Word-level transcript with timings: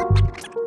you 0.00 0.59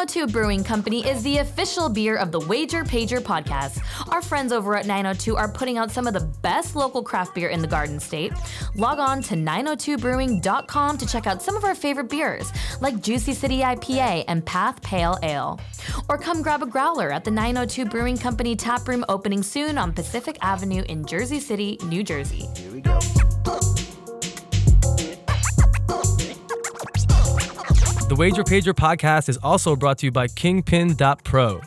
902 0.00 0.32
Brewing 0.32 0.64
Company 0.64 1.06
is 1.06 1.22
the 1.22 1.38
official 1.38 1.90
beer 1.90 2.16
of 2.16 2.32
the 2.32 2.40
Wager 2.40 2.84
Pager 2.84 3.18
podcast. 3.18 3.82
Our 4.10 4.22
friends 4.22 4.50
over 4.50 4.74
at 4.74 4.86
902 4.86 5.36
are 5.36 5.46
putting 5.46 5.76
out 5.76 5.90
some 5.90 6.06
of 6.06 6.14
the 6.14 6.26
best 6.40 6.74
local 6.74 7.02
craft 7.02 7.34
beer 7.34 7.50
in 7.50 7.60
the 7.60 7.68
Garden 7.68 8.00
State. 8.00 8.32
Log 8.74 8.98
on 8.98 9.20
to 9.24 9.34
902brewing.com 9.34 10.96
to 10.96 11.06
check 11.06 11.26
out 11.26 11.42
some 11.42 11.54
of 11.54 11.64
our 11.64 11.74
favorite 11.74 12.08
beers, 12.08 12.50
like 12.80 13.02
Juicy 13.02 13.34
City 13.34 13.58
IPA 13.58 14.24
and 14.26 14.42
Path 14.46 14.80
Pale 14.80 15.18
Ale. 15.22 15.60
Or 16.08 16.16
come 16.16 16.40
grab 16.40 16.62
a 16.62 16.66
growler 16.66 17.12
at 17.12 17.22
the 17.22 17.30
902 17.30 17.84
Brewing 17.84 18.16
Company 18.16 18.56
tap 18.56 18.88
room 18.88 19.04
opening 19.10 19.42
soon 19.42 19.76
on 19.76 19.92
Pacific 19.92 20.38
Avenue 20.40 20.82
in 20.88 21.04
Jersey 21.04 21.40
City, 21.40 21.78
New 21.84 22.02
Jersey. 22.02 22.48
Here 22.56 22.72
we 22.72 22.80
go. 22.80 22.98
The 28.10 28.16
Wager 28.16 28.42
Pager 28.42 28.74
podcast 28.74 29.28
is 29.28 29.36
also 29.36 29.76
brought 29.76 29.98
to 29.98 30.06
you 30.06 30.10
by 30.10 30.26
Kingpin.pro. 30.26 31.60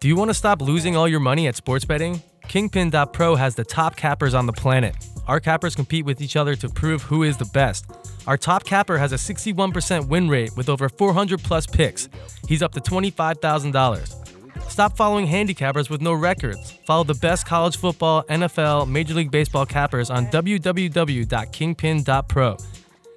Do 0.00 0.06
you 0.06 0.14
want 0.14 0.28
to 0.28 0.34
stop 0.34 0.60
losing 0.60 0.96
all 0.96 1.08
your 1.08 1.18
money 1.18 1.46
at 1.46 1.56
sports 1.56 1.86
betting? 1.86 2.22
Kingpin.pro 2.46 3.36
has 3.36 3.54
the 3.54 3.64
top 3.64 3.96
cappers 3.96 4.34
on 4.34 4.44
the 4.44 4.52
planet. 4.52 4.94
Our 5.26 5.40
cappers 5.40 5.74
compete 5.74 6.04
with 6.04 6.20
each 6.20 6.36
other 6.36 6.56
to 6.56 6.68
prove 6.68 7.04
who 7.04 7.22
is 7.22 7.38
the 7.38 7.46
best. 7.46 7.86
Our 8.26 8.36
top 8.36 8.64
capper 8.64 8.98
has 8.98 9.12
a 9.12 9.16
61% 9.16 10.08
win 10.08 10.28
rate 10.28 10.54
with 10.58 10.68
over 10.68 10.90
400 10.90 11.42
plus 11.42 11.66
picks. 11.66 12.10
He's 12.46 12.60
up 12.60 12.72
to 12.72 12.80
$25,000. 12.80 14.70
Stop 14.70 14.94
following 14.94 15.26
handicappers 15.26 15.88
with 15.88 16.02
no 16.02 16.12
records. 16.12 16.72
Follow 16.84 17.04
the 17.04 17.14
best 17.14 17.46
college 17.46 17.78
football, 17.78 18.24
NFL, 18.24 18.90
Major 18.90 19.14
League 19.14 19.30
Baseball 19.30 19.64
cappers 19.64 20.10
on 20.10 20.26
www.kingpin.pro. 20.26 22.56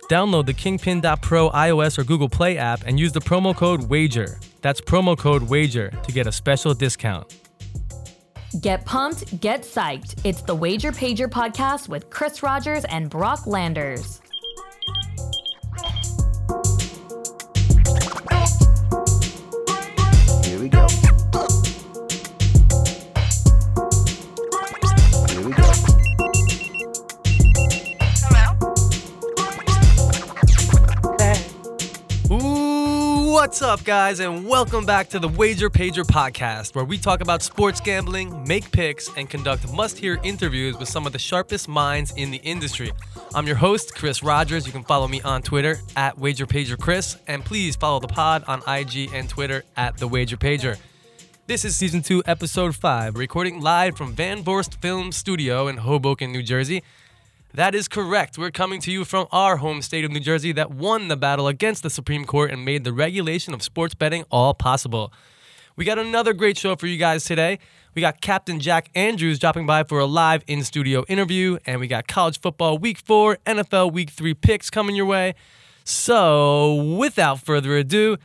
Download 0.09 0.43
the 0.43 0.53
Kingpin.pro 0.53 1.51
iOS 1.51 1.99
or 1.99 2.03
Google 2.03 2.29
Play 2.29 2.57
app 2.57 2.81
and 2.87 2.99
use 2.99 3.11
the 3.11 3.21
promo 3.21 3.55
code 3.55 3.83
WAGER. 3.83 4.39
That's 4.61 4.81
promo 4.81 5.15
code 5.15 5.43
WAGER 5.43 5.91
to 5.91 6.11
get 6.11 6.25
a 6.25 6.31
special 6.31 6.73
discount. 6.73 7.37
Get 8.59 8.83
pumped, 8.83 9.39
get 9.39 9.61
psyched. 9.61 10.19
It's 10.25 10.41
the 10.41 10.55
Wager 10.55 10.91
Pager 10.91 11.27
podcast 11.27 11.87
with 11.87 12.09
Chris 12.09 12.41
Rogers 12.41 12.83
and 12.85 13.07
Brock 13.07 13.45
Landers. 13.45 14.19
Here 20.43 20.59
we 20.59 20.69
go. 20.69 20.87
What's 33.39 33.61
up, 33.61 33.81
guys, 33.85 34.19
and 34.19 34.45
welcome 34.45 34.85
back 34.85 35.07
to 35.07 35.17
the 35.17 35.29
Wager 35.29 35.69
Pager 35.69 36.03
podcast, 36.03 36.75
where 36.75 36.83
we 36.83 36.97
talk 36.97 37.21
about 37.21 37.41
sports 37.41 37.79
gambling, 37.79 38.45
make 38.45 38.69
picks, 38.69 39.09
and 39.15 39.29
conduct 39.29 39.71
must 39.71 39.97
hear 39.97 40.19
interviews 40.23 40.77
with 40.77 40.89
some 40.89 41.07
of 41.07 41.13
the 41.13 41.19
sharpest 41.19 41.69
minds 41.69 42.11
in 42.17 42.31
the 42.31 42.39
industry. 42.39 42.91
I'm 43.33 43.47
your 43.47 43.55
host, 43.55 43.95
Chris 43.95 44.21
Rogers. 44.21 44.65
You 44.65 44.73
can 44.73 44.83
follow 44.83 45.07
me 45.07 45.21
on 45.21 45.41
Twitter 45.41 45.77
at 45.95 46.19
Wager 46.19 46.45
Pager 46.45 46.77
Chris, 46.77 47.15
and 47.27 47.45
please 47.45 47.77
follow 47.77 48.01
the 48.01 48.09
pod 48.09 48.43
on 48.45 48.61
IG 48.67 49.13
and 49.13 49.29
Twitter 49.29 49.63
at 49.77 49.95
The 49.95 50.09
Wager 50.09 50.35
Pager. 50.35 50.77
This 51.47 51.63
is 51.63 51.77
season 51.77 52.01
two, 52.01 52.21
episode 52.25 52.75
five, 52.75 53.15
recording 53.15 53.61
live 53.61 53.95
from 53.95 54.11
Van 54.11 54.43
Vorst 54.43 54.75
Film 54.81 55.13
Studio 55.13 55.69
in 55.69 55.77
Hoboken, 55.77 56.33
New 56.33 56.43
Jersey. 56.43 56.83
That 57.55 57.73
is 57.73 57.87
correct. 57.87 58.37
We're 58.37 58.51
coming 58.51 58.79
to 58.81 58.91
you 58.91 59.03
from 59.03 59.25
our 59.31 59.57
home 59.57 59.81
state 59.81 60.05
of 60.05 60.11
New 60.11 60.19
Jersey 60.19 60.51
that 60.51 60.69
won 60.69 61.07
the 61.07 61.17
battle 61.17 61.47
against 61.47 61.81
the 61.81 61.89
Supreme 61.89 62.25
Court 62.25 62.51
and 62.51 62.63
made 62.63 62.83
the 62.83 62.93
regulation 62.93 63.55
of 63.55 63.63
sports 63.63 63.95
betting 63.95 64.23
all 64.29 64.53
possible. 64.53 65.11
We 65.75 65.83
got 65.83 65.97
another 65.97 66.33
great 66.33 66.59
show 66.59 66.75
for 66.75 66.85
you 66.85 66.97
guys 66.97 67.23
today. 67.23 67.57
We 67.95 68.01
got 68.01 68.21
Captain 68.21 68.59
Jack 68.59 68.91
Andrews 68.93 69.39
dropping 69.39 69.65
by 69.65 69.83
for 69.83 69.97
a 69.97 70.05
live 70.05 70.43
in 70.45 70.63
studio 70.63 71.03
interview, 71.07 71.57
and 71.65 71.79
we 71.79 71.87
got 71.87 72.07
college 72.07 72.39
football 72.39 72.77
week 72.77 72.99
four, 72.99 73.39
NFL 73.47 73.93
week 73.93 74.11
three 74.11 74.35
picks 74.35 74.69
coming 74.69 74.95
your 74.95 75.07
way. 75.07 75.33
So, 75.83 76.75
without 76.75 77.39
further 77.39 77.75
ado, 77.77 78.17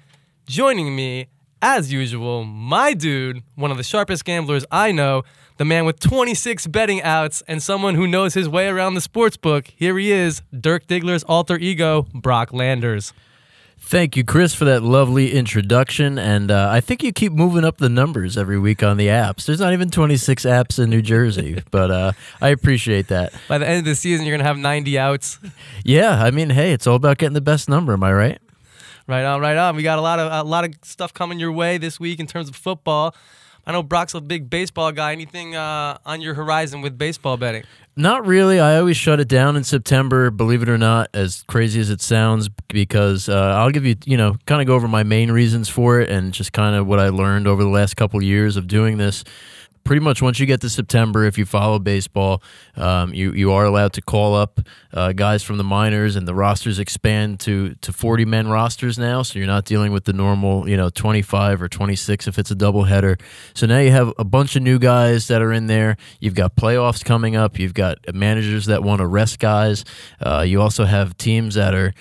joining 0.46 0.94
me, 0.94 1.28
as 1.62 1.90
usual, 1.90 2.44
my 2.44 2.92
dude, 2.92 3.42
one 3.54 3.70
of 3.70 3.78
the 3.78 3.84
sharpest 3.84 4.26
gamblers 4.26 4.66
I 4.70 4.92
know, 4.92 5.22
the 5.56 5.64
man 5.64 5.84
with 5.84 6.00
26 6.00 6.66
betting 6.66 7.02
outs, 7.02 7.42
and 7.46 7.62
someone 7.62 7.94
who 7.94 8.06
knows 8.06 8.34
his 8.34 8.48
way 8.48 8.68
around 8.68 8.94
the 8.94 9.00
sports 9.00 9.36
book. 9.36 9.68
Here 9.76 9.96
he 9.98 10.10
is, 10.10 10.42
Dirk 10.58 10.86
Diggler's 10.86 11.22
alter 11.24 11.56
ego, 11.56 12.06
Brock 12.12 12.52
Landers. 12.52 13.12
Thank 13.78 14.16
you, 14.16 14.24
Chris, 14.24 14.54
for 14.54 14.64
that 14.64 14.82
lovely 14.82 15.32
introduction. 15.32 16.18
And 16.18 16.50
uh, 16.50 16.68
I 16.70 16.80
think 16.80 17.02
you 17.02 17.12
keep 17.12 17.32
moving 17.32 17.64
up 17.64 17.76
the 17.76 17.90
numbers 17.90 18.38
every 18.38 18.58
week 18.58 18.82
on 18.82 18.96
the 18.96 19.08
apps. 19.08 19.44
There's 19.44 19.60
not 19.60 19.74
even 19.74 19.90
26 19.90 20.44
apps 20.44 20.82
in 20.82 20.88
New 20.88 21.02
Jersey, 21.02 21.62
but 21.70 21.90
uh, 21.90 22.12
I 22.40 22.48
appreciate 22.48 23.08
that. 23.08 23.34
By 23.46 23.58
the 23.58 23.68
end 23.68 23.80
of 23.80 23.84
the 23.84 23.94
season, 23.94 24.24
you're 24.24 24.36
gonna 24.36 24.48
have 24.48 24.56
90 24.56 24.98
outs. 24.98 25.38
Yeah, 25.84 26.22
I 26.22 26.30
mean, 26.30 26.50
hey, 26.50 26.72
it's 26.72 26.86
all 26.86 26.96
about 26.96 27.18
getting 27.18 27.34
the 27.34 27.42
best 27.42 27.68
number. 27.68 27.92
Am 27.92 28.02
I 28.02 28.12
right? 28.12 28.38
Right 29.06 29.24
on, 29.24 29.42
right 29.42 29.56
on. 29.56 29.76
We 29.76 29.82
got 29.82 29.98
a 29.98 30.02
lot 30.02 30.18
of 30.18 30.32
a 30.32 30.48
lot 30.48 30.64
of 30.64 30.74
stuff 30.82 31.12
coming 31.12 31.38
your 31.38 31.52
way 31.52 31.76
this 31.76 32.00
week 32.00 32.18
in 32.20 32.26
terms 32.26 32.48
of 32.48 32.56
football. 32.56 33.14
I 33.66 33.72
know 33.72 33.82
Brock's 33.82 34.14
a 34.14 34.20
big 34.20 34.50
baseball 34.50 34.92
guy. 34.92 35.12
Anything 35.12 35.56
uh, 35.56 35.98
on 36.04 36.20
your 36.20 36.34
horizon 36.34 36.82
with 36.82 36.98
baseball 36.98 37.36
betting? 37.36 37.64
Not 37.96 38.26
really. 38.26 38.58
I 38.58 38.78
always 38.78 38.96
shut 38.96 39.20
it 39.20 39.28
down 39.28 39.56
in 39.56 39.62
September, 39.62 40.30
believe 40.30 40.62
it 40.62 40.68
or 40.68 40.76
not, 40.76 41.10
as 41.14 41.44
crazy 41.46 41.80
as 41.80 41.90
it 41.90 42.00
sounds, 42.00 42.48
because 42.68 43.28
uh, 43.28 43.54
I'll 43.56 43.70
give 43.70 43.84
you, 43.84 43.94
you 44.04 44.16
know, 44.16 44.36
kind 44.46 44.60
of 44.60 44.66
go 44.66 44.74
over 44.74 44.88
my 44.88 45.04
main 45.04 45.30
reasons 45.30 45.68
for 45.68 46.00
it 46.00 46.10
and 46.10 46.32
just 46.32 46.52
kind 46.52 46.74
of 46.74 46.86
what 46.88 46.98
I 46.98 47.10
learned 47.10 47.46
over 47.46 47.62
the 47.62 47.68
last 47.68 47.96
couple 47.96 48.20
years 48.22 48.56
of 48.56 48.66
doing 48.66 48.98
this. 48.98 49.22
Pretty 49.84 50.00
much 50.00 50.22
once 50.22 50.40
you 50.40 50.46
get 50.46 50.62
to 50.62 50.70
September, 50.70 51.24
if 51.24 51.36
you 51.36 51.44
follow 51.44 51.78
baseball, 51.78 52.42
um, 52.76 53.12
you 53.12 53.32
you 53.32 53.52
are 53.52 53.66
allowed 53.66 53.92
to 53.92 54.00
call 54.00 54.34
up 54.34 54.60
uh, 54.94 55.12
guys 55.12 55.42
from 55.42 55.58
the 55.58 55.64
minors, 55.64 56.16
and 56.16 56.26
the 56.26 56.34
rosters 56.34 56.78
expand 56.78 57.38
to 57.40 57.74
to 57.82 57.92
40 57.92 58.24
men 58.24 58.48
rosters 58.48 58.98
now. 58.98 59.20
So 59.20 59.38
you're 59.38 59.46
not 59.46 59.66
dealing 59.66 59.92
with 59.92 60.04
the 60.04 60.14
normal, 60.14 60.66
you 60.66 60.78
know, 60.78 60.88
25 60.88 61.60
or 61.60 61.68
26 61.68 62.26
if 62.26 62.38
it's 62.38 62.50
a 62.50 62.56
doubleheader. 62.56 63.20
So 63.52 63.66
now 63.66 63.78
you 63.78 63.90
have 63.90 64.10
a 64.18 64.24
bunch 64.24 64.56
of 64.56 64.62
new 64.62 64.78
guys 64.78 65.28
that 65.28 65.42
are 65.42 65.52
in 65.52 65.66
there. 65.66 65.98
You've 66.18 66.34
got 66.34 66.56
playoffs 66.56 67.04
coming 67.04 67.36
up. 67.36 67.58
You've 67.58 67.74
got 67.74 67.98
managers 68.14 68.64
that 68.66 68.82
want 68.82 69.00
to 69.00 69.06
rest 69.06 69.38
guys. 69.38 69.84
Uh, 70.18 70.46
you 70.46 70.62
also 70.62 70.86
have 70.86 71.14
teams 71.18 71.56
that 71.56 71.74
are 71.74 71.92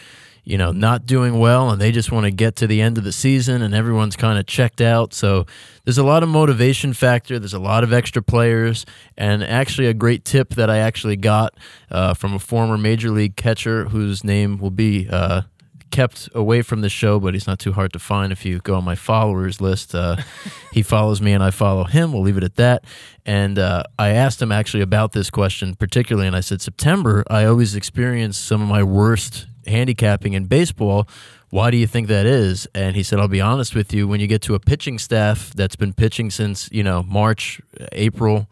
you 0.44 0.58
know, 0.58 0.72
not 0.72 1.06
doing 1.06 1.40
well 1.40 1.70
and 1.70 1.82
they 1.82 1.92
just 1.92 2.12
want 2.12 2.26
to 2.26 2.32
get 2.32 2.56
to 2.58 2.68
the 2.68 2.82
end 2.82 2.98
of 2.98 3.04
the 3.04 3.12
season 3.12 3.62
and 3.62 3.74
everyone's 3.74 4.16
kind 4.16 4.38
of 4.38 4.46
checked 4.46 4.82
out. 4.82 5.14
So 5.14 5.46
there's 5.86 5.98
a 5.98 6.04
lot 6.04 6.24
of 6.24 6.30
motivation 6.30 6.94
factor. 6.94 7.40
There's 7.40 7.54
a 7.54 7.60
lot 7.60 7.84
of 7.84 7.94
extra 7.94 8.22
players. 8.22 8.86
And 9.18 9.44
actually, 9.44 9.88
a 9.88 9.94
great 9.94 10.26
tip 10.26 10.56
that 10.56 10.70
I 10.70 10.78
actually 10.80 11.16
got 11.16 11.56
uh, 11.90 12.14
from 12.14 12.34
a 12.34 12.40
former 12.40 12.78
major 12.78 13.10
league 13.10 13.36
catcher 13.36 13.86
whose 13.86 14.24
name 14.24 14.58
will 14.58 14.72
be. 14.72 15.08
Uh, 15.10 15.44
kept 15.92 16.28
away 16.34 16.64
from 16.64 16.82
the 16.82 16.90
show, 16.90 17.20
but 17.20 17.36
he's 17.36 17.46
not 17.46 17.60
too 17.60 17.72
hard 17.72 17.94
to 17.94 18.00
find 18.00 18.32
if 18.32 18.44
you 18.44 18.58
go 18.58 18.74
on 18.74 18.84
my 18.84 18.96
followers 18.96 19.62
list. 19.62 19.94
Uh, 19.94 20.16
he 20.74 20.82
follows 20.82 21.22
me 21.22 21.34
and 21.34 21.44
I 21.44 21.52
follow 21.52 21.84
him. 21.84 22.12
We'll 22.12 22.24
leave 22.24 22.36
it 22.36 22.44
at 22.44 22.56
that. 22.56 22.84
And 23.28 23.60
uh, 23.60 23.84
I 24.00 24.10
asked 24.10 24.42
him 24.42 24.52
actually 24.52 24.82
about 24.82 25.12
this 25.12 25.30
question 25.30 25.76
particularly, 25.76 26.26
and 26.26 26.36
I 26.36 26.40
said, 26.40 26.62
September, 26.62 27.24
I 27.30 27.46
always 27.46 27.76
experience 27.76 28.40
some 28.40 28.60
of 28.60 28.68
my 28.68 28.82
worst 28.82 29.46
handicapping 29.68 30.34
in 30.34 30.46
baseball. 30.46 31.08
Why 31.50 31.70
do 31.70 31.78
you 31.78 31.86
think 31.86 32.08
that 32.08 32.26
is? 32.26 32.68
And 32.74 32.96
he 32.96 33.04
said, 33.04 33.20
I'll 33.20 33.28
be 33.28 33.42
honest 33.42 33.76
with 33.76 33.94
you, 33.94 34.08
when 34.08 34.20
you 34.20 34.28
get 34.28 34.42
to 34.44 34.56
a 34.56 34.60
pitching 34.60 34.98
staff 34.98 35.52
that's 35.54 35.76
been 35.76 35.94
pitching 35.94 36.32
since, 36.32 36.70
you 36.72 36.84
know, 36.84 37.04
March, 37.04 37.62
April, 37.92 38.48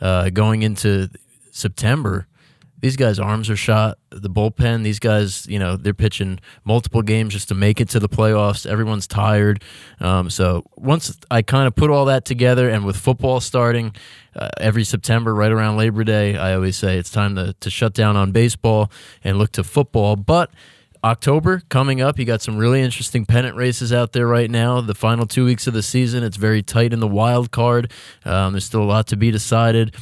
uh, 0.00 0.30
going 0.30 0.62
into 0.62 1.08
September, 1.50 2.26
these 2.84 2.96
guys' 2.96 3.18
arms 3.18 3.48
are 3.48 3.56
shot. 3.56 3.96
The 4.10 4.28
bullpen, 4.28 4.82
these 4.82 4.98
guys, 4.98 5.46
you 5.46 5.58
know, 5.58 5.74
they're 5.78 5.94
pitching 5.94 6.38
multiple 6.66 7.00
games 7.00 7.32
just 7.32 7.48
to 7.48 7.54
make 7.54 7.80
it 7.80 7.88
to 7.88 7.98
the 7.98 8.10
playoffs. 8.10 8.66
Everyone's 8.66 9.06
tired. 9.06 9.64
Um, 10.00 10.28
so 10.28 10.64
once 10.76 11.18
I 11.30 11.40
kind 11.40 11.66
of 11.66 11.74
put 11.74 11.88
all 11.88 12.04
that 12.04 12.26
together, 12.26 12.68
and 12.68 12.84
with 12.84 12.98
football 12.98 13.40
starting 13.40 13.96
uh, 14.36 14.50
every 14.60 14.84
September, 14.84 15.34
right 15.34 15.50
around 15.50 15.78
Labor 15.78 16.04
Day, 16.04 16.36
I 16.36 16.52
always 16.52 16.76
say 16.76 16.98
it's 16.98 17.08
time 17.08 17.36
to, 17.36 17.54
to 17.58 17.70
shut 17.70 17.94
down 17.94 18.16
on 18.16 18.32
baseball 18.32 18.92
and 19.22 19.38
look 19.38 19.52
to 19.52 19.64
football. 19.64 20.16
But 20.16 20.50
October 21.02 21.62
coming 21.70 22.02
up. 22.02 22.18
You 22.18 22.26
got 22.26 22.42
some 22.42 22.58
really 22.58 22.82
interesting 22.82 23.24
pennant 23.24 23.56
races 23.56 23.94
out 23.94 24.12
there 24.12 24.26
right 24.26 24.50
now. 24.50 24.82
The 24.82 24.94
final 24.94 25.26
two 25.26 25.46
weeks 25.46 25.66
of 25.66 25.72
the 25.72 25.82
season, 25.82 26.22
it's 26.22 26.36
very 26.36 26.62
tight 26.62 26.92
in 26.92 27.00
the 27.00 27.08
wild 27.08 27.50
card. 27.50 27.90
Um, 28.26 28.52
there's 28.52 28.66
still 28.66 28.82
a 28.82 28.84
lot 28.84 29.06
to 29.06 29.16
be 29.16 29.30
decided. 29.30 29.94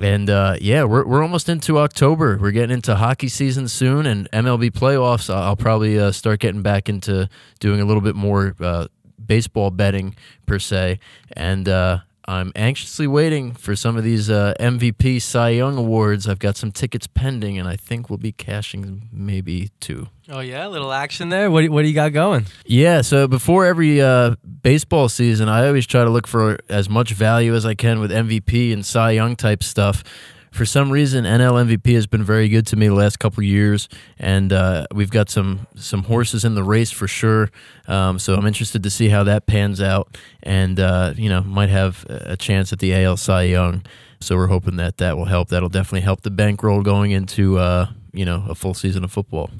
And 0.00 0.28
uh, 0.28 0.56
yeah, 0.60 0.84
we're, 0.84 1.06
we're 1.06 1.22
almost 1.22 1.48
into 1.48 1.78
October. 1.78 2.38
We're 2.40 2.50
getting 2.50 2.74
into 2.74 2.96
hockey 2.96 3.28
season 3.28 3.68
soon 3.68 4.06
and 4.06 4.30
MLB 4.30 4.70
playoffs. 4.72 5.32
I'll 5.32 5.56
probably 5.56 5.98
uh, 5.98 6.12
start 6.12 6.40
getting 6.40 6.62
back 6.62 6.88
into 6.88 7.28
doing 7.60 7.80
a 7.80 7.84
little 7.84 8.02
bit 8.02 8.14
more 8.14 8.54
uh, 8.60 8.88
baseball 9.24 9.70
betting 9.70 10.14
per 10.44 10.58
se. 10.58 10.98
And 11.32 11.68
uh, 11.68 12.00
I'm 12.28 12.50
anxiously 12.56 13.06
waiting 13.06 13.52
for 13.52 13.76
some 13.76 13.96
of 13.96 14.02
these 14.02 14.28
uh, 14.28 14.54
MVP 14.58 15.22
Cy 15.22 15.50
Young 15.50 15.76
awards. 15.78 16.28
I've 16.28 16.40
got 16.40 16.56
some 16.56 16.72
tickets 16.72 17.06
pending, 17.06 17.56
and 17.56 17.68
I 17.68 17.76
think 17.76 18.10
we'll 18.10 18.18
be 18.18 18.32
cashing 18.32 19.08
maybe 19.12 19.70
two. 19.78 20.08
Oh 20.28 20.40
yeah, 20.40 20.66
a 20.66 20.68
little 20.68 20.92
action 20.92 21.28
there. 21.28 21.50
What 21.52 21.68
what 21.68 21.82
do 21.82 21.88
you 21.88 21.94
got 21.94 22.12
going? 22.12 22.46
Yeah, 22.64 23.02
so 23.02 23.28
before 23.28 23.64
every 23.64 24.00
uh, 24.00 24.34
baseball 24.62 25.08
season, 25.08 25.48
I 25.48 25.68
always 25.68 25.86
try 25.86 26.02
to 26.02 26.10
look 26.10 26.26
for 26.26 26.58
as 26.68 26.88
much 26.88 27.12
value 27.12 27.54
as 27.54 27.64
I 27.64 27.74
can 27.74 28.00
with 28.00 28.10
MVP 28.10 28.72
and 28.72 28.84
Cy 28.84 29.12
Young 29.12 29.36
type 29.36 29.62
stuff 29.62 30.02
for 30.56 30.64
some 30.64 30.90
reason, 30.90 31.24
NL 31.24 31.64
MVP 31.66 31.94
has 31.94 32.06
been 32.06 32.24
very 32.24 32.48
good 32.48 32.66
to 32.68 32.76
me 32.76 32.88
the 32.88 32.94
last 32.94 33.18
couple 33.18 33.42
years, 33.42 33.88
and 34.18 34.52
uh, 34.52 34.86
we've 34.92 35.10
got 35.10 35.28
some 35.28 35.66
some 35.76 36.04
horses 36.04 36.44
in 36.44 36.54
the 36.54 36.64
race 36.64 36.90
for 36.90 37.06
sure. 37.06 37.50
Um, 37.86 38.18
so 38.18 38.34
I'm 38.34 38.46
interested 38.46 38.82
to 38.82 38.90
see 38.90 39.08
how 39.08 39.24
that 39.24 39.46
pans 39.46 39.80
out, 39.80 40.16
and 40.42 40.80
uh, 40.80 41.12
you 41.16 41.28
know 41.28 41.42
might 41.42 41.68
have 41.68 42.04
a 42.08 42.36
chance 42.36 42.72
at 42.72 42.78
the 42.78 42.94
AL 42.94 43.18
Cy 43.18 43.42
Young. 43.42 43.84
So 44.20 44.34
we're 44.36 44.46
hoping 44.46 44.76
that 44.76 44.96
that 44.96 45.16
will 45.16 45.26
help. 45.26 45.48
That'll 45.48 45.68
definitely 45.68 46.00
help 46.00 46.22
the 46.22 46.30
bankroll 46.30 46.82
going 46.82 47.10
into 47.10 47.58
uh, 47.58 47.88
you 48.12 48.24
know 48.24 48.44
a 48.48 48.54
full 48.54 48.74
season 48.74 49.04
of 49.04 49.12
football. 49.12 49.50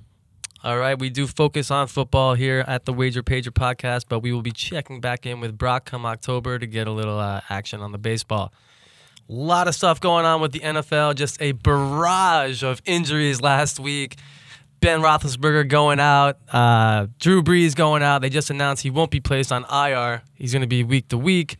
All 0.64 0.78
right, 0.78 0.98
we 0.98 1.10
do 1.10 1.28
focus 1.28 1.70
on 1.70 1.86
football 1.86 2.34
here 2.34 2.64
at 2.66 2.86
the 2.86 2.92
Wager 2.92 3.22
Pager 3.22 3.50
podcast, 3.50 4.06
but 4.08 4.20
we 4.20 4.32
will 4.32 4.42
be 4.42 4.50
checking 4.50 5.00
back 5.00 5.24
in 5.24 5.38
with 5.38 5.56
Brock 5.56 5.84
come 5.84 6.04
October 6.04 6.58
to 6.58 6.66
get 6.66 6.88
a 6.88 6.90
little 6.90 7.20
uh, 7.20 7.42
action 7.48 7.80
on 7.80 7.92
the 7.92 7.98
baseball. 7.98 8.52
A 9.28 9.32
lot 9.32 9.66
of 9.66 9.74
stuff 9.74 10.00
going 10.00 10.24
on 10.24 10.40
with 10.40 10.52
the 10.52 10.60
NFL. 10.60 11.14
Just 11.16 11.40
a 11.42 11.52
barrage 11.52 12.62
of 12.62 12.80
injuries 12.84 13.40
last 13.40 13.80
week. 13.80 14.16
Ben 14.80 15.00
Roethlisberger 15.00 15.68
going 15.68 15.98
out. 15.98 16.38
Uh, 16.52 17.06
Drew 17.18 17.42
Brees 17.42 17.74
going 17.74 18.02
out. 18.02 18.20
They 18.22 18.30
just 18.30 18.50
announced 18.50 18.82
he 18.82 18.90
won't 18.90 19.10
be 19.10 19.20
placed 19.20 19.50
on 19.50 19.64
IR. 19.64 20.22
He's 20.34 20.52
going 20.52 20.60
to 20.60 20.68
be 20.68 20.84
week 20.84 21.08
to 21.08 21.18
week. 21.18 21.56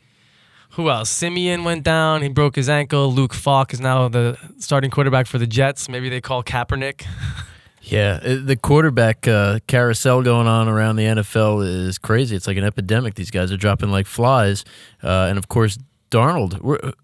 Who 0.71 0.91
else? 0.91 1.11
Siemian 1.11 1.65
went 1.65 1.83
down. 1.83 2.23
He 2.23 2.29
broke 2.29 2.55
his 2.55 2.69
ankle. 2.69 3.13
Luke 3.13 3.33
Falk 3.33 3.73
is 3.73 3.81
now 3.81 4.09
the 4.09 4.39
starting 4.59 4.91
quarterback 4.91 5.27
for 5.27 5.39
the 5.39 5.47
Jets. 5.47 5.89
Maybe 5.89 6.09
they 6.09 6.21
call 6.21 6.43
Kaepernick. 6.43 7.07
Yeah, 7.89 8.19
uh, 8.21 8.39
the 8.45 8.57
quarterback 8.57 9.29
uh, 9.29 9.61
carousel 9.69 10.21
going 10.23 10.49
on 10.49 10.67
around 10.67 10.97
the 10.97 11.05
NFL 11.05 11.65
is 11.65 11.99
crazy. 11.99 12.35
It's 12.35 12.49
like 12.49 12.57
an 12.57 12.65
epidemic. 12.65 13.15
These 13.15 13.31
guys 13.31 13.53
are 13.53 13.57
dropping 13.57 13.93
like 13.93 14.07
flies, 14.07 14.65
uh, 15.05 15.27
and 15.29 15.39
of 15.39 15.47
course 15.47 15.79
Darnold. 16.11 16.95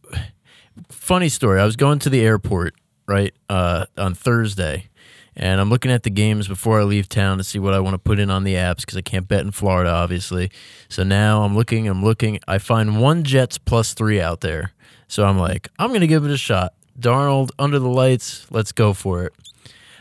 Funny 0.88 1.28
story. 1.28 1.60
I 1.60 1.64
was 1.64 1.76
going 1.76 1.98
to 2.00 2.10
the 2.10 2.20
airport 2.20 2.74
right 3.06 3.34
uh, 3.48 3.86
on 3.96 4.14
Thursday, 4.14 4.88
and 5.36 5.60
I'm 5.60 5.70
looking 5.70 5.90
at 5.90 6.02
the 6.02 6.10
games 6.10 6.48
before 6.48 6.80
I 6.80 6.84
leave 6.84 7.08
town 7.08 7.38
to 7.38 7.44
see 7.44 7.58
what 7.58 7.74
I 7.74 7.80
want 7.80 7.94
to 7.94 7.98
put 7.98 8.18
in 8.18 8.30
on 8.30 8.44
the 8.44 8.54
apps 8.54 8.80
because 8.80 8.96
I 8.96 9.02
can't 9.02 9.28
bet 9.28 9.40
in 9.40 9.50
Florida, 9.50 9.90
obviously. 9.90 10.50
So 10.88 11.02
now 11.02 11.42
I'm 11.42 11.54
looking, 11.54 11.88
I'm 11.88 12.02
looking. 12.04 12.38
I 12.46 12.58
find 12.58 13.00
one 13.00 13.24
Jets 13.24 13.58
plus 13.58 13.94
three 13.94 14.20
out 14.20 14.40
there. 14.40 14.72
So 15.08 15.26
I'm 15.26 15.38
like, 15.38 15.68
I'm 15.78 15.92
to 15.92 16.06
give 16.06 16.24
it 16.24 16.30
a 16.30 16.38
shot. 16.38 16.74
Darnold 16.98 17.50
under 17.58 17.78
the 17.78 17.88
lights. 17.88 18.46
Let's 18.50 18.72
go 18.72 18.92
for 18.92 19.24
it. 19.24 19.34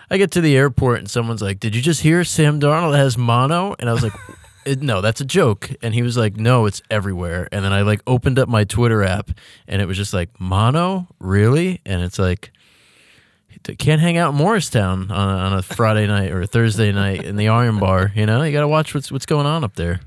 I 0.09 0.17
get 0.17 0.31
to 0.31 0.41
the 0.41 0.57
airport 0.57 0.99
and 0.99 1.09
someone's 1.09 1.41
like, 1.41 1.59
"Did 1.59 1.73
you 1.73 1.81
just 1.81 2.01
hear 2.01 2.25
Sam 2.25 2.59
Darnold 2.59 2.97
has 2.97 3.17
mono?" 3.17 3.75
And 3.79 3.89
I 3.89 3.93
was 3.93 4.03
like, 4.03 4.11
no, 4.65 5.01
that's 5.01 5.21
a 5.21 5.25
joke. 5.25 5.71
And 5.81 5.93
he 5.93 6.01
was 6.01 6.17
like, 6.17 6.37
no, 6.37 6.65
it's 6.65 6.81
everywhere. 6.89 7.47
And 7.51 7.63
then 7.65 7.73
I 7.73 7.81
like 7.81 8.01
opened 8.07 8.39
up 8.39 8.49
my 8.49 8.63
Twitter 8.63 9.03
app 9.03 9.31
and 9.67 9.81
it 9.81 9.85
was 9.85 9.97
just 9.97 10.13
like, 10.13 10.29
mono? 10.39 11.07
Really? 11.19 11.81
And 11.85 12.01
it's 12.01 12.19
like, 12.19 12.51
can't 13.77 14.01
hang 14.01 14.17
out 14.17 14.31
in 14.31 14.37
Morristown 14.37 15.11
on 15.11 15.29
a, 15.29 15.37
on 15.37 15.53
a 15.53 15.61
Friday 15.61 16.07
night 16.07 16.31
or 16.31 16.41
a 16.41 16.47
Thursday 16.47 16.91
night 16.91 17.23
in 17.23 17.35
the 17.35 17.47
Iron 17.49 17.79
Bar. 17.79 18.11
You 18.15 18.25
know, 18.25 18.41
you 18.43 18.51
got 18.51 18.61
to 18.61 18.67
watch 18.67 18.93
what's 18.95 19.11
what's 19.11 19.25
going 19.25 19.45
on 19.45 19.63
up 19.63 19.75
there. 19.75 20.01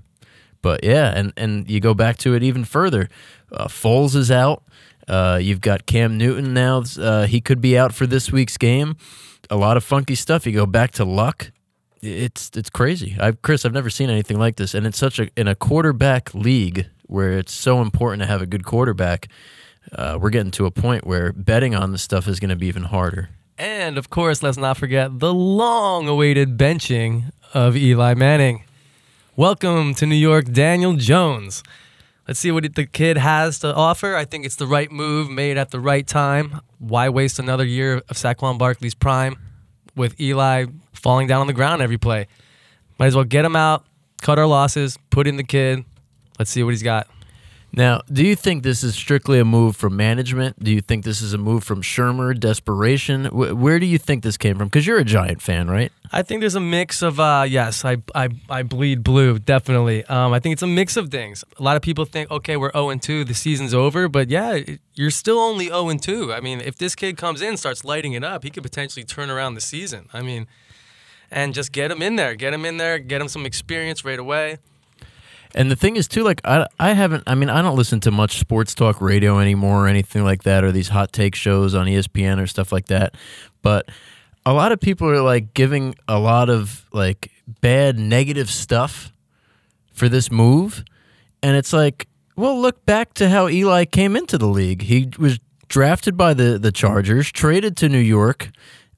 But 0.60 0.82
yeah, 0.82 1.12
and 1.14 1.32
and 1.36 1.70
you 1.70 1.78
go 1.78 1.94
back 1.94 2.16
to 2.18 2.34
it 2.34 2.42
even 2.42 2.64
further. 2.64 3.08
Uh, 3.52 3.68
Foles 3.68 4.16
is 4.16 4.30
out. 4.30 4.64
Uh, 5.06 5.38
you've 5.40 5.60
got 5.60 5.86
Cam 5.86 6.16
Newton 6.16 6.54
now. 6.54 6.82
Uh, 6.98 7.26
he 7.26 7.40
could 7.40 7.60
be 7.60 7.76
out 7.78 7.94
for 7.94 8.06
this 8.06 8.32
week's 8.32 8.56
game. 8.56 8.96
A 9.50 9.56
lot 9.56 9.76
of 9.76 9.84
funky 9.84 10.14
stuff. 10.14 10.46
You 10.46 10.52
go 10.52 10.66
back 10.66 10.92
to 10.92 11.04
Luck 11.04 11.52
it's 12.04 12.50
it's 12.54 12.70
crazy. 12.70 13.16
I 13.18 13.32
Chris, 13.32 13.64
I've 13.64 13.72
never 13.72 13.90
seen 13.90 14.10
anything 14.10 14.38
like 14.38 14.56
this, 14.56 14.74
and 14.74 14.86
it's 14.86 14.98
such 14.98 15.18
a 15.18 15.28
in 15.36 15.48
a 15.48 15.54
quarterback 15.54 16.34
league 16.34 16.86
where 17.06 17.32
it's 17.38 17.52
so 17.52 17.80
important 17.80 18.22
to 18.22 18.26
have 18.26 18.42
a 18.42 18.46
good 18.46 18.64
quarterback. 18.64 19.28
Uh, 19.92 20.18
we're 20.20 20.30
getting 20.30 20.50
to 20.52 20.66
a 20.66 20.70
point 20.70 21.06
where 21.06 21.32
betting 21.32 21.74
on 21.74 21.92
this 21.92 22.02
stuff 22.02 22.26
is 22.28 22.40
going 22.40 22.50
to 22.50 22.56
be 22.56 22.66
even 22.66 22.84
harder. 22.84 23.28
And 23.58 23.98
of 23.98 24.10
course, 24.10 24.42
let's 24.42 24.56
not 24.56 24.76
forget 24.76 25.18
the 25.20 25.32
long-awaited 25.32 26.56
benching 26.56 27.30
of 27.52 27.76
Eli 27.76 28.14
Manning. 28.14 28.64
Welcome 29.36 29.94
to 29.94 30.06
New 30.06 30.16
York, 30.16 30.46
Daniel 30.46 30.94
Jones. 30.94 31.62
Let's 32.26 32.40
see 32.40 32.50
what 32.50 32.74
the 32.74 32.86
kid 32.86 33.18
has 33.18 33.58
to 33.58 33.72
offer. 33.74 34.16
I 34.16 34.24
think 34.24 34.46
it's 34.46 34.56
the 34.56 34.66
right 34.66 34.90
move 34.90 35.30
made 35.30 35.58
at 35.58 35.70
the 35.70 35.78
right 35.78 36.06
time. 36.06 36.60
Why 36.78 37.10
waste 37.10 37.38
another 37.38 37.66
year 37.66 37.96
of 38.08 38.16
Saquon 38.16 38.58
Barkley's 38.58 38.94
prime 38.94 39.36
with 39.96 40.20
Eli 40.20 40.66
falling 40.92 41.26
down 41.26 41.40
on 41.40 41.46
the 41.46 41.52
ground 41.52 41.82
every 41.82 41.98
play. 41.98 42.26
Might 42.98 43.06
as 43.06 43.14
well 43.14 43.24
get 43.24 43.44
him 43.44 43.56
out, 43.56 43.84
cut 44.20 44.38
our 44.38 44.46
losses, 44.46 44.98
put 45.10 45.26
in 45.26 45.36
the 45.36 45.44
kid. 45.44 45.84
Let's 46.38 46.50
see 46.50 46.62
what 46.62 46.70
he's 46.70 46.82
got. 46.82 47.08
Now, 47.76 48.02
do 48.12 48.24
you 48.24 48.36
think 48.36 48.62
this 48.62 48.84
is 48.84 48.94
strictly 48.94 49.40
a 49.40 49.44
move 49.44 49.74
from 49.74 49.96
management? 49.96 50.62
Do 50.62 50.70
you 50.70 50.80
think 50.80 51.04
this 51.04 51.20
is 51.20 51.32
a 51.32 51.38
move 51.38 51.64
from 51.64 51.82
Shurmur, 51.82 52.38
desperation? 52.38 53.24
Where 53.26 53.80
do 53.80 53.86
you 53.86 53.98
think 53.98 54.22
this 54.22 54.36
came 54.36 54.56
from? 54.56 54.68
Because 54.68 54.86
you're 54.86 54.98
a 54.98 55.04
Giant 55.04 55.42
fan, 55.42 55.68
right? 55.68 55.90
I 56.12 56.22
think 56.22 56.40
there's 56.40 56.54
a 56.54 56.60
mix 56.60 57.02
of 57.02 57.18
uh, 57.18 57.44
yes, 57.48 57.84
I, 57.84 57.96
I 58.14 58.28
I 58.48 58.62
bleed 58.62 59.02
blue 59.02 59.40
definitely. 59.40 60.04
Um, 60.04 60.32
I 60.32 60.38
think 60.38 60.52
it's 60.52 60.62
a 60.62 60.68
mix 60.68 60.96
of 60.96 61.08
things. 61.10 61.42
A 61.58 61.62
lot 61.62 61.74
of 61.74 61.82
people 61.82 62.04
think, 62.04 62.30
okay, 62.30 62.56
we're 62.56 62.70
0 62.72 62.90
and 62.90 63.02
2, 63.02 63.24
the 63.24 63.34
season's 63.34 63.74
over, 63.74 64.08
but 64.08 64.28
yeah, 64.30 64.60
you're 64.94 65.10
still 65.10 65.38
only 65.38 65.66
0 65.66 65.88
and 65.88 66.00
2. 66.00 66.32
I 66.32 66.40
mean, 66.40 66.60
if 66.60 66.76
this 66.76 66.94
kid 66.94 67.16
comes 67.16 67.42
in, 67.42 67.56
starts 67.56 67.84
lighting 67.84 68.12
it 68.12 68.22
up, 68.22 68.44
he 68.44 68.50
could 68.50 68.62
potentially 68.62 69.04
turn 69.04 69.30
around 69.30 69.54
the 69.54 69.60
season. 69.60 70.08
I 70.12 70.22
mean, 70.22 70.46
and 71.28 71.52
just 71.52 71.72
get 71.72 71.90
him 71.90 72.02
in 72.02 72.14
there, 72.14 72.36
get 72.36 72.52
him 72.52 72.64
in 72.64 72.76
there, 72.76 73.00
get 73.00 73.20
him 73.20 73.26
some 73.26 73.44
experience 73.44 74.04
right 74.04 74.18
away. 74.18 74.58
And 75.54 75.70
the 75.70 75.76
thing 75.76 75.96
is 75.96 76.08
too, 76.08 76.22
like 76.22 76.40
I, 76.44 76.66
I 76.78 76.92
haven't. 76.92 77.24
I 77.26 77.34
mean, 77.34 77.48
I 77.48 77.62
don't 77.62 77.76
listen 77.76 78.00
to 78.00 78.10
much 78.10 78.38
sports 78.38 78.74
talk 78.74 79.00
radio 79.00 79.38
anymore, 79.38 79.84
or 79.84 79.88
anything 79.88 80.24
like 80.24 80.42
that, 80.42 80.64
or 80.64 80.72
these 80.72 80.88
hot 80.88 81.12
take 81.12 81.34
shows 81.34 81.74
on 81.74 81.86
ESPN 81.86 82.40
or 82.40 82.46
stuff 82.46 82.72
like 82.72 82.86
that. 82.86 83.14
But 83.62 83.88
a 84.44 84.52
lot 84.52 84.72
of 84.72 84.80
people 84.80 85.08
are 85.08 85.22
like 85.22 85.54
giving 85.54 85.94
a 86.08 86.18
lot 86.18 86.50
of 86.50 86.84
like 86.92 87.30
bad, 87.60 87.98
negative 87.98 88.50
stuff 88.50 89.12
for 89.92 90.08
this 90.08 90.30
move, 90.30 90.84
and 91.42 91.56
it's 91.56 91.72
like, 91.72 92.08
well, 92.36 92.60
look 92.60 92.84
back 92.84 93.14
to 93.14 93.28
how 93.28 93.48
Eli 93.48 93.84
came 93.84 94.16
into 94.16 94.36
the 94.38 94.48
league. 94.48 94.82
He 94.82 95.10
was 95.18 95.38
drafted 95.68 96.16
by 96.16 96.34
the 96.34 96.58
the 96.58 96.72
Chargers, 96.72 97.30
traded 97.30 97.76
to 97.78 97.88
New 97.88 97.98
York, 97.98 98.50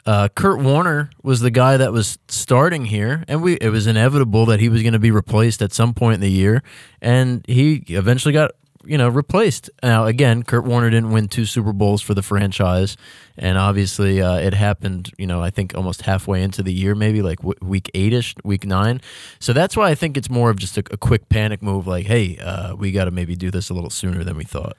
uh, 0.06 0.28
Kurt 0.28 0.60
Warner 0.60 1.10
was 1.22 1.40
the 1.40 1.50
guy 1.50 1.76
that 1.76 1.92
was 1.92 2.18
starting 2.28 2.84
here, 2.86 3.24
and 3.26 3.42
we 3.42 3.54
it 3.54 3.70
was 3.70 3.86
inevitable 3.88 4.46
that 4.46 4.60
he 4.60 4.68
was 4.68 4.82
going 4.82 4.92
to 4.92 5.00
be 5.00 5.10
replaced 5.10 5.60
at 5.62 5.72
some 5.72 5.94
point 5.94 6.14
in 6.14 6.20
the 6.20 6.30
year, 6.30 6.62
and 7.02 7.44
he 7.48 7.82
eventually 7.88 8.32
got 8.32 8.52
you 8.84 8.96
know 8.96 9.08
replaced. 9.08 9.68
Now 9.82 10.06
again, 10.06 10.44
Kurt 10.44 10.64
Warner 10.64 10.90
didn't 10.90 11.10
win 11.10 11.26
two 11.26 11.44
Super 11.44 11.72
Bowls 11.72 12.02
for 12.02 12.14
the 12.14 12.22
franchise, 12.22 12.96
and 13.36 13.58
obviously 13.58 14.22
uh, 14.22 14.36
it 14.36 14.54
happened. 14.54 15.10
You 15.18 15.26
know, 15.26 15.42
I 15.42 15.50
think 15.50 15.74
almost 15.76 16.02
halfway 16.02 16.40
into 16.40 16.62
the 16.62 16.72
year, 16.72 16.94
maybe 16.94 17.20
like 17.20 17.38
w- 17.38 17.58
week 17.60 17.90
eight-ish, 17.92 18.36
week 18.44 18.64
nine. 18.64 19.00
So 19.40 19.52
that's 19.52 19.76
why 19.76 19.90
I 19.90 19.96
think 19.96 20.16
it's 20.16 20.30
more 20.30 20.50
of 20.50 20.58
just 20.58 20.78
a, 20.78 20.84
a 20.92 20.96
quick 20.96 21.28
panic 21.28 21.62
move. 21.62 21.88
Like, 21.88 22.06
hey, 22.06 22.38
uh, 22.38 22.76
we 22.76 22.92
got 22.92 23.06
to 23.06 23.10
maybe 23.10 23.34
do 23.34 23.50
this 23.50 23.70
a 23.70 23.74
little 23.74 23.90
sooner 23.90 24.22
than 24.22 24.36
we 24.36 24.44
thought. 24.44 24.76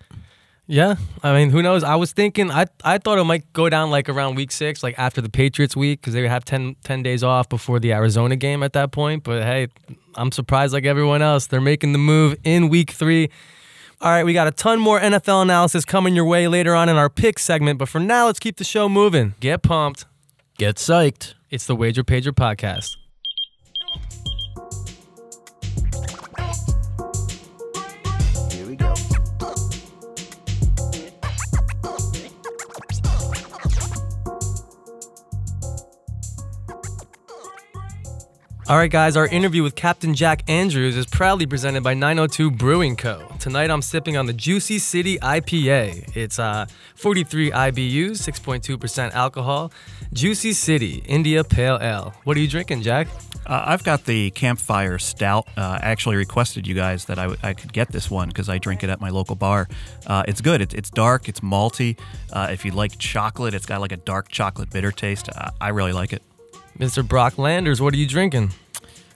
Yeah, 0.70 0.96
I 1.24 1.34
mean, 1.34 1.50
who 1.50 1.62
knows? 1.62 1.82
I 1.84 1.96
was 1.96 2.12
thinking, 2.12 2.52
I 2.52 2.66
I 2.84 2.98
thought 2.98 3.18
it 3.18 3.24
might 3.24 3.52
go 3.54 3.70
down 3.70 3.90
like 3.90 4.10
around 4.10 4.36
week 4.36 4.52
six, 4.52 4.84
like 4.84 5.00
after 5.00 5.22
the 5.22 5.30
Patriots 5.30 5.78
week, 5.78 6.02
because 6.02 6.14
they 6.14 6.22
would 6.22 6.30
have 6.30 6.44
10, 6.44 6.76
10 6.84 7.04
days 7.04 7.24
off 7.24 7.48
before 7.48 7.80
the 7.80 7.94
Arizona 7.94 8.36
game 8.36 8.62
at 8.64 8.74
that 8.74 8.92
point. 8.92 9.24
But 9.24 9.44
hey, 9.44 9.68
I'm 10.16 10.32
surprised 10.34 10.74
like 10.74 10.86
everyone 10.86 11.22
else. 11.22 11.48
They're 11.48 11.62
making 11.62 11.94
the 11.94 12.00
move 12.00 12.36
in 12.44 12.68
week 12.68 12.92
three. 12.92 13.30
All 14.02 14.12
right, 14.12 14.26
we 14.26 14.34
got 14.34 14.48
a 14.48 14.52
ton 14.52 14.80
more 14.80 15.00
NFL 15.00 15.42
analysis 15.42 15.86
coming 15.86 16.16
your 16.16 16.26
way 16.26 16.48
later 16.50 16.76
on 16.76 16.90
in 16.90 16.98
our 16.98 17.10
pick 17.10 17.40
segment. 17.40 17.80
But 17.80 17.88
for 17.88 18.00
now, 18.00 18.26
let's 18.26 18.38
keep 18.40 18.58
the 18.58 18.64
show 18.66 18.90
moving. 18.90 19.36
Get 19.40 19.64
pumped. 19.64 20.06
Get 20.58 20.76
psyched. 20.76 21.34
It's 21.50 21.66
the 21.66 21.76
Wager 21.76 22.04
Pager 22.04 22.34
podcast. 22.34 22.98
All 38.70 38.76
right, 38.76 38.92
guys, 38.92 39.16
our 39.16 39.28
interview 39.28 39.64
with 39.64 39.76
Captain 39.76 40.14
Jack 40.14 40.44
Andrews 40.50 40.98
is 40.98 41.06
proudly 41.06 41.46
presented 41.46 41.84
by 41.84 41.94
902 41.94 42.52
Brewing 42.52 42.98
Co. 42.98 43.26
Tonight 43.40 43.72
I'm 43.72 43.82
sipping 43.82 44.18
on 44.18 44.26
the 44.26 44.34
Juicy 44.34 44.78
City 44.78 45.18
IPA. 45.20 46.18
It's 46.18 46.38
uh, 46.38 46.66
43 46.96 47.52
IBUs, 47.52 48.18
6.2% 48.22 49.12
alcohol. 49.14 49.72
Juicy 50.12 50.52
City 50.52 51.02
India 51.06 51.46
Pale 51.46 51.80
Ale. 51.82 52.14
What 52.26 52.36
are 52.36 52.42
you 52.42 52.48
drinking, 52.50 52.82
Jack? 52.82 53.08
Uh, 53.46 53.64
I've 53.68 53.86
got 53.86 54.04
the 54.04 54.32
Campfire 54.32 54.98
Stout. 55.00 55.48
Uh, 55.56 55.80
I 55.82 55.86
actually 55.86 56.18
requested 56.18 56.68
you 56.68 56.76
guys 56.76 57.06
that 57.06 57.18
I, 57.18 57.24
w- 57.24 57.40
I 57.42 57.54
could 57.54 57.72
get 57.72 57.94
this 57.94 58.12
one 58.12 58.28
because 58.28 58.50
I 58.50 58.58
drink 58.58 58.84
it 58.84 58.90
at 58.90 59.00
my 59.00 59.12
local 59.12 59.38
bar. 59.38 59.70
Uh, 60.06 60.24
it's 60.28 60.42
good. 60.42 60.60
It's, 60.60 60.74
it's 60.74 60.90
dark. 60.90 61.30
It's 61.30 61.40
malty. 61.40 61.98
Uh, 62.34 62.50
if 62.52 62.66
you 62.66 62.72
like 62.72 62.98
chocolate, 62.98 63.54
it's 63.54 63.66
got 63.66 63.80
like 63.80 63.94
a 63.94 63.98
dark 63.98 64.28
chocolate 64.28 64.72
bitter 64.72 64.92
taste. 64.92 65.30
Uh, 65.34 65.52
I 65.62 65.70
really 65.70 65.94
like 65.94 66.12
it. 66.12 66.22
Mr. 66.80 67.08
Brock 67.08 67.40
Landers, 67.40 67.82
what 67.82 67.92
are 67.94 67.98
you 67.98 68.06
drinking? 68.06 68.52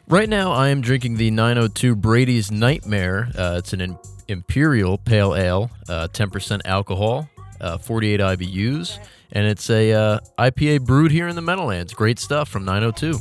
Right 0.08 0.28
now, 0.28 0.52
I 0.52 0.70
am 0.70 0.82
drinking 0.82 1.18
the 1.18 1.30
902 1.30 1.96
Brady's 1.96 2.52
Nightmare. 2.52 3.30
Uh, 3.38 3.56
it's 3.60 3.72
an 3.72 4.00
Imperial 4.28 4.98
Pale 4.98 5.36
Ale, 5.36 5.70
uh, 5.88 6.08
10% 6.12 6.62
alcohol, 6.66 7.30
uh, 7.60 7.78
48 7.78 8.20
IBUs, 8.20 8.98
and 9.32 9.46
it's 9.46 9.70
a 9.70 9.94
uh, 9.94 10.20
IPA 10.40 10.86
brewed 10.86 11.12
here 11.12 11.28
in 11.28 11.36
the 11.36 11.42
Meadowlands. 11.42 11.94
Great 11.94 12.18
stuff 12.18 12.50
from 12.50 12.66
902. 12.66 13.20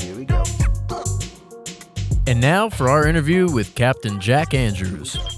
Here 0.00 0.16
we 0.16 0.24
go. 0.24 0.42
And 2.26 2.40
now 2.40 2.70
for 2.70 2.88
our 2.88 3.06
interview 3.06 3.52
with 3.52 3.74
Captain 3.74 4.18
Jack 4.20 4.54
Andrews. 4.54 5.37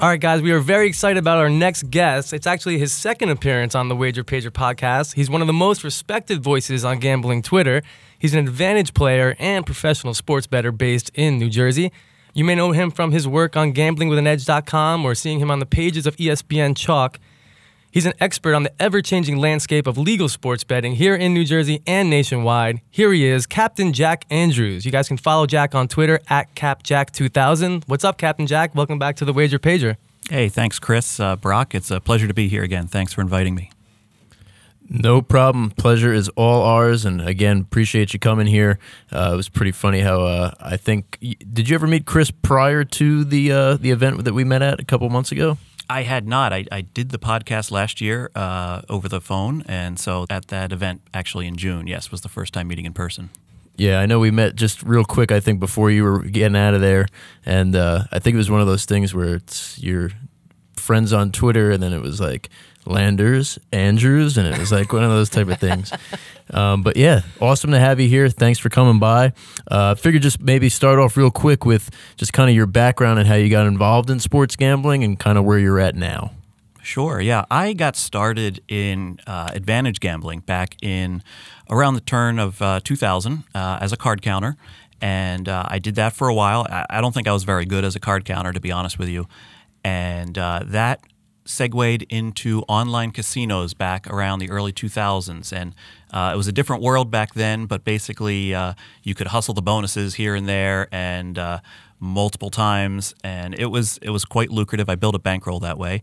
All 0.00 0.08
right, 0.08 0.18
guys, 0.18 0.40
we 0.40 0.50
are 0.52 0.60
very 0.60 0.86
excited 0.86 1.18
about 1.18 1.36
our 1.36 1.50
next 1.50 1.90
guest. 1.90 2.32
It's 2.32 2.46
actually 2.46 2.78
his 2.78 2.90
second 2.90 3.28
appearance 3.28 3.74
on 3.74 3.88
the 3.88 3.94
Wager 3.94 4.24
Pager 4.24 4.48
podcast. 4.48 5.12
He's 5.12 5.28
one 5.28 5.42
of 5.42 5.46
the 5.46 5.52
most 5.52 5.84
respected 5.84 6.42
voices 6.42 6.86
on 6.86 7.00
gambling 7.00 7.42
Twitter. 7.42 7.82
He's 8.18 8.32
an 8.32 8.38
advantage 8.38 8.94
player 8.94 9.36
and 9.38 9.66
professional 9.66 10.14
sports 10.14 10.46
bettor 10.46 10.72
based 10.72 11.10
in 11.12 11.38
New 11.38 11.50
Jersey. 11.50 11.92
You 12.32 12.44
may 12.44 12.54
know 12.54 12.72
him 12.72 12.90
from 12.90 13.12
his 13.12 13.28
work 13.28 13.58
on 13.58 13.74
gamblingwithanedge.com 13.74 15.04
or 15.04 15.14
seeing 15.14 15.38
him 15.38 15.50
on 15.50 15.58
the 15.58 15.66
pages 15.66 16.06
of 16.06 16.16
ESPN 16.16 16.74
Chalk. 16.74 17.20
He's 17.92 18.06
an 18.06 18.12
expert 18.20 18.54
on 18.54 18.62
the 18.62 18.72
ever 18.80 19.02
changing 19.02 19.38
landscape 19.38 19.88
of 19.88 19.98
legal 19.98 20.28
sports 20.28 20.62
betting 20.62 20.94
here 20.94 21.16
in 21.16 21.34
New 21.34 21.44
Jersey 21.44 21.82
and 21.88 22.08
nationwide. 22.08 22.80
Here 22.88 23.12
he 23.12 23.26
is, 23.26 23.46
Captain 23.46 23.92
Jack 23.92 24.26
Andrews. 24.30 24.86
You 24.86 24.92
guys 24.92 25.08
can 25.08 25.16
follow 25.16 25.44
Jack 25.44 25.74
on 25.74 25.88
Twitter 25.88 26.20
at 26.28 26.54
CapJack2000. 26.54 27.88
What's 27.88 28.04
up, 28.04 28.16
Captain 28.16 28.46
Jack? 28.46 28.76
Welcome 28.76 29.00
back 29.00 29.16
to 29.16 29.24
the 29.24 29.32
Wager 29.32 29.58
Pager. 29.58 29.96
Hey, 30.28 30.48
thanks, 30.48 30.78
Chris. 30.78 31.18
Uh, 31.18 31.34
Brock, 31.34 31.74
it's 31.74 31.90
a 31.90 32.00
pleasure 32.00 32.28
to 32.28 32.34
be 32.34 32.46
here 32.46 32.62
again. 32.62 32.86
Thanks 32.86 33.12
for 33.12 33.22
inviting 33.22 33.56
me. 33.56 33.72
No 34.88 35.20
problem. 35.20 35.70
Pleasure 35.70 36.12
is 36.12 36.28
all 36.30 36.62
ours. 36.62 37.04
And 37.04 37.20
again, 37.20 37.60
appreciate 37.60 38.12
you 38.12 38.20
coming 38.20 38.46
here. 38.46 38.78
Uh, 39.10 39.30
it 39.32 39.36
was 39.36 39.48
pretty 39.48 39.72
funny 39.72 40.00
how 40.00 40.22
uh, 40.22 40.52
I 40.60 40.76
think. 40.76 41.18
Did 41.20 41.68
you 41.68 41.74
ever 41.74 41.88
meet 41.88 42.06
Chris 42.06 42.30
prior 42.30 42.84
to 42.84 43.24
the 43.24 43.50
uh, 43.50 43.74
the 43.76 43.90
event 43.90 44.24
that 44.24 44.34
we 44.34 44.44
met 44.44 44.62
at 44.62 44.78
a 44.78 44.84
couple 44.84 45.08
months 45.10 45.32
ago? 45.32 45.58
I 45.90 46.02
had 46.02 46.28
not. 46.28 46.52
I, 46.52 46.66
I 46.70 46.82
did 46.82 47.10
the 47.10 47.18
podcast 47.18 47.72
last 47.72 48.00
year 48.00 48.30
uh, 48.36 48.82
over 48.88 49.08
the 49.08 49.20
phone, 49.20 49.64
and 49.66 49.98
so 49.98 50.24
at 50.30 50.46
that 50.46 50.70
event, 50.70 51.02
actually 51.12 51.48
in 51.48 51.56
June, 51.56 51.88
yes, 51.88 52.12
was 52.12 52.20
the 52.20 52.28
first 52.28 52.54
time 52.54 52.68
meeting 52.68 52.86
in 52.86 52.92
person. 52.92 53.30
Yeah, 53.76 53.98
I 53.98 54.06
know 54.06 54.20
we 54.20 54.30
met 54.30 54.54
just 54.54 54.84
real 54.84 55.04
quick. 55.04 55.32
I 55.32 55.40
think 55.40 55.58
before 55.58 55.90
you 55.90 56.04
were 56.04 56.20
getting 56.20 56.54
out 56.54 56.74
of 56.74 56.80
there, 56.80 57.08
and 57.44 57.74
uh, 57.74 58.04
I 58.12 58.20
think 58.20 58.34
it 58.34 58.36
was 58.36 58.48
one 58.48 58.60
of 58.60 58.68
those 58.68 58.84
things 58.84 59.12
where 59.14 59.34
it's 59.34 59.80
your 59.80 60.12
friends 60.76 61.12
on 61.12 61.32
Twitter, 61.32 61.72
and 61.72 61.82
then 61.82 61.92
it 61.92 62.02
was 62.02 62.20
like 62.20 62.50
Landers, 62.90 63.58
Andrews, 63.72 64.36
and 64.36 64.46
it 64.46 64.58
was 64.58 64.72
like 64.72 64.92
one 64.92 65.04
of 65.04 65.10
those 65.10 65.30
type 65.30 65.48
of 65.48 65.58
things. 65.58 65.92
Um, 66.52 66.82
but 66.82 66.96
yeah, 66.96 67.20
awesome 67.40 67.70
to 67.70 67.78
have 67.78 68.00
you 68.00 68.08
here. 68.08 68.28
Thanks 68.28 68.58
for 68.58 68.70
coming 68.70 68.98
by. 68.98 69.32
Uh, 69.70 69.94
figured 69.94 70.22
just 70.22 70.40
maybe 70.40 70.68
start 70.68 70.98
off 70.98 71.16
real 71.16 71.30
quick 71.30 71.64
with 71.64 71.90
just 72.16 72.32
kind 72.32 72.50
of 72.50 72.56
your 72.56 72.66
background 72.66 73.20
and 73.20 73.28
how 73.28 73.36
you 73.36 73.48
got 73.48 73.66
involved 73.66 74.10
in 74.10 74.18
sports 74.18 74.56
gambling 74.56 75.04
and 75.04 75.18
kind 75.18 75.38
of 75.38 75.44
where 75.44 75.60
you're 75.60 75.78
at 75.78 75.94
now. 75.94 76.32
Sure, 76.82 77.20
yeah. 77.20 77.44
I 77.50 77.72
got 77.72 77.94
started 77.94 78.62
in 78.66 79.20
uh, 79.26 79.50
advantage 79.52 80.00
gambling 80.00 80.40
back 80.40 80.76
in 80.82 81.22
around 81.68 81.94
the 81.94 82.00
turn 82.00 82.38
of 82.38 82.60
uh, 82.60 82.80
2000 82.82 83.44
uh, 83.54 83.78
as 83.80 83.92
a 83.92 83.96
card 83.96 84.22
counter. 84.22 84.56
And 85.00 85.48
uh, 85.48 85.64
I 85.68 85.78
did 85.78 85.94
that 85.94 86.14
for 86.14 86.28
a 86.28 86.34
while. 86.34 86.66
I, 86.70 86.86
I 86.90 87.00
don't 87.00 87.12
think 87.12 87.28
I 87.28 87.32
was 87.32 87.44
very 87.44 87.64
good 87.64 87.84
as 87.84 87.96
a 87.96 88.00
card 88.00 88.24
counter, 88.24 88.52
to 88.52 88.60
be 88.60 88.72
honest 88.72 88.98
with 88.98 89.08
you. 89.08 89.26
And 89.84 90.36
uh, 90.36 90.62
that 90.66 91.00
segued 91.50 92.04
into 92.08 92.62
online 92.68 93.10
casinos 93.10 93.74
back 93.74 94.06
around 94.08 94.38
the 94.38 94.50
early 94.50 94.72
2000s. 94.72 95.52
And 95.52 95.74
uh, 96.12 96.30
it 96.32 96.36
was 96.36 96.48
a 96.48 96.52
different 96.52 96.82
world 96.82 97.10
back 97.10 97.34
then, 97.34 97.66
but 97.66 97.84
basically 97.84 98.54
uh, 98.54 98.74
you 99.02 99.14
could 99.14 99.28
hustle 99.28 99.54
the 99.54 99.62
bonuses 99.62 100.14
here 100.14 100.34
and 100.34 100.48
there 100.48 100.88
and 100.92 101.38
uh, 101.38 101.60
multiple 101.98 102.50
times. 102.50 103.14
And 103.22 103.54
it 103.58 103.66
was, 103.66 103.98
it 103.98 104.10
was 104.10 104.24
quite 104.24 104.50
lucrative. 104.50 104.88
I 104.88 104.94
built 104.94 105.14
a 105.14 105.18
bankroll 105.18 105.60
that 105.60 105.78
way. 105.78 106.02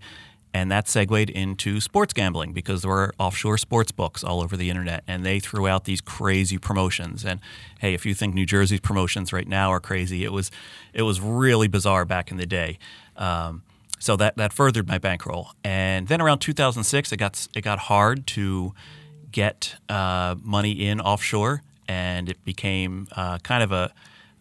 And 0.53 0.71
that 0.71 0.87
segued 0.87 1.29
into 1.29 1.79
sports 1.79 2.13
gambling 2.13 2.51
because 2.53 2.81
there 2.81 2.89
were 2.89 3.13
offshore 3.19 3.57
sports 3.57 3.91
books 3.91 4.23
all 4.23 4.41
over 4.41 4.57
the 4.57 4.69
internet, 4.71 5.03
and 5.07 5.23
they 5.23 5.39
threw 5.39 5.67
out 5.67 5.83
these 5.83 6.01
crazy 6.01 6.57
promotions. 6.57 7.23
And 7.23 7.41
hey, 7.79 7.93
if 7.93 8.07
you 8.07 8.15
think 8.15 8.33
New 8.33 8.45
Jersey's 8.45 8.79
promotions 8.79 9.31
right 9.31 9.47
now 9.47 9.69
are 9.71 9.79
crazy, 9.79 10.23
it 10.23 10.31
was 10.31 10.49
it 10.93 11.03
was 11.03 11.21
really 11.21 11.67
bizarre 11.67 12.05
back 12.05 12.31
in 12.31 12.37
the 12.37 12.47
day. 12.47 12.79
Um, 13.17 13.61
so 13.99 14.15
that 14.17 14.37
that 14.37 14.53
furthered 14.53 14.87
my 14.87 14.97
bankroll. 14.97 15.51
And 15.63 16.07
then 16.07 16.21
around 16.21 16.39
2006, 16.39 17.11
it 17.11 17.17
got 17.17 17.47
it 17.55 17.61
got 17.61 17.79
hard 17.79 18.27
to 18.27 18.73
get 19.31 19.75
uh, 19.89 20.35
money 20.41 20.71
in 20.71 21.01
offshore, 21.01 21.63
and 21.87 22.29
it 22.29 22.43
became 22.45 23.07
uh, 23.15 23.37
kind 23.39 23.63
of 23.63 23.71
a 23.71 23.93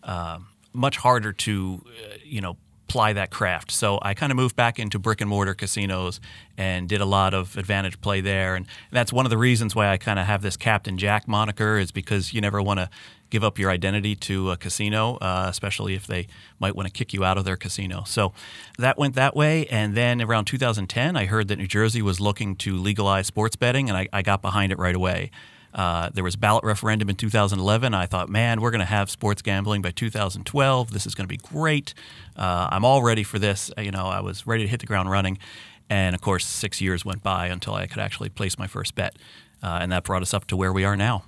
uh, 0.03 0.39
much 0.73 0.99
harder 0.99 1.33
to 1.33 1.83
uh, 1.87 2.17
you 2.25 2.41
know 2.41 2.57
ply 2.89 3.13
that 3.13 3.31
craft. 3.31 3.71
So 3.71 3.99
I 4.03 4.15
kind 4.15 4.31
of 4.31 4.37
moved 4.37 4.57
back 4.57 4.79
into 4.79 4.99
brick 4.99 5.21
and 5.21 5.29
mortar 5.29 5.55
casinos 5.55 6.21
and 6.57 6.89
did 6.89 7.01
a 7.01 7.05
lot 7.05 7.35
of 7.35 7.57
advantage 7.57 8.01
play 8.01 8.21
there. 8.21 8.55
And 8.55 8.67
that's 8.91 9.13
one 9.13 9.27
of 9.27 9.31
the 9.31 9.39
reasons 9.39 9.75
why 9.75 9.89
I 9.89 9.97
kind 9.97 10.19
of 10.19 10.27
have 10.27 10.43
this 10.43 10.57
Captain 10.57 10.97
Jack 10.99 11.27
moniker 11.27 11.79
is 11.79 11.91
because 11.91 12.33
you 12.33 12.41
never 12.41 12.63
want 12.63 12.81
to 12.81 12.89
give 13.29 13.43
up 13.43 13.59
your 13.59 13.71
identity 13.71 14.15
to 14.15 14.53
a 14.53 14.57
casino, 14.57 15.17
uh, 15.17 15.47
especially 15.49 15.95
if 15.95 16.07
they 16.07 16.29
might 16.61 16.77
want 16.77 16.87
to 16.87 16.93
kick 16.93 17.13
you 17.13 17.25
out 17.25 17.37
of 17.37 17.45
their 17.45 17.57
casino. 17.57 18.05
So 18.07 18.33
that 18.79 18.99
went 18.99 19.15
that 19.17 19.35
way. 19.35 19.67
And 19.67 19.97
then 19.97 20.23
around 20.23 20.45
2010, 20.45 21.17
I 21.17 21.27
heard 21.27 21.49
that 21.49 21.57
New 21.59 21.67
Jersey 21.67 22.03
was 22.03 22.21
looking 22.21 22.57
to 22.57 22.77
legalize 22.77 23.27
sports 23.27 23.57
betting, 23.57 23.89
and 23.89 23.99
I, 23.99 24.09
I 24.13 24.23
got 24.23 24.43
behind 24.43 24.71
it 24.71 24.79
right 24.79 24.95
away. 24.95 25.31
Uh, 25.77 26.09
there 26.15 26.25
was 26.25 26.37
ballot 26.37 26.65
referendum 26.65 27.11
in 27.11 27.17
2011. 27.17 27.93
I 27.93 28.07
thought, 28.07 28.31
man, 28.31 28.63
we're 28.63 28.71
going 28.71 28.81
to 28.81 28.87
have 28.87 29.11
sports 29.11 29.43
gambling 29.43 29.83
by 29.83 29.91
2012. 29.91 30.91
This 30.91 31.07
is 31.07 31.15
going 31.15 31.29
to 31.29 31.29
be 31.29 31.37
great. 31.37 31.93
Uh, 32.35 32.69
I'm 32.73 32.85
all 32.85 33.03
ready 33.03 33.23
for 33.23 33.39
this. 33.39 33.71
You 33.77 33.91
know, 33.91 34.07
I 34.07 34.21
was 34.21 34.47
ready 34.47 34.65
to 34.65 34.69
hit 34.69 34.81
the 34.81 34.87
ground 34.87 35.11
running. 35.11 35.39
And 35.91 36.15
of 36.15 36.23
course, 36.23 36.47
six 36.47 36.81
years 36.81 37.05
went 37.05 37.23
by 37.23 37.49
until 37.49 37.75
I 37.75 37.87
could 37.87 38.01
actually 38.01 38.31
place 38.31 38.59
my 38.59 38.67
first 38.67 38.95
bet. 38.95 39.17
Uh, 39.63 39.79
and 39.83 39.93
that 39.93 40.05
brought 40.05 40.23
us 40.23 40.33
up 40.33 40.47
to 40.47 40.57
where 40.57 40.73
we 40.73 40.83
are 40.83 40.97
now. 40.97 41.25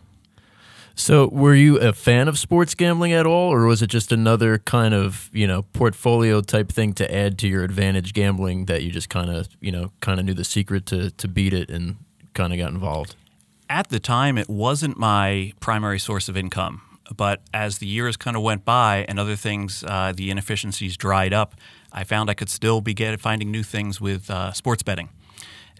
So, 0.94 1.28
were 1.28 1.54
you 1.54 1.78
a 1.78 1.92
fan 1.92 2.26
of 2.26 2.40
sports 2.40 2.74
gambling 2.74 3.12
at 3.12 3.24
all, 3.24 3.52
or 3.52 3.66
was 3.66 3.82
it 3.82 3.86
just 3.86 4.10
another 4.10 4.58
kind 4.58 4.92
of 4.92 5.30
you 5.32 5.46
know 5.46 5.62
portfolio 5.72 6.40
type 6.40 6.72
thing 6.72 6.92
to 6.94 7.14
add 7.14 7.38
to 7.38 7.46
your 7.46 7.62
advantage 7.62 8.12
gambling 8.14 8.64
that 8.64 8.82
you 8.82 8.90
just 8.90 9.08
kind 9.08 9.30
of 9.30 9.48
you 9.60 9.70
know 9.70 9.92
kind 10.00 10.18
of 10.18 10.26
knew 10.26 10.34
the 10.34 10.42
secret 10.44 10.86
to 10.86 11.12
to 11.12 11.28
beat 11.28 11.54
it 11.54 11.70
and 11.70 11.98
kind 12.34 12.52
of 12.52 12.58
got 12.58 12.72
involved? 12.72 13.14
At 13.70 13.88
the 13.90 14.00
time, 14.00 14.38
it 14.38 14.48
wasn't 14.48 14.96
my 14.96 15.52
primary 15.60 15.98
source 15.98 16.28
of 16.28 16.36
income. 16.36 16.80
But 17.14 17.42
as 17.52 17.78
the 17.78 17.86
years 17.86 18.16
kind 18.16 18.36
of 18.36 18.42
went 18.42 18.64
by 18.64 19.04
and 19.08 19.18
other 19.18 19.36
things, 19.36 19.84
uh, 19.86 20.12
the 20.14 20.30
inefficiencies 20.30 20.96
dried 20.96 21.32
up, 21.32 21.54
I 21.92 22.04
found 22.04 22.30
I 22.30 22.34
could 22.34 22.50
still 22.50 22.80
be 22.80 22.94
get, 22.94 23.18
finding 23.20 23.50
new 23.50 23.62
things 23.62 24.00
with 24.00 24.30
uh, 24.30 24.52
sports 24.52 24.82
betting. 24.82 25.08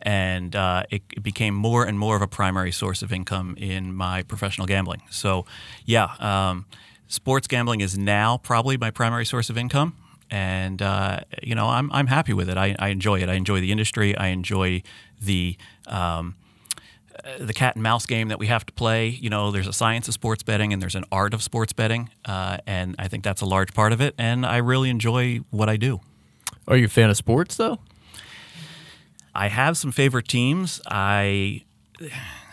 And 0.02 0.54
uh, 0.54 0.84
it, 0.90 1.02
it 1.16 1.22
became 1.22 1.54
more 1.54 1.84
and 1.84 1.98
more 1.98 2.14
of 2.16 2.22
a 2.22 2.26
primary 2.26 2.72
source 2.72 3.02
of 3.02 3.12
income 3.12 3.56
in 3.58 3.94
my 3.94 4.22
professional 4.22 4.66
gambling. 4.66 5.02
So, 5.10 5.44
yeah, 5.84 6.14
um, 6.18 6.66
sports 7.08 7.46
gambling 7.46 7.80
is 7.80 7.98
now 7.98 8.38
probably 8.38 8.76
my 8.76 8.90
primary 8.90 9.26
source 9.26 9.50
of 9.50 9.58
income. 9.58 9.96
And, 10.30 10.80
uh, 10.82 11.20
you 11.42 11.54
know, 11.54 11.68
I'm, 11.68 11.90
I'm 11.90 12.06
happy 12.06 12.32
with 12.32 12.48
it. 12.48 12.56
I, 12.56 12.76
I 12.78 12.88
enjoy 12.88 13.20
it. 13.20 13.28
I 13.28 13.34
enjoy 13.34 13.60
the 13.60 13.72
industry. 13.72 14.16
I 14.16 14.28
enjoy 14.28 14.82
the. 15.20 15.56
Um, 15.86 16.36
the 17.38 17.52
cat 17.52 17.76
and 17.76 17.82
mouse 17.82 18.06
game 18.06 18.28
that 18.28 18.38
we 18.38 18.46
have 18.46 18.64
to 18.66 18.72
play. 18.72 19.08
You 19.08 19.30
know, 19.30 19.50
there's 19.50 19.66
a 19.66 19.72
science 19.72 20.08
of 20.08 20.14
sports 20.14 20.42
betting 20.42 20.72
and 20.72 20.82
there's 20.82 20.94
an 20.94 21.04
art 21.10 21.34
of 21.34 21.42
sports 21.42 21.72
betting, 21.72 22.10
uh, 22.24 22.58
and 22.66 22.94
I 22.98 23.08
think 23.08 23.24
that's 23.24 23.40
a 23.40 23.46
large 23.46 23.74
part 23.74 23.92
of 23.92 24.00
it. 24.00 24.14
And 24.18 24.44
I 24.46 24.58
really 24.58 24.90
enjoy 24.90 25.40
what 25.50 25.68
I 25.68 25.76
do. 25.76 26.00
Are 26.66 26.76
you 26.76 26.86
a 26.86 26.88
fan 26.88 27.10
of 27.10 27.16
sports 27.16 27.56
though? 27.56 27.78
I 29.34 29.48
have 29.48 29.76
some 29.76 29.92
favorite 29.92 30.28
teams. 30.28 30.80
I 30.86 31.62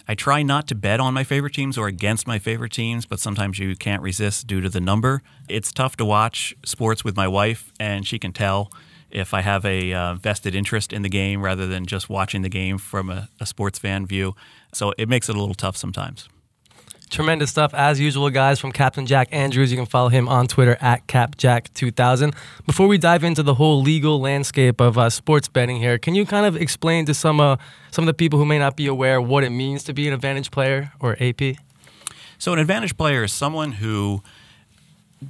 I 0.07 0.13
try 0.13 0.43
not 0.43 0.67
to 0.67 0.75
bet 0.75 0.99
on 0.99 1.13
my 1.13 1.23
favorite 1.23 1.53
teams 1.53 1.77
or 1.77 1.87
against 1.87 2.27
my 2.27 2.37
favorite 2.37 2.71
teams, 2.71 3.05
but 3.05 3.19
sometimes 3.19 3.57
you 3.57 3.75
can't 3.75 4.03
resist 4.03 4.45
due 4.45 4.61
to 4.61 4.69
the 4.69 4.79
number. 4.79 5.23
It's 5.49 5.71
tough 5.71 5.97
to 5.97 6.05
watch 6.05 6.55
sports 6.63 7.03
with 7.03 7.15
my 7.15 7.27
wife, 7.27 7.71
and 7.79 8.05
she 8.05 8.19
can 8.19 8.31
tell. 8.31 8.71
If 9.15 9.33
I 9.33 9.41
have 9.41 9.65
a 9.65 9.93
uh, 9.93 10.15
vested 10.15 10.53
interest 10.53 10.91
in 10.91 11.01
the 11.01 11.09
game 11.09 11.41
rather 11.41 11.65
than 11.65 11.85
just 11.85 12.09
watching 12.09 12.41
the 12.41 12.49
game 12.49 12.77
from 12.77 13.09
a, 13.09 13.29
a 13.39 13.45
sports 13.45 13.79
fan 13.79 14.05
view. 14.05 14.35
So 14.73 14.93
it 14.97 15.07
makes 15.07 15.29
it 15.29 15.35
a 15.35 15.39
little 15.39 15.55
tough 15.55 15.77
sometimes. 15.77 16.27
Tremendous 17.09 17.51
stuff 17.51 17.73
as 17.73 17.99
usual, 17.99 18.29
guys, 18.29 18.59
from 18.59 18.71
Captain 18.71 19.05
Jack 19.05 19.29
Andrews. 19.31 19.71
You 19.71 19.77
can 19.77 19.85
follow 19.85 20.09
him 20.09 20.27
on 20.27 20.47
Twitter 20.47 20.75
at 20.81 21.07
CapJack2000. 21.07 22.35
Before 22.65 22.87
we 22.87 22.97
dive 22.97 23.23
into 23.23 23.41
the 23.41 23.53
whole 23.53 23.81
legal 23.81 24.19
landscape 24.19 24.81
of 24.81 24.97
uh, 24.97 25.09
sports 25.09 25.47
betting 25.47 25.77
here, 25.77 25.97
can 25.97 26.15
you 26.15 26.25
kind 26.25 26.45
of 26.45 26.59
explain 26.59 27.05
to 27.05 27.13
some 27.13 27.39
uh, 27.39 27.57
some 27.91 28.03
of 28.03 28.07
the 28.07 28.13
people 28.13 28.37
who 28.39 28.45
may 28.45 28.59
not 28.59 28.75
be 28.75 28.87
aware 28.87 29.21
what 29.21 29.43
it 29.43 29.51
means 29.51 29.83
to 29.83 29.93
be 29.93 30.07
an 30.07 30.13
advantage 30.13 30.51
player 30.51 30.91
or 30.99 31.15
AP? 31.21 31.57
So, 32.37 32.51
an 32.53 32.59
advantage 32.59 32.97
player 32.97 33.23
is 33.23 33.31
someone 33.31 33.73
who 33.73 34.23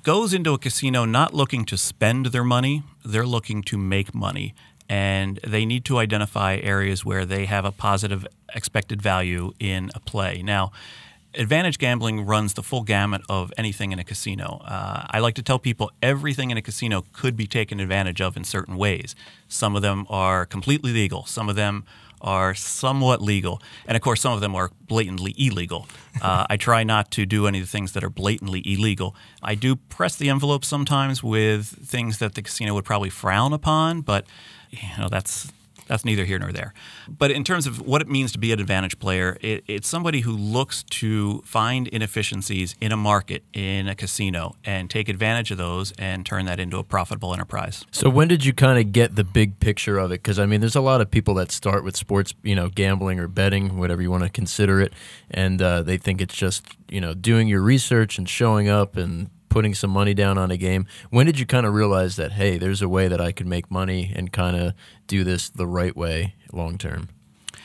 goes 0.01 0.33
into 0.33 0.53
a 0.53 0.57
casino 0.57 1.05
not 1.05 1.33
looking 1.33 1.65
to 1.65 1.77
spend 1.77 2.27
their 2.27 2.43
money, 2.43 2.83
they're 3.05 3.25
looking 3.25 3.61
to 3.63 3.77
make 3.77 4.13
money. 4.13 4.53
And 4.87 5.39
they 5.45 5.65
need 5.65 5.83
to 5.85 5.97
identify 5.97 6.57
areas 6.57 7.03
where 7.03 7.25
they 7.25 7.45
have 7.45 7.65
a 7.65 7.71
positive 7.71 8.27
expected 8.53 9.01
value 9.01 9.53
in 9.59 9.89
a 9.95 9.99
play. 9.99 10.43
Now, 10.43 10.71
advantage 11.33 11.77
gambling 11.79 12.25
runs 12.25 12.53
the 12.53 12.63
full 12.63 12.83
gamut 12.83 13.21
of 13.27 13.51
anything 13.57 13.91
in 13.91 13.99
a 13.99 14.03
casino. 14.03 14.61
Uh, 14.63 15.05
I 15.09 15.19
like 15.19 15.35
to 15.35 15.41
tell 15.41 15.59
people 15.59 15.91
everything 16.01 16.51
in 16.51 16.57
a 16.57 16.61
casino 16.61 17.03
could 17.13 17.35
be 17.35 17.47
taken 17.47 17.79
advantage 17.79 18.21
of 18.21 18.37
in 18.37 18.43
certain 18.43 18.77
ways. 18.77 19.15
Some 19.47 19.75
of 19.75 19.81
them 19.81 20.05
are 20.09 20.45
completely 20.45 20.93
legal, 20.93 21.25
some 21.25 21.49
of 21.49 21.55
them 21.55 21.83
are 22.25 22.55
somewhat 22.55 23.21
legal, 23.21 23.61
and 23.87 23.95
of 23.95 24.01
course, 24.01 24.19
some 24.19 24.33
of 24.33 24.41
them 24.41 24.55
are 24.55 24.71
blatantly 24.87 25.33
illegal. 25.37 25.87
Uh, 26.21 26.45
I 26.49 26.57
try 26.57 26.83
not 26.83 27.11
to 27.11 27.25
do 27.25 27.45
any 27.45 27.59
of 27.59 27.65
the 27.65 27.71
things 27.71 27.91
that 27.91 28.03
are 28.03 28.09
blatantly 28.09 28.61
illegal. 28.65 29.15
I 29.43 29.55
do 29.55 29.75
press 29.75 30.15
the 30.15 30.29
envelope 30.29 30.65
sometimes 30.65 31.23
with 31.23 31.67
things 31.67 32.17
that 32.17 32.33
the 32.33 32.41
casino 32.41 32.73
would 32.73 32.85
probably 32.85 33.09
frown 33.09 33.53
upon, 33.53 34.01
but 34.01 34.25
you 34.71 34.89
know 34.97 35.07
that's 35.07 35.51
that's 35.87 36.05
neither 36.05 36.25
here 36.25 36.39
nor 36.39 36.51
there. 36.51 36.73
But 37.07 37.31
in 37.31 37.43
terms 37.43 37.67
of 37.67 37.81
what 37.81 38.01
it 38.01 38.07
means 38.07 38.31
to 38.33 38.39
be 38.39 38.51
an 38.51 38.59
advantage 38.59 38.99
player, 38.99 39.37
it, 39.41 39.63
it's 39.67 39.87
somebody 39.87 40.21
who 40.21 40.31
looks 40.31 40.83
to 40.83 41.41
find 41.41 41.87
inefficiencies 41.87 42.75
in 42.81 42.91
a 42.91 42.97
market, 42.97 43.43
in 43.53 43.87
a 43.87 43.95
casino, 43.95 44.55
and 44.63 44.89
take 44.89 45.09
advantage 45.09 45.51
of 45.51 45.57
those 45.57 45.93
and 45.97 46.25
turn 46.25 46.45
that 46.45 46.59
into 46.59 46.77
a 46.77 46.83
profitable 46.83 47.33
enterprise. 47.33 47.85
So 47.91 48.09
when 48.09 48.27
did 48.27 48.45
you 48.45 48.53
kind 48.53 48.79
of 48.79 48.91
get 48.91 49.15
the 49.15 49.23
big 49.23 49.59
picture 49.59 49.97
of 49.97 50.11
it? 50.11 50.23
Because 50.23 50.39
I 50.39 50.45
mean, 50.45 50.59
there's 50.61 50.75
a 50.75 50.81
lot 50.81 51.01
of 51.01 51.11
people 51.11 51.35
that 51.35 51.51
start 51.51 51.83
with 51.83 51.95
sports, 51.95 52.33
you 52.43 52.55
know, 52.55 52.69
gambling 52.69 53.19
or 53.19 53.27
betting, 53.27 53.77
whatever 53.77 54.01
you 54.01 54.11
want 54.11 54.23
to 54.23 54.29
consider 54.29 54.81
it, 54.81 54.93
and 55.29 55.61
uh, 55.61 55.81
they 55.83 55.97
think 55.97 56.21
it's 56.21 56.35
just 56.35 56.65
you 56.89 57.01
know 57.01 57.13
doing 57.13 57.47
your 57.47 57.61
research 57.61 58.17
and 58.17 58.29
showing 58.29 58.69
up 58.69 58.95
and 58.95 59.29
putting 59.55 59.73
some 59.73 59.89
money 59.89 60.13
down 60.13 60.37
on 60.37 60.51
a 60.51 60.57
game. 60.57 60.85
When 61.11 61.25
did 61.25 61.39
you 61.39 61.45
kind 61.45 61.65
of 61.65 61.73
realize 61.73 62.17
that 62.17 62.33
hey, 62.33 62.57
there's 62.57 62.81
a 62.81 62.89
way 62.89 63.07
that 63.07 63.21
I 63.21 63.31
could 63.31 63.47
make 63.47 63.71
money 63.71 64.11
and 64.13 64.29
kind 64.29 64.57
of 64.57 64.73
do 65.07 65.23
this 65.23 65.47
the 65.49 65.65
right 65.65 65.95
way 65.95 66.35
long 66.51 66.77
term? 66.77 67.07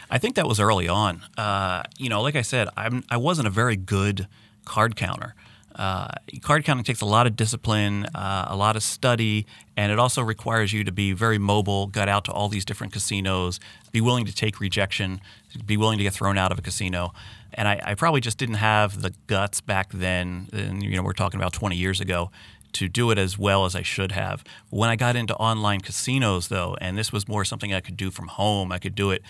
I 0.09 0.19
think 0.19 0.37
that 0.37 0.47
was 0.47 0.61
early 0.61 0.87
on. 0.87 1.23
Uh, 1.37 1.83
you 1.99 2.09
know, 2.09 2.23
like 2.23 2.37
I 2.37 2.43
said, 2.43 2.69
I'm, 2.77 3.03
I 3.11 3.17
wasn't 3.17 3.49
a 3.49 3.51
very 3.51 3.75
good 3.75 4.29
card 4.65 4.95
counter. 4.95 5.35
Uh, 5.75 6.13
card 6.43 6.65
counting 6.65 6.85
takes 6.85 7.01
a 7.01 7.07
lot 7.07 7.27
of 7.27 7.35
discipline, 7.35 8.07
uh, 8.15 8.45
a 8.47 8.57
lot 8.57 8.77
of 8.77 8.85
study, 8.85 9.45
and 9.77 9.91
it 9.91 9.99
also 9.99 10.23
requires 10.23 10.73
you 10.73 10.85
to 10.85 10.93
be 10.93 11.13
very 11.13 11.39
mobile, 11.39 11.89
get 11.89 12.09
out 12.09 12.25
to 12.27 12.33
all 12.33 12.49
these 12.49 12.65
different 12.65 12.93
casinos, 12.93 13.59
be 13.91 14.01
willing 14.01 14.27
to 14.27 14.33
take 14.33 14.61
rejection, 14.61 15.21
be 15.67 15.77
willing 15.77 15.99
to 15.99 16.05
get 16.05 16.13
thrown 16.13 16.39
out 16.39 16.53
of 16.53 16.59
a 16.59 16.63
casino 16.63 17.13
and 17.55 17.69
I, 17.69 17.81
I, 17.85 17.95
probably 17.95 18.21
just 18.21 18.39
didn't 18.39 18.57
have 18.57 19.03
the 19.03 19.13
guts 19.27 19.61
back 19.61 19.91
then. 19.93 20.49
And 20.53 20.83
you 20.83 20.97
know, 20.97 21.03
we're 21.03 21.13
talking 21.13 21.41
about 21.41 21.53
20 21.53 21.77
years 21.77 22.01
ago 22.01 22.31
to 22.73 22.89
do 22.89 23.11
it 23.11 23.19
as 23.19 23.39
well 23.39 23.65
as 23.65 23.75
I 23.75 23.83
should 23.83 24.13
have. 24.13 24.45
When 24.71 24.91
I 24.91 24.97
got 24.97 25.17
into 25.17 25.35
online 25.37 25.81
casinos, 25.81 26.49
though, 26.49 26.77
and 26.81 26.97
this 26.97 27.13
was 27.13 27.29
more 27.29 27.45
something 27.45 27.75
I 27.75 27.81
could 27.81 27.97
do 27.97 28.11
from 28.11 28.29
home, 28.29 28.73
I 28.73 28.79
could 28.79 28.95
do 28.95 29.11
it. 29.11 29.23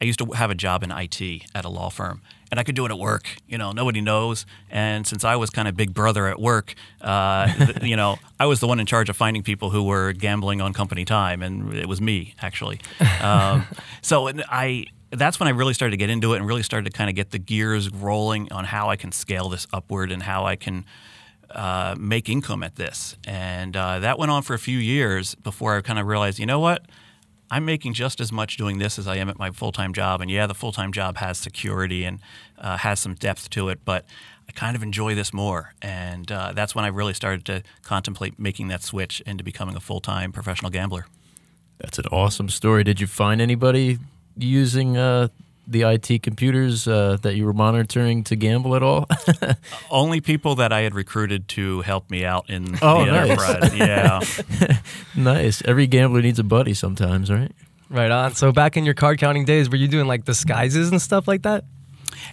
I 0.00 0.04
used 0.04 0.18
to 0.20 0.26
have 0.32 0.50
a 0.50 0.54
job 0.54 0.82
in 0.84 0.92
IT 0.92 1.20
at 1.54 1.64
a 1.64 1.68
law 1.68 1.90
firm, 1.90 2.22
and 2.52 2.60
I 2.60 2.62
could 2.62 2.76
do 2.76 2.84
it 2.86 2.92
at 2.92 2.98
work. 2.98 3.36
You 3.48 3.58
know, 3.58 3.72
nobody 3.72 4.00
knows. 4.00 4.46
And 4.70 5.04
since 5.06 5.24
I 5.24 5.34
was 5.34 5.50
kind 5.50 5.66
of 5.66 5.76
big 5.76 5.92
brother 5.92 6.28
at 6.28 6.38
work, 6.38 6.74
uh, 7.00 7.52
you 7.82 7.96
know, 7.96 8.18
I 8.38 8.46
was 8.46 8.60
the 8.60 8.68
one 8.68 8.78
in 8.78 8.86
charge 8.86 9.08
of 9.08 9.16
finding 9.16 9.42
people 9.42 9.70
who 9.70 9.82
were 9.82 10.12
gambling 10.12 10.60
on 10.60 10.72
company 10.72 11.04
time, 11.04 11.42
and 11.42 11.74
it 11.74 11.88
was 11.88 12.00
me 12.00 12.34
actually. 12.40 12.80
Um, 13.20 13.66
so 14.00 14.30
I 14.48 14.86
that's 15.10 15.40
when 15.40 15.48
I 15.48 15.50
really 15.50 15.74
started 15.74 15.92
to 15.92 15.96
get 15.96 16.10
into 16.10 16.34
it 16.34 16.38
and 16.38 16.46
really 16.46 16.62
started 16.62 16.90
to 16.90 16.96
kind 16.96 17.08
of 17.08 17.16
get 17.16 17.30
the 17.30 17.38
gears 17.38 17.90
rolling 17.90 18.52
on 18.52 18.64
how 18.64 18.90
I 18.90 18.96
can 18.96 19.12
scale 19.12 19.48
this 19.48 19.66
upward 19.72 20.12
and 20.12 20.22
how 20.22 20.44
I 20.44 20.56
can 20.56 20.84
uh, 21.50 21.94
make 21.98 22.28
income 22.28 22.62
at 22.62 22.76
this. 22.76 23.16
And 23.24 23.76
uh, 23.76 24.00
that 24.00 24.18
went 24.18 24.30
on 24.30 24.42
for 24.42 24.54
a 24.54 24.58
few 24.58 24.78
years 24.78 25.34
before 25.34 25.76
I 25.76 25.80
kind 25.80 25.98
of 25.98 26.06
realized, 26.06 26.38
you 26.38 26.46
know 26.46 26.60
what? 26.60 26.84
I'm 27.50 27.64
making 27.64 27.94
just 27.94 28.20
as 28.20 28.30
much 28.30 28.58
doing 28.58 28.78
this 28.78 28.98
as 28.98 29.08
I 29.08 29.16
am 29.16 29.30
at 29.30 29.38
my 29.38 29.50
full 29.50 29.72
time 29.72 29.94
job. 29.94 30.20
And 30.20 30.30
yeah, 30.30 30.46
the 30.46 30.54
full 30.54 30.72
time 30.72 30.92
job 30.92 31.16
has 31.16 31.38
security 31.38 32.04
and 32.04 32.20
uh, 32.58 32.76
has 32.76 33.00
some 33.00 33.14
depth 33.14 33.48
to 33.50 33.70
it, 33.70 33.80
but 33.86 34.04
I 34.46 34.52
kind 34.52 34.76
of 34.76 34.82
enjoy 34.82 35.14
this 35.14 35.32
more. 35.32 35.72
And 35.80 36.30
uh, 36.30 36.52
that's 36.54 36.74
when 36.74 36.84
I 36.84 36.88
really 36.88 37.14
started 37.14 37.46
to 37.46 37.62
contemplate 37.82 38.38
making 38.38 38.68
that 38.68 38.82
switch 38.82 39.22
into 39.22 39.42
becoming 39.42 39.76
a 39.76 39.80
full 39.80 40.00
time 40.00 40.32
professional 40.32 40.70
gambler. 40.70 41.06
That's 41.78 41.98
an 41.98 42.06
awesome 42.06 42.50
story. 42.50 42.84
Did 42.84 43.00
you 43.00 43.06
find 43.06 43.40
anybody 43.40 43.98
using 44.38 44.96
uh, 44.96 45.28
the 45.66 45.82
IT 45.82 46.22
computers 46.22 46.88
uh, 46.88 47.18
that 47.22 47.36
you 47.36 47.44
were 47.44 47.52
monitoring 47.52 48.24
to 48.24 48.36
gamble 48.36 48.74
at 48.74 48.82
all? 48.82 49.06
Only 49.90 50.20
people 50.20 50.54
that 50.56 50.72
I 50.72 50.80
had 50.80 50.94
recruited 50.94 51.48
to 51.48 51.82
help 51.82 52.10
me 52.10 52.24
out 52.24 52.48
in 52.48 52.78
oh, 52.80 53.04
the 53.04 53.12
nice. 53.12 53.30
enterprise. 53.30 53.76
Yeah. 53.76 54.78
nice. 55.16 55.62
Every 55.64 55.86
gambler 55.86 56.22
needs 56.22 56.38
a 56.38 56.44
buddy 56.44 56.74
sometimes, 56.74 57.30
right? 57.30 57.52
Right 57.90 58.10
on. 58.10 58.34
So 58.34 58.52
back 58.52 58.76
in 58.76 58.84
your 58.84 58.94
card 58.94 59.18
counting 59.18 59.44
days, 59.44 59.70
were 59.70 59.76
you 59.76 59.88
doing 59.88 60.06
like 60.06 60.24
disguises 60.24 60.90
and 60.90 61.00
stuff 61.00 61.28
like 61.28 61.42
that? 61.42 61.64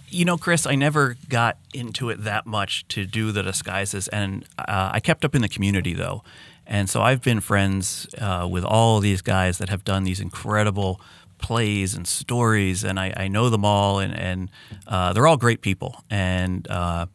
You 0.08 0.24
know, 0.24 0.36
Chris, 0.36 0.66
I 0.66 0.74
never 0.74 1.16
got 1.28 1.58
into 1.72 2.10
it 2.10 2.24
that 2.24 2.46
much 2.46 2.86
to 2.88 3.06
do 3.06 3.32
the 3.32 3.42
disguises, 3.42 4.08
and 4.08 4.44
uh, 4.58 4.90
I 4.92 5.00
kept 5.00 5.24
up 5.24 5.34
in 5.34 5.42
the 5.42 5.48
community 5.48 5.94
though. 5.94 6.22
And 6.66 6.90
so 6.90 7.00
I've 7.00 7.22
been 7.22 7.40
friends 7.40 8.06
uh, 8.18 8.46
with 8.50 8.64
all 8.64 8.98
these 9.00 9.22
guys 9.22 9.58
that 9.58 9.68
have 9.68 9.84
done 9.84 10.02
these 10.04 10.20
incredible 10.20 11.00
plays 11.38 11.94
and 11.94 12.06
stories, 12.06 12.84
and 12.84 12.98
I, 12.98 13.12
I 13.16 13.28
know 13.28 13.50
them 13.50 13.64
all, 13.64 13.98
and, 13.98 14.14
and 14.14 14.50
uh, 14.86 15.12
they're 15.12 15.26
all 15.26 15.36
great 15.36 15.60
people, 15.60 16.02
and 16.10 16.68
uh, 16.68 17.06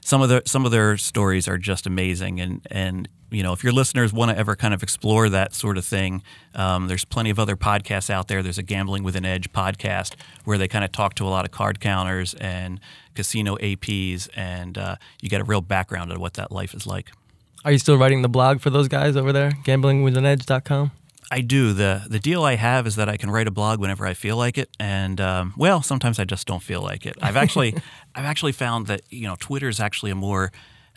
some 0.00 0.22
of 0.22 0.28
their 0.28 0.42
some 0.46 0.64
of 0.64 0.70
their 0.70 0.96
stories 0.96 1.48
are 1.48 1.58
just 1.58 1.86
amazing, 1.86 2.40
and 2.40 2.66
and 2.70 3.08
you 3.30 3.42
know 3.42 3.52
if 3.52 3.62
your 3.62 3.72
listeners 3.72 4.12
want 4.12 4.30
to 4.30 4.38
ever 4.38 4.56
kind 4.56 4.74
of 4.74 4.82
explore 4.82 5.28
that 5.28 5.54
sort 5.54 5.78
of 5.78 5.84
thing, 5.84 6.22
um, 6.54 6.88
there's 6.88 7.04
plenty 7.04 7.30
of 7.30 7.38
other 7.38 7.56
podcasts 7.56 8.10
out 8.10 8.28
there. 8.28 8.42
There's 8.42 8.58
a 8.58 8.62
Gambling 8.62 9.02
with 9.02 9.16
an 9.16 9.24
Edge 9.24 9.52
podcast 9.52 10.14
where 10.44 10.58
they 10.58 10.68
kind 10.68 10.84
of 10.84 10.92
talk 10.92 11.14
to 11.14 11.26
a 11.26 11.30
lot 11.30 11.44
of 11.44 11.50
card 11.50 11.80
counters 11.80 12.34
and 12.34 12.80
casino 13.14 13.56
APs, 13.56 14.28
and 14.34 14.78
uh, 14.78 14.96
you 15.20 15.28
get 15.28 15.40
a 15.40 15.44
real 15.44 15.60
background 15.60 16.12
of 16.12 16.18
what 16.18 16.34
that 16.34 16.50
life 16.50 16.74
is 16.74 16.86
like. 16.86 17.10
Are 17.64 17.72
you 17.72 17.78
still 17.78 17.98
writing 17.98 18.22
the 18.22 18.28
blog 18.28 18.60
for 18.60 18.70
those 18.70 18.88
guys 18.88 19.16
over 19.16 19.32
there, 19.32 19.50
gamblingwithanedge.com? 19.64 20.92
I 21.30 21.40
do. 21.42 21.72
the 21.72 22.04
The 22.08 22.18
deal 22.18 22.44
I 22.44 22.56
have 22.56 22.86
is 22.86 22.96
that 22.96 23.08
I 23.08 23.16
can 23.16 23.30
write 23.30 23.46
a 23.46 23.50
blog 23.50 23.78
whenever 23.78 24.06
I 24.06 24.14
feel 24.14 24.36
like 24.36 24.58
it, 24.58 24.68
and 24.78 25.20
um, 25.20 25.54
well, 25.56 25.82
sometimes 25.82 26.18
I 26.18 26.24
just 26.24 26.46
don't 26.46 26.62
feel 26.62 26.82
like 26.82 27.06
it. 27.06 27.16
I've 27.22 27.36
actually, 27.36 27.74
I've 28.14 28.24
actually 28.24 28.52
found 28.52 28.86
that 28.88 29.02
you 29.10 29.26
know 29.26 29.36
Twitter 29.38 29.68
is 29.68 29.78
actually 29.78 30.10
a 30.10 30.16
more 30.16 30.50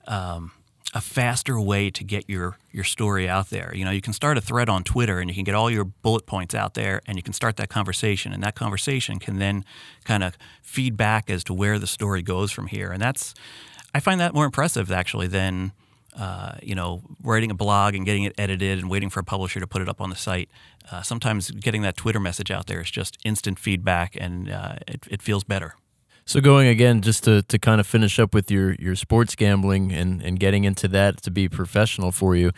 um, 0.07 0.51
a 0.95 1.01
faster 1.01 1.59
way 1.59 1.91
to 1.91 2.03
get 2.03 2.27
your 2.27 2.57
your 2.71 2.83
story 2.83 3.29
out 3.29 3.49
there. 3.51 3.71
You 3.75 3.85
know, 3.85 3.91
you 3.91 4.01
can 4.01 4.13
start 4.13 4.37
a 4.37 4.41
thread 4.41 4.69
on 4.69 4.83
Twitter 4.83 5.19
and 5.19 5.29
you 5.29 5.35
can 5.35 5.43
get 5.43 5.55
all 5.55 5.69
your 5.69 5.85
bullet 5.85 6.25
points 6.25 6.55
out 6.55 6.73
there, 6.73 7.01
and 7.05 7.15
you 7.15 7.23
can 7.23 7.33
start 7.33 7.57
that 7.57 7.69
conversation, 7.69 8.33
and 8.33 8.41
that 8.43 8.55
conversation 8.55 9.19
can 9.19 9.37
then 9.37 9.63
kind 10.03 10.23
of 10.23 10.37
feed 10.63 10.97
back 10.97 11.29
as 11.29 11.43
to 11.43 11.53
where 11.53 11.77
the 11.77 11.87
story 11.87 12.23
goes 12.23 12.51
from 12.51 12.67
here. 12.67 12.91
And 12.91 13.01
that's 13.01 13.35
I 13.93 13.99
find 13.99 14.19
that 14.19 14.33
more 14.33 14.45
impressive 14.45 14.91
actually 14.91 15.27
than 15.27 15.73
uh, 16.15 16.55
you 16.61 16.75
know, 16.75 17.01
writing 17.21 17.51
a 17.51 17.55
blog 17.55 17.95
and 17.95 18.05
getting 18.05 18.23
it 18.23 18.33
edited 18.37 18.79
and 18.79 18.89
waiting 18.89 19.09
for 19.09 19.19
a 19.19 19.23
publisher 19.23 19.59
to 19.59 19.67
put 19.67 19.81
it 19.81 19.89
up 19.89 19.99
on 19.99 20.09
the 20.09 20.15
site. 20.15 20.49
Uh, 20.91 21.01
sometimes 21.01 21.51
getting 21.51 21.81
that 21.81 21.97
Twitter 21.97 22.19
message 22.19 22.51
out 22.51 22.67
there 22.67 22.81
is 22.81 22.91
just 22.91 23.17
instant 23.23 23.57
feedback 23.57 24.15
and 24.19 24.51
uh, 24.51 24.75
it, 24.87 25.07
it, 25.09 25.21
feels 25.21 25.43
better. 25.43 25.75
So 26.25 26.39
going 26.39 26.67
again, 26.67 27.01
just 27.01 27.25
to, 27.25 27.41
to 27.43 27.59
kind 27.59 27.81
of 27.81 27.87
finish 27.87 28.17
up 28.17 28.33
with 28.33 28.49
your, 28.49 28.75
your 28.75 28.95
sports 28.95 29.35
gambling 29.35 29.91
and, 29.91 30.21
and 30.21 30.39
getting 30.39 30.63
into 30.63 30.87
that 30.87 31.21
to 31.23 31.31
be 31.31 31.49
professional 31.49 32.13
for 32.13 32.33
you, 32.33 32.51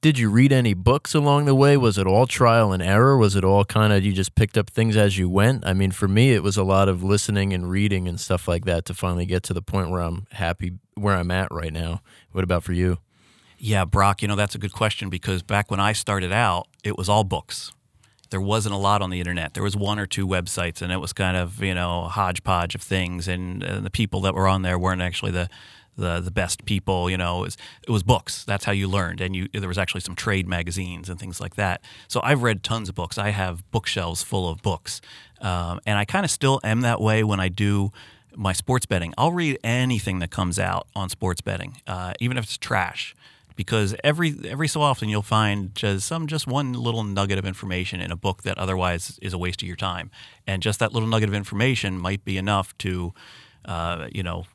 did 0.00 0.18
you 0.18 0.30
read 0.30 0.52
any 0.52 0.72
books 0.72 1.14
along 1.14 1.44
the 1.44 1.54
way? 1.54 1.76
Was 1.76 1.98
it 1.98 2.06
all 2.06 2.26
trial 2.26 2.72
and 2.72 2.82
error? 2.82 3.18
Was 3.18 3.36
it 3.36 3.44
all 3.44 3.66
kind 3.66 3.92
of 3.92 4.02
you 4.02 4.14
just 4.14 4.34
picked 4.34 4.56
up 4.56 4.70
things 4.70 4.96
as 4.96 5.18
you 5.18 5.28
went? 5.28 5.66
I 5.66 5.74
mean, 5.74 5.90
for 5.90 6.08
me, 6.08 6.32
it 6.32 6.42
was 6.42 6.56
a 6.56 6.64
lot 6.64 6.88
of 6.88 7.02
listening 7.02 7.52
and 7.52 7.70
reading 7.70 8.08
and 8.08 8.18
stuff 8.18 8.48
like 8.48 8.64
that 8.64 8.86
to 8.86 8.94
finally 8.94 9.26
get 9.26 9.42
to 9.44 9.52
the 9.52 9.62
point 9.62 9.90
where 9.90 10.00
I'm 10.00 10.26
happy 10.32 10.72
where 10.94 11.14
I'm 11.14 11.30
at 11.30 11.52
right 11.52 11.72
now. 11.72 12.00
What 12.32 12.44
about 12.44 12.64
for 12.64 12.72
you? 12.72 12.98
Yeah, 13.58 13.84
Brock, 13.84 14.22
you 14.22 14.28
know, 14.28 14.36
that's 14.36 14.54
a 14.54 14.58
good 14.58 14.72
question 14.72 15.10
because 15.10 15.42
back 15.42 15.70
when 15.70 15.80
I 15.80 15.92
started 15.92 16.32
out, 16.32 16.66
it 16.82 16.96
was 16.96 17.10
all 17.10 17.24
books. 17.24 17.72
There 18.30 18.40
wasn't 18.40 18.74
a 18.74 18.78
lot 18.78 19.02
on 19.02 19.10
the 19.10 19.18
internet. 19.18 19.54
There 19.54 19.62
was 19.62 19.76
one 19.76 19.98
or 19.98 20.06
two 20.06 20.26
websites, 20.26 20.82
and 20.82 20.92
it 20.92 20.98
was 20.98 21.12
kind 21.12 21.36
of, 21.36 21.62
you 21.62 21.74
know, 21.74 22.04
a 22.04 22.08
hodgepodge 22.08 22.74
of 22.74 22.82
things. 22.82 23.28
And, 23.28 23.62
and 23.62 23.84
the 23.84 23.90
people 23.90 24.20
that 24.22 24.34
were 24.34 24.46
on 24.46 24.62
there 24.62 24.78
weren't 24.78 25.02
actually 25.02 25.32
the, 25.32 25.48
the 25.96 26.20
the 26.20 26.30
best 26.30 26.64
people. 26.64 27.10
You 27.10 27.18
know, 27.18 27.38
it 27.38 27.42
was, 27.42 27.56
it 27.88 27.90
was 27.90 28.02
books. 28.02 28.44
That's 28.44 28.64
how 28.64 28.72
you 28.72 28.88
learned, 28.88 29.20
and 29.20 29.36
you 29.36 29.48
there 29.52 29.68
was 29.68 29.78
actually 29.78 30.00
some 30.00 30.14
trade 30.14 30.48
magazines 30.48 31.08
and 31.08 31.18
things 31.18 31.40
like 31.40 31.56
that. 31.56 31.82
So 32.08 32.20
I've 32.22 32.42
read 32.42 32.62
tons 32.62 32.88
of 32.88 32.94
books. 32.94 33.18
I 33.18 33.30
have 33.30 33.68
bookshelves 33.70 34.22
full 34.22 34.48
of 34.48 34.62
books, 34.62 35.00
um, 35.40 35.80
and 35.86 35.98
I 35.98 36.04
kind 36.04 36.24
of 36.24 36.30
still 36.30 36.60
am 36.64 36.80
that 36.82 37.00
way 37.00 37.22
when 37.24 37.40
I 37.40 37.48
do 37.48 37.92
my 38.36 38.52
sports 38.52 38.86
betting. 38.86 39.12
I'll 39.18 39.32
read 39.32 39.58
anything 39.64 40.20
that 40.20 40.30
comes 40.30 40.58
out 40.58 40.86
on 40.94 41.08
sports 41.08 41.40
betting, 41.40 41.80
uh, 41.86 42.14
even 42.20 42.36
if 42.38 42.44
it's 42.44 42.56
trash 42.56 43.14
because 43.56 43.94
every 44.02 44.34
every 44.44 44.68
so 44.68 44.80
often 44.80 45.08
you'll 45.08 45.22
find 45.22 45.74
just 45.74 46.06
some 46.06 46.26
just 46.26 46.46
one 46.46 46.72
little 46.72 47.02
nugget 47.02 47.38
of 47.38 47.44
information 47.44 48.00
in 48.00 48.10
a 48.10 48.16
book 48.16 48.42
that 48.42 48.58
otherwise 48.58 49.18
is 49.22 49.32
a 49.32 49.38
waste 49.38 49.62
of 49.62 49.68
your 49.68 49.76
time, 49.76 50.10
and 50.46 50.62
just 50.62 50.78
that 50.78 50.92
little 50.92 51.08
nugget 51.08 51.28
of 51.28 51.34
information 51.34 51.98
might 51.98 52.24
be 52.24 52.36
enough 52.36 52.76
to, 52.78 53.12
uh, 53.64 54.08
you 54.12 54.22
know, 54.22 54.46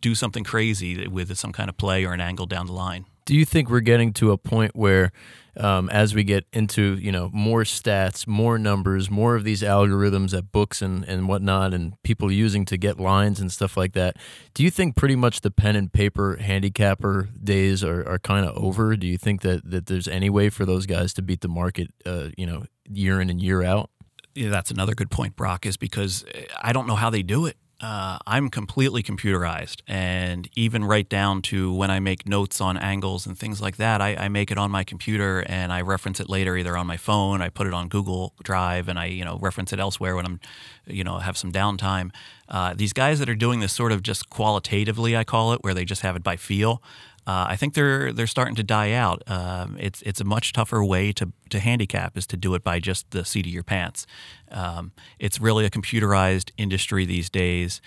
do 0.00 0.14
something 0.14 0.44
crazy 0.44 1.06
with 1.06 1.36
some 1.36 1.52
kind 1.52 1.68
of 1.68 1.76
play 1.76 2.04
or 2.04 2.12
an 2.12 2.20
angle 2.20 2.46
down 2.46 2.66
the 2.66 2.72
line. 2.72 3.04
Do 3.24 3.34
you 3.34 3.44
think 3.44 3.70
we're 3.70 3.80
getting 3.80 4.12
to 4.14 4.32
a 4.32 4.38
point 4.38 4.74
where 4.74 5.12
um, 5.56 5.88
as 5.90 6.14
we 6.14 6.24
get 6.24 6.46
into 6.52 6.96
you 7.00 7.12
know 7.12 7.30
more 7.32 7.62
stats, 7.62 8.26
more 8.26 8.58
numbers, 8.58 9.10
more 9.10 9.34
of 9.34 9.44
these 9.44 9.62
algorithms 9.62 10.36
at 10.36 10.52
books 10.52 10.82
and, 10.82 11.04
and 11.04 11.28
whatnot, 11.28 11.74
and 11.74 12.00
people 12.02 12.30
using 12.30 12.64
to 12.66 12.76
get 12.76 12.98
lines 12.98 13.40
and 13.40 13.50
stuff 13.50 13.76
like 13.76 13.92
that. 13.92 14.16
Do 14.54 14.62
you 14.62 14.70
think 14.70 14.96
pretty 14.96 15.16
much 15.16 15.40
the 15.40 15.50
pen 15.50 15.76
and 15.76 15.92
paper 15.92 16.36
handicapper 16.36 17.28
days 17.42 17.82
are, 17.84 18.06
are 18.08 18.18
kind 18.18 18.46
of 18.46 18.56
over? 18.56 18.96
Do 18.96 19.06
you 19.06 19.18
think 19.18 19.42
that, 19.42 19.68
that 19.70 19.86
there's 19.86 20.08
any 20.08 20.30
way 20.30 20.50
for 20.50 20.64
those 20.64 20.86
guys 20.86 21.12
to 21.14 21.22
beat 21.22 21.40
the 21.40 21.48
market, 21.48 21.88
uh, 22.06 22.28
you 22.36 22.46
know, 22.46 22.64
year 22.88 23.20
in 23.20 23.30
and 23.30 23.40
year 23.40 23.62
out? 23.62 23.90
Yeah, 24.34 24.50
that's 24.50 24.70
another 24.70 24.94
good 24.94 25.10
point, 25.10 25.36
Brock, 25.36 25.66
is 25.66 25.76
because 25.76 26.24
I 26.62 26.72
don't 26.72 26.86
know 26.86 26.94
how 26.94 27.10
they 27.10 27.22
do 27.22 27.46
it 27.46 27.56
uh, 27.80 28.18
I'm 28.26 28.50
completely 28.50 29.02
computerized, 29.02 29.80
and 29.88 30.48
even 30.54 30.84
right 30.84 31.08
down 31.08 31.40
to 31.42 31.72
when 31.72 31.90
I 31.90 31.98
make 31.98 32.28
notes 32.28 32.60
on 32.60 32.76
angles 32.76 33.26
and 33.26 33.38
things 33.38 33.62
like 33.62 33.78
that, 33.78 34.02
I, 34.02 34.14
I, 34.16 34.28
make 34.28 34.50
it 34.50 34.58
on 34.58 34.70
my 34.70 34.84
computer 34.84 35.42
and 35.46 35.72
I 35.72 35.80
reference 35.80 36.20
it 36.20 36.28
later 36.28 36.58
either 36.58 36.76
on 36.76 36.86
my 36.86 36.98
phone. 36.98 37.40
I 37.40 37.48
put 37.48 37.66
it 37.66 37.72
on 37.72 37.88
Google 37.88 38.34
Drive 38.42 38.88
and 38.88 38.98
I 38.98 39.06
you 39.06 39.24
know 39.24 39.38
reference 39.40 39.72
it 39.72 39.80
elsewhere 39.80 40.14
when 40.14 40.26
I'm 40.26 40.40
you 40.86 41.04
know 41.04 41.18
have 41.18 41.38
some 41.38 41.52
downtime. 41.52 42.10
Uh, 42.50 42.74
these 42.74 42.92
guys 42.92 43.18
that 43.18 43.30
are 43.30 43.34
doing 43.34 43.60
this 43.60 43.72
sort 43.72 43.92
of 43.92 44.02
just 44.02 44.28
qualitatively, 44.28 45.16
I 45.16 45.24
call 45.24 45.52
it, 45.54 45.62
where 45.62 45.72
they 45.72 45.84
just 45.86 46.02
have 46.02 46.16
it 46.16 46.22
by 46.22 46.36
feel 46.36 46.82
uh, 47.26 47.46
I 47.48 47.56
think 47.56 47.74
they're 47.74 48.12
they're 48.12 48.26
starting 48.26 48.54
to 48.56 48.62
die 48.62 48.92
out. 48.92 49.22
Um, 49.26 49.76
it's 49.78 50.02
it's 50.02 50.20
a 50.20 50.24
much 50.24 50.52
tougher 50.52 50.82
way 50.84 51.12
to, 51.12 51.32
to 51.50 51.60
handicap 51.60 52.16
is 52.16 52.26
to 52.28 52.36
do 52.36 52.54
it 52.54 52.64
by 52.64 52.80
just 52.80 53.10
the 53.10 53.24
seat 53.24 53.46
of 53.46 53.52
your 53.52 53.62
pants. 53.62 54.06
Um, 54.50 54.92
it's 55.18 55.40
really 55.40 55.64
a 55.64 55.70
computerized 55.70 56.50
industry 56.56 57.04
these 57.04 57.28
days, 57.28 57.80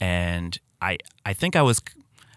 and 0.00 0.58
I 0.82 0.98
I 1.24 1.32
think 1.32 1.56
I 1.56 1.62
was 1.62 1.80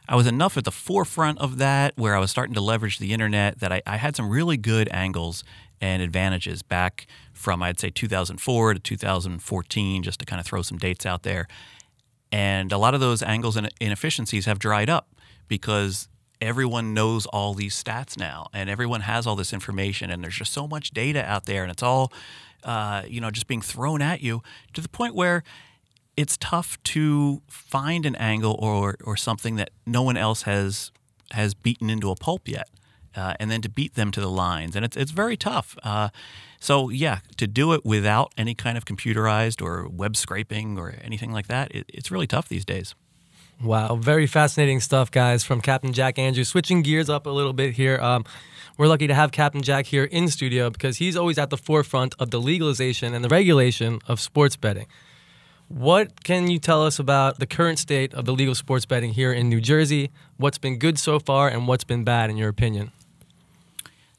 I 0.07 0.15
was 0.15 0.27
enough 0.27 0.57
at 0.57 0.63
the 0.63 0.71
forefront 0.71 1.39
of 1.39 1.57
that 1.57 1.93
where 1.97 2.15
I 2.15 2.19
was 2.19 2.29
starting 2.29 2.53
to 2.53 2.61
leverage 2.61 2.99
the 2.99 3.13
internet 3.13 3.59
that 3.59 3.71
I, 3.71 3.81
I 3.87 3.97
had 3.97 4.15
some 4.15 4.29
really 4.29 4.57
good 4.57 4.89
angles 4.91 5.43
and 5.81 6.01
advantages 6.01 6.61
back 6.61 7.07
from 7.33 7.63
I'd 7.63 7.79
say 7.79 7.89
2004 7.89 8.73
to 8.75 8.79
2014, 8.79 10.03
just 10.03 10.19
to 10.19 10.25
kind 10.25 10.39
of 10.39 10.45
throw 10.45 10.61
some 10.61 10.77
dates 10.77 11.05
out 11.05 11.23
there. 11.23 11.47
And 12.31 12.71
a 12.71 12.77
lot 12.77 12.93
of 12.93 12.99
those 12.99 13.21
angles 13.21 13.57
and 13.57 13.69
inefficiencies 13.79 14.45
have 14.45 14.59
dried 14.59 14.89
up 14.89 15.09
because 15.47 16.07
everyone 16.43 16.93
knows 16.93 17.25
all 17.27 17.53
these 17.53 17.81
stats 17.81 18.17
now 18.17 18.47
and 18.53 18.69
everyone 18.69 19.01
has 19.01 19.25
all 19.25 19.35
this 19.35 19.53
information 19.53 20.09
and 20.09 20.23
there's 20.23 20.35
just 20.35 20.53
so 20.53 20.67
much 20.67 20.91
data 20.91 21.23
out 21.23 21.45
there 21.45 21.63
and 21.63 21.71
it's 21.71 21.83
all 21.83 22.11
uh, 22.63 23.03
you 23.07 23.21
know 23.21 23.31
just 23.31 23.47
being 23.47 23.61
thrown 23.61 24.01
at 24.01 24.21
you 24.21 24.41
to 24.73 24.81
the 24.81 24.89
point 24.89 25.15
where 25.15 25.43
it's 26.15 26.37
tough 26.37 26.81
to 26.83 27.41
find 27.47 28.05
an 28.05 28.15
angle 28.17 28.55
or 28.59 28.95
or 29.03 29.15
something 29.15 29.55
that 29.55 29.69
no 29.85 30.01
one 30.01 30.17
else 30.17 30.43
has 30.43 30.91
has 31.31 31.53
beaten 31.53 31.89
into 31.89 32.11
a 32.11 32.15
pulp 32.15 32.47
yet 32.47 32.69
uh, 33.15 33.33
and 33.39 33.49
then 33.49 33.61
to 33.61 33.69
beat 33.69 33.95
them 33.95 34.11
to 34.11 34.19
the 34.19 34.29
lines 34.29 34.75
and 34.75 34.83
it's 34.85 34.97
it's 34.97 35.11
very 35.11 35.37
tough. 35.37 35.77
Uh, 35.83 36.09
so 36.59 36.89
yeah 36.89 37.19
to 37.37 37.47
do 37.47 37.73
it 37.73 37.83
without 37.83 38.33
any 38.37 38.53
kind 38.53 38.77
of 38.77 38.85
computerized 38.85 39.61
or 39.61 39.87
web 39.89 40.15
scraping 40.15 40.77
or 40.77 40.95
anything 41.01 41.31
like 41.31 41.47
that 41.47 41.73
it, 41.75 41.85
it's 41.89 42.09
really 42.11 42.27
tough 42.27 42.47
these 42.47 42.65
days 42.65 42.95
Wow, 43.61 43.95
very 43.95 44.27
fascinating 44.27 44.79
stuff, 44.79 45.09
guys, 45.11 45.43
from 45.43 45.61
Captain 45.61 45.93
Jack 45.93 46.19
Andrews. 46.19 46.49
Switching 46.49 46.81
gears 46.81 47.09
up 47.09 47.25
a 47.25 47.29
little 47.29 47.53
bit 47.53 47.73
here. 47.73 47.97
Um, 47.99 48.25
we're 48.77 48.87
lucky 48.87 49.07
to 49.07 49.13
have 49.13 49.31
Captain 49.31 49.61
Jack 49.61 49.85
here 49.85 50.03
in 50.03 50.27
studio 50.27 50.69
because 50.69 50.97
he's 50.97 51.15
always 51.15 51.37
at 51.37 51.49
the 51.49 51.57
forefront 51.57 52.15
of 52.19 52.31
the 52.31 52.41
legalization 52.41 53.13
and 53.13 53.23
the 53.23 53.29
regulation 53.29 53.99
of 54.07 54.19
sports 54.19 54.55
betting. 54.55 54.87
What 55.67 56.23
can 56.23 56.49
you 56.49 56.59
tell 56.59 56.85
us 56.85 56.99
about 56.99 57.39
the 57.39 57.45
current 57.47 57.79
state 57.79 58.13
of 58.13 58.25
the 58.25 58.33
legal 58.33 58.55
sports 58.55 58.85
betting 58.85 59.13
here 59.13 59.31
in 59.31 59.49
New 59.49 59.61
Jersey? 59.61 60.11
What's 60.37 60.57
been 60.57 60.77
good 60.77 60.99
so 60.99 61.19
far 61.19 61.47
and 61.47 61.67
what's 61.67 61.83
been 61.83 62.03
bad, 62.03 62.29
in 62.29 62.37
your 62.37 62.49
opinion? 62.49 62.91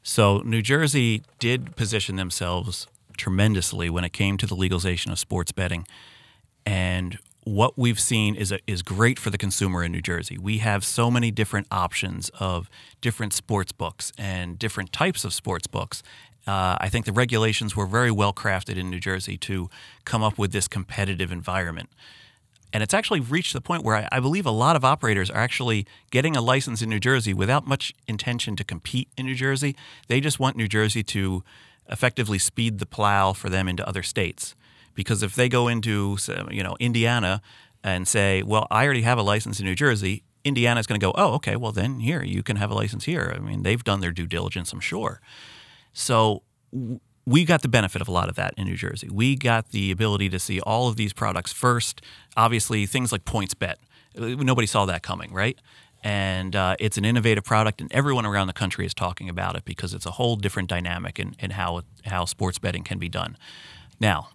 So, 0.01 0.39
New 0.39 0.61
Jersey 0.61 1.23
did 1.39 1.75
position 1.75 2.15
themselves 2.15 2.87
tremendously 3.17 3.89
when 3.89 4.03
it 4.03 4.13
came 4.13 4.37
to 4.37 4.45
the 4.45 4.55
legalization 4.55 5.11
of 5.11 5.19
sports 5.19 5.51
betting. 5.51 5.87
And 6.65 7.19
what 7.45 7.77
we've 7.77 7.99
seen 7.99 8.35
is 8.35 8.51
a, 8.51 8.59
is 8.67 8.81
great 8.81 9.19
for 9.19 9.29
the 9.29 9.37
consumer 9.37 9.83
in 9.83 9.91
New 9.91 10.01
Jersey. 10.01 10.37
We 10.37 10.57
have 10.57 10.83
so 10.83 11.09
many 11.11 11.29
different 11.29 11.67
options 11.71 12.29
of 12.39 12.69
different 13.01 13.33
sports 13.33 13.71
books 13.71 14.11
and 14.17 14.57
different 14.59 14.91
types 14.91 15.23
of 15.23 15.31
sports 15.31 15.67
books. 15.67 16.01
Uh, 16.47 16.75
I 16.79 16.89
think 16.89 17.05
the 17.05 17.13
regulations 17.13 17.75
were 17.75 17.85
very 17.85 18.11
well 18.11 18.33
crafted 18.33 18.77
in 18.77 18.89
New 18.89 18.99
Jersey 18.99 19.37
to 19.37 19.69
come 20.05 20.23
up 20.23 20.39
with 20.39 20.51
this 20.51 20.67
competitive 20.67 21.31
environment. 21.31 21.89
And 22.73 22.81
it's 22.81 22.93
actually 22.93 23.19
reached 23.19 23.53
the 23.53 23.61
point 23.61 23.83
where 23.83 23.95
I, 23.95 24.09
I, 24.11 24.19
believe 24.19 24.45
a 24.45 24.51
lot 24.51 24.75
of 24.75 24.83
operators 24.83 25.29
are 25.29 25.37
actually 25.37 25.85
getting 26.11 26.35
a 26.35 26.41
license 26.41 26.81
in 26.81 26.89
New 26.89 26.99
Jersey 26.99 27.33
without 27.33 27.65
much 27.65 27.93
intention 28.07 28.55
to 28.57 28.63
compete 28.63 29.07
in 29.17 29.27
New 29.27 29.35
Jersey. 29.35 29.75
They 30.07 30.19
just 30.19 30.39
want 30.39 30.57
New 30.57 30.67
Jersey 30.67 31.03
to 31.03 31.43
effectively 31.89 32.39
speed 32.39 32.79
the 32.79 32.85
plow 32.85 33.33
for 33.33 33.49
them 33.49 33.67
into 33.67 33.87
other 33.87 34.03
states. 34.03 34.55
Because 34.95 35.21
if 35.21 35.35
they 35.35 35.49
go 35.49 35.67
into, 35.67 36.17
you 36.49 36.63
know, 36.63 36.75
Indiana 36.79 37.41
and 37.83 38.07
say, 38.07 38.41
well, 38.41 38.65
I 38.71 38.85
already 38.85 39.03
have 39.03 39.17
a 39.17 39.21
license 39.21 39.59
in 39.59 39.65
New 39.65 39.75
Jersey, 39.75 40.23
Indiana 40.43 40.79
is 40.79 40.87
going 40.87 40.99
to 40.99 41.05
go, 41.05 41.13
oh, 41.15 41.33
okay, 41.33 41.55
well, 41.55 41.71
then 41.71 41.99
here, 41.99 42.23
you 42.23 42.41
can 42.41 42.55
have 42.55 42.71
a 42.71 42.73
license 42.73 43.05
here. 43.05 43.33
I 43.35 43.39
mean, 43.39 43.63
they've 43.63 43.83
done 43.83 43.99
their 43.99 44.11
due 44.11 44.27
diligence, 44.27 44.73
I'm 44.73 44.79
sure. 44.79 45.21
So 45.93 46.43
we 47.25 47.45
got 47.45 47.61
the 47.61 47.67
benefit 47.67 48.01
of 48.01 48.07
a 48.07 48.11
lot 48.11 48.29
of 48.29 48.35
that 48.35 48.53
in 48.57 48.65
New 48.65 48.75
Jersey. 48.75 49.09
We 49.11 49.35
got 49.35 49.69
the 49.69 49.91
ability 49.91 50.29
to 50.29 50.39
see 50.39 50.59
all 50.61 50.87
of 50.87 50.95
these 50.95 51.13
products 51.13 51.51
first. 51.51 52.01
Obviously, 52.37 52.85
things 52.85 53.11
like 53.11 53.25
PointsBet, 53.25 53.75
nobody 54.17 54.67
saw 54.67 54.85
that 54.85 55.01
coming, 55.01 55.33
right? 55.33 55.59
And 56.03 56.55
uh, 56.55 56.75
it's 56.79 56.97
an 56.97 57.05
innovative 57.05 57.43
product, 57.43 57.81
and 57.81 57.91
everyone 57.91 58.27
around 58.27 58.45
the 58.45 58.53
country 58.53 58.85
is 58.85 58.93
talking 58.93 59.27
about 59.27 59.55
it 59.55 59.65
because 59.65 59.95
it's 59.95 60.05
a 60.05 60.11
whole 60.11 60.35
different 60.35 60.69
dynamic 60.69 61.17
in, 61.17 61.35
in 61.39 61.51
how, 61.51 61.81
how 62.05 62.25
sports 62.25 62.59
betting 62.59 62.83
can 62.83 62.99
be 62.99 63.09
done. 63.09 63.37
Now, 63.99 64.29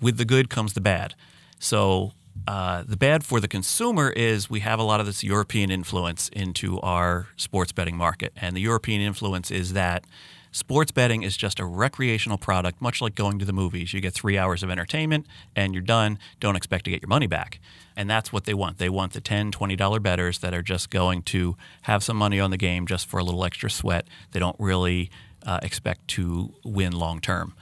with 0.00 0.16
the 0.16 0.24
good 0.24 0.50
comes 0.50 0.72
the 0.72 0.80
bad. 0.80 1.14
So 1.58 2.12
uh, 2.46 2.82
the 2.86 2.96
bad 2.96 3.24
for 3.24 3.40
the 3.40 3.48
consumer 3.48 4.10
is 4.10 4.50
we 4.50 4.60
have 4.60 4.78
a 4.78 4.82
lot 4.82 5.00
of 5.00 5.06
this 5.06 5.22
European 5.22 5.70
influence 5.70 6.28
into 6.30 6.80
our 6.80 7.28
sports 7.36 7.72
betting 7.72 7.96
market. 7.96 8.32
And 8.36 8.56
the 8.56 8.60
European 8.60 9.00
influence 9.00 9.50
is 9.50 9.72
that 9.74 10.04
sports 10.50 10.90
betting 10.90 11.22
is 11.22 11.36
just 11.36 11.60
a 11.60 11.64
recreational 11.64 12.38
product, 12.38 12.80
much 12.80 13.00
like 13.00 13.14
going 13.14 13.38
to 13.38 13.44
the 13.44 13.52
movies. 13.52 13.92
You 13.92 14.00
get 14.00 14.12
three 14.12 14.36
hours 14.36 14.62
of 14.62 14.70
entertainment 14.70 15.26
and 15.54 15.72
you're 15.72 15.82
done. 15.82 16.18
Don't 16.40 16.56
expect 16.56 16.84
to 16.86 16.90
get 16.90 17.02
your 17.02 17.08
money 17.08 17.26
back. 17.26 17.60
And 17.96 18.10
that's 18.10 18.32
what 18.32 18.44
they 18.44 18.54
want. 18.54 18.78
They 18.78 18.88
want 18.88 19.12
the 19.12 19.20
$10, 19.20 19.52
$20 19.52 20.02
betters 20.02 20.38
that 20.40 20.52
are 20.54 20.62
just 20.62 20.90
going 20.90 21.22
to 21.24 21.56
have 21.82 22.02
some 22.02 22.16
money 22.16 22.40
on 22.40 22.50
the 22.50 22.56
game 22.56 22.86
just 22.86 23.06
for 23.06 23.20
a 23.20 23.24
little 23.24 23.44
extra 23.44 23.70
sweat. 23.70 24.08
They 24.32 24.40
don't 24.40 24.56
really 24.58 25.10
uh, 25.44 25.60
expect 25.62 26.08
to 26.08 26.54
win 26.64 26.92
long 26.92 27.20
term. 27.20 27.54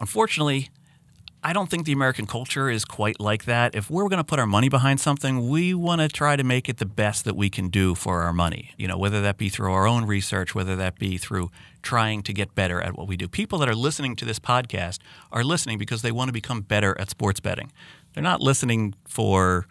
Unfortunately, 0.00 0.68
I 1.42 1.52
don't 1.52 1.70
think 1.70 1.86
the 1.86 1.92
American 1.92 2.26
culture 2.26 2.68
is 2.68 2.84
quite 2.84 3.20
like 3.20 3.44
that. 3.44 3.74
If 3.74 3.90
we're 3.90 4.08
going 4.08 4.18
to 4.18 4.24
put 4.24 4.40
our 4.40 4.46
money 4.46 4.68
behind 4.68 4.98
something, 4.98 5.48
we 5.48 5.72
want 5.72 6.00
to 6.00 6.08
try 6.08 6.34
to 6.34 6.42
make 6.42 6.68
it 6.68 6.78
the 6.78 6.86
best 6.86 7.24
that 7.24 7.36
we 7.36 7.48
can 7.48 7.68
do 7.68 7.94
for 7.94 8.22
our 8.22 8.32
money. 8.32 8.72
You 8.76 8.88
know, 8.88 8.98
whether 8.98 9.22
that 9.22 9.38
be 9.38 9.48
through 9.48 9.72
our 9.72 9.86
own 9.86 10.04
research, 10.04 10.54
whether 10.54 10.74
that 10.76 10.98
be 10.98 11.16
through 11.16 11.50
trying 11.82 12.22
to 12.24 12.32
get 12.32 12.54
better 12.56 12.80
at 12.80 12.98
what 12.98 13.06
we 13.06 13.16
do. 13.16 13.28
People 13.28 13.58
that 13.60 13.68
are 13.68 13.74
listening 13.74 14.16
to 14.16 14.24
this 14.24 14.40
podcast 14.40 14.98
are 15.30 15.44
listening 15.44 15.78
because 15.78 16.02
they 16.02 16.12
want 16.12 16.28
to 16.28 16.32
become 16.32 16.62
better 16.62 16.98
at 17.00 17.08
sports 17.08 17.38
betting. 17.38 17.70
They're 18.14 18.22
not 18.22 18.40
listening 18.40 18.94
for 19.06 19.66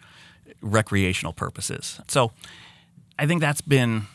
recreational 0.62 1.34
purposes. 1.34 2.00
So, 2.08 2.32
I 3.18 3.26
think 3.26 3.40
that's 3.40 3.60
been 3.60 4.06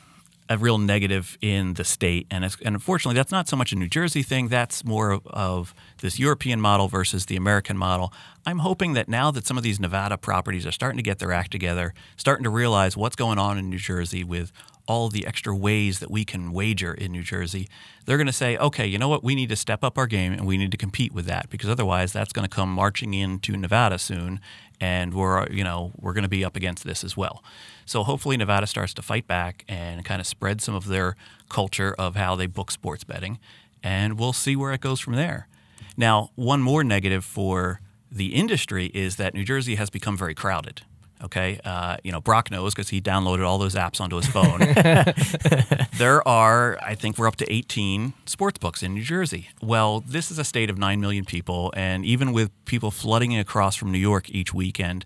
a 0.50 0.58
real 0.58 0.78
negative 0.78 1.38
in 1.42 1.74
the 1.74 1.84
state. 1.84 2.28
And, 2.30 2.44
and 2.44 2.76
unfortunately, 2.76 3.16
that's 3.16 3.32
not 3.32 3.48
so 3.48 3.56
much 3.56 3.72
a 3.72 3.76
New 3.76 3.88
Jersey 3.88 4.24
thing. 4.24 4.50
That's 4.50 4.84
more 4.84 5.12
of, 5.12 5.28
of, 5.28 5.76
this 6.02 6.20
European 6.20 6.60
model 6.60 6.90
versus 6.90 7.28
the 7.28 7.38
American 7.38 7.78
model. 7.78 8.12
I'm 8.46 8.60
hoping 8.60 8.92
that 8.94 9.08
now 9.08 9.32
that 9.32 9.48
some 9.48 9.58
of 9.58 9.64
these 9.64 9.80
Nevada 9.80 10.18
properties 10.18 10.66
are 10.68 10.72
starting 10.72 10.98
to 10.98 11.04
get 11.04 11.20
their 11.20 11.32
act 11.32 11.52
together, 11.52 11.94
starting 12.18 12.44
to 12.44 12.50
realize 12.50 12.98
what's 12.98 13.16
going 13.16 13.40
on 13.40 13.58
in 13.58 13.70
New 13.70 13.78
Jersey 13.78 14.24
with 14.24 14.52
all 14.88 15.10
the 15.10 15.26
extra 15.26 15.56
ways 15.56 16.00
that 16.00 16.12
we 16.12 16.26
can 16.26 16.52
wager 16.52 16.94
in 16.94 17.12
New 17.12 17.24
Jersey, 17.24 17.70
they're 18.06 18.18
going 18.18 18.28
to 18.28 18.34
say, 18.34 18.58
okay, 18.58 18.86
you 18.86 18.98
know 18.98 19.08
what? 19.08 19.24
We 19.24 19.36
need 19.36 19.50
to 19.50 19.56
step 19.56 19.84
up 19.84 19.98
our 19.98 20.08
game 20.08 20.34
and 20.34 20.46
we 20.46 20.58
need 20.58 20.72
to 20.72 20.78
compete 20.78 21.14
with 21.14 21.26
that 21.26 21.50
because 21.50 21.70
otherwise 21.70 22.12
that's 22.12 22.34
going 22.34 22.48
to 22.48 22.54
come 22.54 22.70
marching 22.70 23.14
into 23.14 23.56
Nevada 23.56 23.98
soon 23.98 24.42
and 24.82 25.14
we're, 25.14 25.50
you 25.50 25.64
know, 25.64 25.94
we're 25.98 26.14
going 26.14 26.24
to 26.24 26.30
be 26.30 26.44
up 26.44 26.58
against 26.58 26.84
this 26.84 27.04
as 27.04 27.16
well. 27.16 27.44
So 27.86 28.04
hopefully 28.04 28.36
Nevada 28.36 28.68
starts 28.68 28.94
to 28.96 29.02
fight 29.02 29.28
back 29.28 29.64
and 29.70 30.04
kind 30.04 30.20
of 30.20 30.28
spread 30.28 30.62
some 30.62 30.76
of 30.76 30.88
their 30.88 31.16
culture 31.48 31.96
of 31.98 32.16
how 32.16 32.36
they 32.36 32.48
book 32.48 32.72
sports 32.72 33.04
betting 33.04 33.40
and 33.82 34.18
we'll 34.20 34.34
see 34.34 34.56
where 34.56 34.74
it 34.74 34.82
goes 34.82 35.00
from 35.00 35.16
there. 35.16 35.48
Now, 35.96 36.32
one 36.36 36.62
more 36.62 36.84
negative 36.84 37.24
for 37.24 37.82
the 38.12 38.34
industry 38.36 38.88
is 38.94 39.18
that 39.18 39.34
New 39.34 39.44
Jersey 39.44 39.76
has 39.76 39.90
become 39.90 40.18
very 40.18 40.34
crowded. 40.34 40.82
Okay, 41.24 41.60
uh, 41.64 41.98
you 42.04 42.12
know 42.12 42.20
Brock 42.20 42.52
knows 42.52 42.74
because 42.74 42.90
he 42.90 43.02
downloaded 43.02 43.46
all 43.46 43.58
those 43.58 43.76
apps 43.76 44.02
onto 44.02 44.18
his 44.18 44.28
phone. 44.28 44.60
there 45.98 46.28
are, 46.28 46.78
I 46.82 46.96
think, 46.96 47.18
we're 47.18 47.28
up 47.28 47.38
to 47.38 47.52
18 47.52 48.14
sports 48.26 48.58
books 48.58 48.84
in 48.84 48.94
New 48.94 49.04
Jersey. 49.04 49.50
Well, 49.62 50.02
this 50.02 50.32
is 50.32 50.38
a 50.38 50.44
state 50.44 50.70
of 50.70 50.78
nine 50.78 51.00
million 51.00 51.24
people, 51.24 51.74
and 51.78 52.06
even 52.06 52.34
with 52.34 52.52
people 52.66 52.92
flooding 52.92 53.38
across 53.38 53.76
from 53.76 53.92
New 53.92 54.00
York 54.00 54.30
each 54.30 54.54
weekend, 54.54 55.06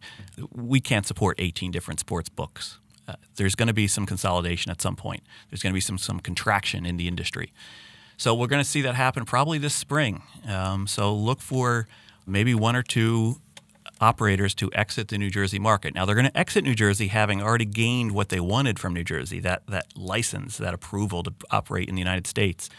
we 0.52 0.80
can't 0.80 1.06
support 1.06 1.36
18 1.40 1.72
different 1.72 2.00
sports 2.00 2.30
books. 2.30 2.80
Uh, 3.08 3.14
there's 3.36 3.56
going 3.56 3.68
to 3.68 3.74
be 3.74 3.88
some 3.88 4.06
consolidation 4.06 4.72
at 4.72 4.82
some 4.82 4.96
point. 4.96 5.24
There's 5.50 5.62
going 5.62 5.72
to 5.72 5.78
be 5.78 5.82
some 5.82 5.98
some 5.98 6.20
contraction 6.20 6.86
in 6.86 6.98
the 6.98 7.08
industry. 7.08 7.54
So 8.18 8.34
we're 8.34 8.48
going 8.48 8.64
to 8.64 8.70
see 8.70 8.82
that 8.82 8.96
happen 8.96 9.26
probably 9.26 9.60
this 9.60 9.76
spring. 9.76 10.24
Um, 10.48 10.88
so 10.88 11.14
look 11.14 11.40
for 11.40 11.88
maybe 12.26 12.56
one 12.56 12.76
or 12.76 12.82
two 12.82 13.40
operators 14.00 14.54
to 14.56 14.70
exit 14.74 15.08
the 15.08 15.18
New 15.18 15.30
Jersey 15.30 15.60
market. 15.60 15.96
Now 15.96 16.06
they're 16.06 16.16
going 16.16 16.30
to 16.30 16.38
exit 16.38 16.64
New 16.64 16.76
Jersey 16.76 17.08
having 17.08 17.42
already 17.42 17.66
gained 17.66 18.12
what 18.12 18.30
they 18.30 18.40
wanted 18.40 18.80
from 18.80 18.94
New 18.94 19.04
Jersey, 19.04 19.40
that 19.42 19.64
that 19.68 19.88
license, 19.96 20.58
that 20.58 20.74
approval 20.74 21.24
to 21.24 21.34
operate 21.52 21.90
in 21.90 21.96
the 21.96 22.02
United 22.02 22.28
States 22.28 22.70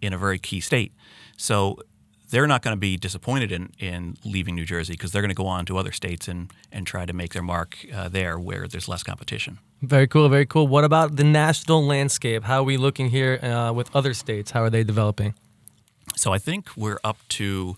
in 0.00 0.12
a 0.12 0.18
very 0.18 0.38
key 0.38 0.60
state. 0.60 0.92
So 1.36 1.78
they're 2.30 2.46
not 2.46 2.62
going 2.62 2.76
to 2.76 2.80
be 2.80 2.96
disappointed 2.96 3.50
in, 3.50 3.72
in 3.78 4.16
leaving 4.24 4.54
New 4.54 4.64
Jersey 4.64 4.92
because 4.92 5.12
they're 5.12 5.22
going 5.22 5.30
to 5.30 5.34
go 5.34 5.46
on 5.46 5.64
to 5.66 5.78
other 5.78 5.92
states 5.92 6.28
and, 6.28 6.52
and 6.70 6.86
try 6.86 7.06
to 7.06 7.12
make 7.12 7.32
their 7.32 7.42
mark 7.42 7.78
uh, 7.94 8.08
there 8.08 8.38
where 8.38 8.68
there's 8.68 8.88
less 8.88 9.02
competition. 9.02 9.58
Very 9.80 10.06
cool, 10.06 10.28
very 10.28 10.44
cool. 10.44 10.66
What 10.68 10.84
about 10.84 11.16
the 11.16 11.24
national 11.24 11.84
landscape? 11.84 12.44
How 12.44 12.58
are 12.60 12.64
we 12.64 12.76
looking 12.76 13.10
here 13.10 13.38
uh, 13.42 13.72
with 13.72 13.94
other 13.94 14.12
states? 14.12 14.50
How 14.50 14.62
are 14.62 14.70
they 14.70 14.84
developing? 14.84 15.34
So 16.16 16.32
I 16.32 16.38
think 16.38 16.76
we're 16.76 16.98
up 17.04 17.18
to 17.30 17.76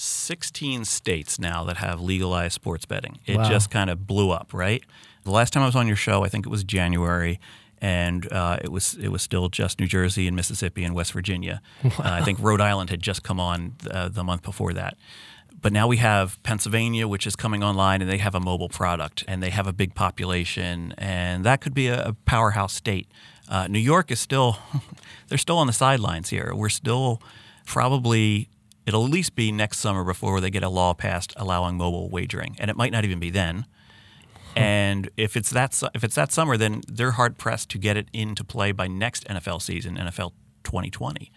16 0.00 0.84
states 0.84 1.40
now 1.40 1.64
that 1.64 1.78
have 1.78 2.00
legalized 2.00 2.54
sports 2.54 2.84
betting. 2.84 3.18
It 3.26 3.36
wow. 3.36 3.48
just 3.48 3.68
kind 3.68 3.90
of 3.90 4.06
blew 4.06 4.30
up, 4.30 4.54
right? 4.54 4.84
The 5.24 5.32
last 5.32 5.52
time 5.52 5.64
I 5.64 5.66
was 5.66 5.74
on 5.74 5.88
your 5.88 5.96
show, 5.96 6.24
I 6.24 6.28
think 6.28 6.46
it 6.46 6.50
was 6.50 6.62
January, 6.62 7.40
and 7.80 8.30
uh, 8.32 8.58
it 8.62 8.70
was 8.70 8.94
it 8.94 9.08
was 9.08 9.22
still 9.22 9.48
just 9.48 9.80
New 9.80 9.88
Jersey 9.88 10.28
and 10.28 10.36
Mississippi 10.36 10.84
and 10.84 10.94
West 10.94 11.12
Virginia. 11.12 11.60
Wow. 11.82 11.90
Uh, 11.98 12.02
I 12.04 12.22
think 12.22 12.38
Rhode 12.40 12.60
Island 12.60 12.90
had 12.90 13.02
just 13.02 13.24
come 13.24 13.40
on 13.40 13.74
uh, 13.90 14.08
the 14.08 14.22
month 14.22 14.42
before 14.42 14.72
that. 14.72 14.96
But 15.60 15.72
now 15.72 15.88
we 15.88 15.96
have 15.96 16.40
Pennsylvania, 16.44 17.08
which 17.08 17.26
is 17.26 17.34
coming 17.34 17.64
online, 17.64 18.00
and 18.00 18.08
they 18.08 18.18
have 18.18 18.36
a 18.36 18.40
mobile 18.40 18.68
product, 18.68 19.24
and 19.26 19.42
they 19.42 19.50
have 19.50 19.66
a 19.66 19.72
big 19.72 19.96
population, 19.96 20.94
and 20.96 21.44
that 21.44 21.60
could 21.60 21.74
be 21.74 21.88
a, 21.88 22.10
a 22.10 22.12
powerhouse 22.24 22.72
state. 22.72 23.08
Uh, 23.48 23.66
New 23.66 23.80
York 23.80 24.12
is 24.12 24.20
still 24.20 24.58
they're 25.28 25.38
still 25.38 25.58
on 25.58 25.66
the 25.66 25.72
sidelines 25.72 26.28
here. 26.28 26.52
We're 26.54 26.68
still 26.68 27.20
probably 27.66 28.48
it'll 28.88 29.04
at 29.04 29.10
least 29.10 29.36
be 29.36 29.52
next 29.52 29.78
summer 29.78 30.02
before 30.02 30.40
they 30.40 30.50
get 30.50 30.62
a 30.62 30.68
law 30.68 30.94
passed 30.94 31.34
allowing 31.36 31.76
mobile 31.76 32.08
wagering, 32.08 32.56
and 32.58 32.70
it 32.70 32.76
might 32.76 32.90
not 32.90 33.04
even 33.04 33.20
be 33.20 33.30
then. 33.30 33.66
And 34.56 35.10
if 35.16 35.36
it's 35.36 35.50
that 35.50 35.80
if 35.94 36.02
it's 36.02 36.14
that 36.14 36.32
summer, 36.32 36.56
then 36.56 36.80
they're 36.88 37.12
hard 37.12 37.36
pressed 37.36 37.68
to 37.70 37.78
get 37.78 37.96
it 37.98 38.08
into 38.12 38.42
play 38.42 38.72
by 38.72 38.88
next 38.88 39.24
NFL 39.26 39.60
season, 39.62 39.96
NFL 39.96 40.32
2020. 40.64 41.30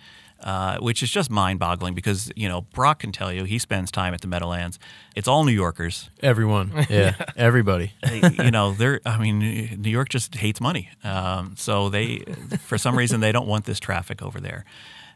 Uh, 0.43 0.79
which 0.79 1.03
is 1.03 1.11
just 1.11 1.29
mind-boggling 1.29 1.93
because 1.93 2.31
you 2.35 2.49
know 2.49 2.61
Brock 2.61 3.01
can 3.01 3.11
tell 3.11 3.31
you 3.31 3.43
he 3.43 3.59
spends 3.59 3.91
time 3.91 4.11
at 4.15 4.21
the 4.21 4.27
Meadowlands. 4.27 4.79
It's 5.15 5.27
all 5.27 5.43
New 5.43 5.51
Yorkers. 5.51 6.09
Everyone, 6.23 6.71
yeah, 6.89 7.13
everybody. 7.37 7.91
you 8.39 8.49
know, 8.49 8.71
they're. 8.71 9.01
I 9.05 9.19
mean, 9.19 9.37
New 9.79 9.91
York 9.91 10.09
just 10.09 10.33
hates 10.33 10.59
money, 10.59 10.89
um, 11.03 11.53
so 11.57 11.89
they, 11.89 12.23
for 12.59 12.79
some 12.79 12.97
reason, 12.97 13.19
they 13.19 13.31
don't 13.31 13.45
want 13.45 13.65
this 13.65 13.79
traffic 13.79 14.23
over 14.23 14.39
there. 14.39 14.65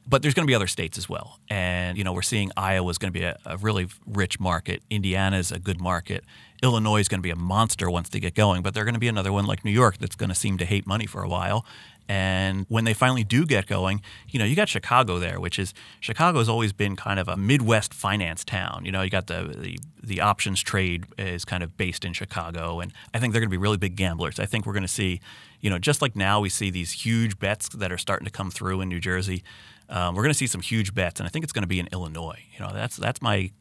But 0.08 0.22
there's 0.22 0.36
going 0.36 0.46
to 0.46 0.52
be 0.52 0.56
other 0.56 0.68
states 0.68 0.98
as 1.00 1.10
well, 1.10 1.40
and 1.50 1.98
you 1.98 2.04
know, 2.04 2.14
we're 2.14 2.22
seeing 2.22 2.52
Iowa 2.56 2.90
is 2.92 3.00
going 3.00 3.12
to 3.12 3.20
be 3.20 3.26
a, 3.26 3.38
a 3.46 3.58
really 3.58 3.88
rich 4.06 4.40
market. 4.40 4.84
Indiana 4.90 5.38
is 5.38 5.52
a 5.52 5.60
good 5.60 5.82
market. 5.82 6.24
Illinois 6.62 7.00
is 7.00 7.08
going 7.08 7.20
to 7.20 7.24
be 7.24 7.32
a 7.32 7.36
monster 7.36 7.90
once 7.90 8.10
they 8.10 8.20
get 8.20 8.36
going, 8.36 8.62
but 8.62 8.74
they're 8.74 8.86
going 8.86 8.94
to 8.94 9.00
be 9.00 9.08
another 9.08 9.34
one 9.34 9.46
like 9.46 9.66
New 9.66 9.72
York 9.72 9.98
that's 9.98 10.16
going 10.16 10.30
to 10.30 10.36
seem 10.36 10.58
to 10.60 10.66
hate 10.66 10.86
money 10.88 11.06
for 11.06 11.24
a 11.24 11.28
while. 11.28 11.66
And 12.08 12.66
when 12.70 12.84
they 12.84 12.94
finally 12.94 13.24
do 13.24 13.46
get 13.46 13.66
going, 13.66 14.02
you 14.30 14.38
know, 14.38 14.46
you 14.46 14.56
got 14.56 14.70
Chicago 14.70 15.18
there, 15.18 15.40
which 15.40 15.58
is 15.58 15.74
Chicago 16.00 16.38
has 16.38 16.48
always 16.48 16.72
been 16.72 16.96
kind 16.96 17.20
of 17.20 17.28
a 17.28 17.36
Midwest 17.36 17.94
finance 17.94 18.44
town. 18.44 18.84
You 18.86 18.92
know, 18.92 19.02
you 19.02 19.10
got 19.10 19.28
the, 19.28 19.56
the 19.58 19.80
the 20.04 20.22
options 20.22 20.62
trade 20.62 21.06
is 21.18 21.46
kind 21.46 21.64
of 21.64 21.78
based 21.78 22.06
in 22.06 22.14
Chicago, 22.14 22.80
and 22.80 22.94
I 23.14 23.20
think 23.20 23.34
they're 23.34 23.42
going 23.42 23.50
to 23.50 23.58
be 23.58 23.62
really 23.62 23.78
big 23.78 23.96
gamblers. 23.96 24.40
I 24.40 24.46
think 24.46 24.68
we're 24.68 24.74
going 24.74 24.84
to 24.84 24.88
see, 24.88 25.20
you 25.62 25.70
know, 25.72 25.80
just 25.80 26.00
like 26.00 26.16
now 26.16 26.40
we 26.40 26.50
see 26.50 26.70
these 26.70 26.92
huge 26.92 27.40
bets 27.40 27.70
that 27.70 27.92
are 27.92 27.98
starting 27.98 28.26
to 28.26 28.32
come 28.32 28.52
through 28.52 28.82
in 28.82 28.90
New 28.90 29.00
Jersey. 29.00 29.44
Um, 29.90 30.16
we're 30.16 30.24
going 30.24 30.34
to 30.34 30.38
see 30.38 30.48
some 30.48 30.62
huge 30.62 30.94
bets, 30.94 31.20
and 31.20 31.28
I 31.28 31.30
think 31.30 31.44
it's 31.44 31.54
going 31.54 31.64
to 31.64 31.68
be 31.68 31.80
in 31.80 31.88
Illinois. 31.92 32.44
You 32.54 32.66
know, 32.66 32.74
that's 32.74 32.98
that's 32.98 33.22
my 33.22 33.52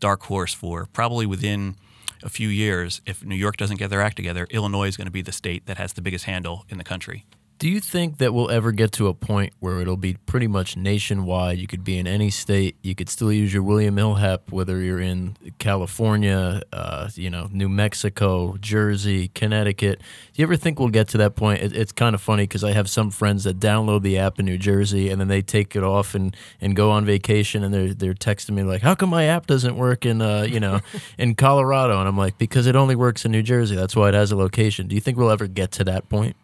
dark 0.00 0.22
horse 0.22 0.52
for 0.52 0.86
probably 0.92 1.26
within 1.26 1.76
a 2.22 2.28
few 2.28 2.48
years, 2.48 3.00
if 3.06 3.24
New 3.24 3.34
York 3.34 3.56
doesn't 3.56 3.76
get 3.76 3.90
their 3.90 4.00
act 4.00 4.16
together, 4.16 4.46
Illinois 4.50 4.88
is 4.88 4.96
going 4.96 5.06
to 5.06 5.12
be 5.12 5.22
the 5.22 5.32
state 5.32 5.66
that 5.66 5.76
has 5.76 5.92
the 5.92 6.02
biggest 6.02 6.24
handle 6.24 6.64
in 6.68 6.78
the 6.78 6.84
country. 6.84 7.24
Do 7.58 7.70
you 7.70 7.80
think 7.80 8.18
that 8.18 8.34
we'll 8.34 8.50
ever 8.50 8.70
get 8.70 8.92
to 8.92 9.08
a 9.08 9.14
point 9.14 9.54
where 9.60 9.80
it'll 9.80 9.96
be 9.96 10.12
pretty 10.26 10.46
much 10.46 10.76
nationwide? 10.76 11.56
You 11.56 11.66
could 11.66 11.84
be 11.84 11.96
in 11.96 12.06
any 12.06 12.28
state. 12.28 12.76
You 12.82 12.94
could 12.94 13.08
still 13.08 13.32
use 13.32 13.54
your 13.54 13.62
William 13.62 13.96
Hill 13.96 14.16
Hep, 14.16 14.52
whether 14.52 14.78
you're 14.82 15.00
in 15.00 15.38
California, 15.58 16.60
uh, 16.70 17.08
you 17.14 17.30
know, 17.30 17.48
New 17.50 17.70
Mexico, 17.70 18.58
Jersey, 18.60 19.28
Connecticut. 19.28 20.00
Do 20.00 20.42
you 20.42 20.44
ever 20.44 20.56
think 20.56 20.78
we'll 20.78 20.90
get 20.90 21.08
to 21.08 21.18
that 21.18 21.34
point? 21.34 21.62
It, 21.62 21.74
it's 21.74 21.92
kind 21.92 22.14
of 22.14 22.20
funny 22.20 22.42
because 22.42 22.62
I 22.62 22.72
have 22.72 22.90
some 22.90 23.10
friends 23.10 23.44
that 23.44 23.58
download 23.58 24.02
the 24.02 24.18
app 24.18 24.38
in 24.38 24.44
New 24.44 24.58
Jersey 24.58 25.08
and 25.08 25.18
then 25.18 25.28
they 25.28 25.40
take 25.40 25.74
it 25.74 25.82
off 25.82 26.14
and, 26.14 26.36
and 26.60 26.76
go 26.76 26.90
on 26.90 27.06
vacation 27.06 27.64
and 27.64 27.72
they're 27.72 27.94
they're 27.94 28.12
texting 28.12 28.50
me 28.50 28.64
like, 28.64 28.82
"How 28.82 28.94
come 28.94 29.08
my 29.08 29.24
app 29.24 29.46
doesn't 29.46 29.76
work 29.78 30.04
in 30.04 30.20
uh, 30.20 30.42
you 30.42 30.60
know 30.60 30.80
in 31.18 31.34
Colorado?" 31.34 31.98
And 31.98 32.06
I'm 32.06 32.18
like, 32.18 32.36
"Because 32.36 32.66
it 32.66 32.76
only 32.76 32.96
works 32.96 33.24
in 33.24 33.32
New 33.32 33.42
Jersey. 33.42 33.76
That's 33.76 33.96
why 33.96 34.10
it 34.10 34.14
has 34.14 34.30
a 34.30 34.36
location." 34.36 34.88
Do 34.88 34.94
you 34.94 35.00
think 35.00 35.16
we'll 35.16 35.30
ever 35.30 35.46
get 35.46 35.72
to 35.72 35.84
that 35.84 36.10
point? 36.10 36.36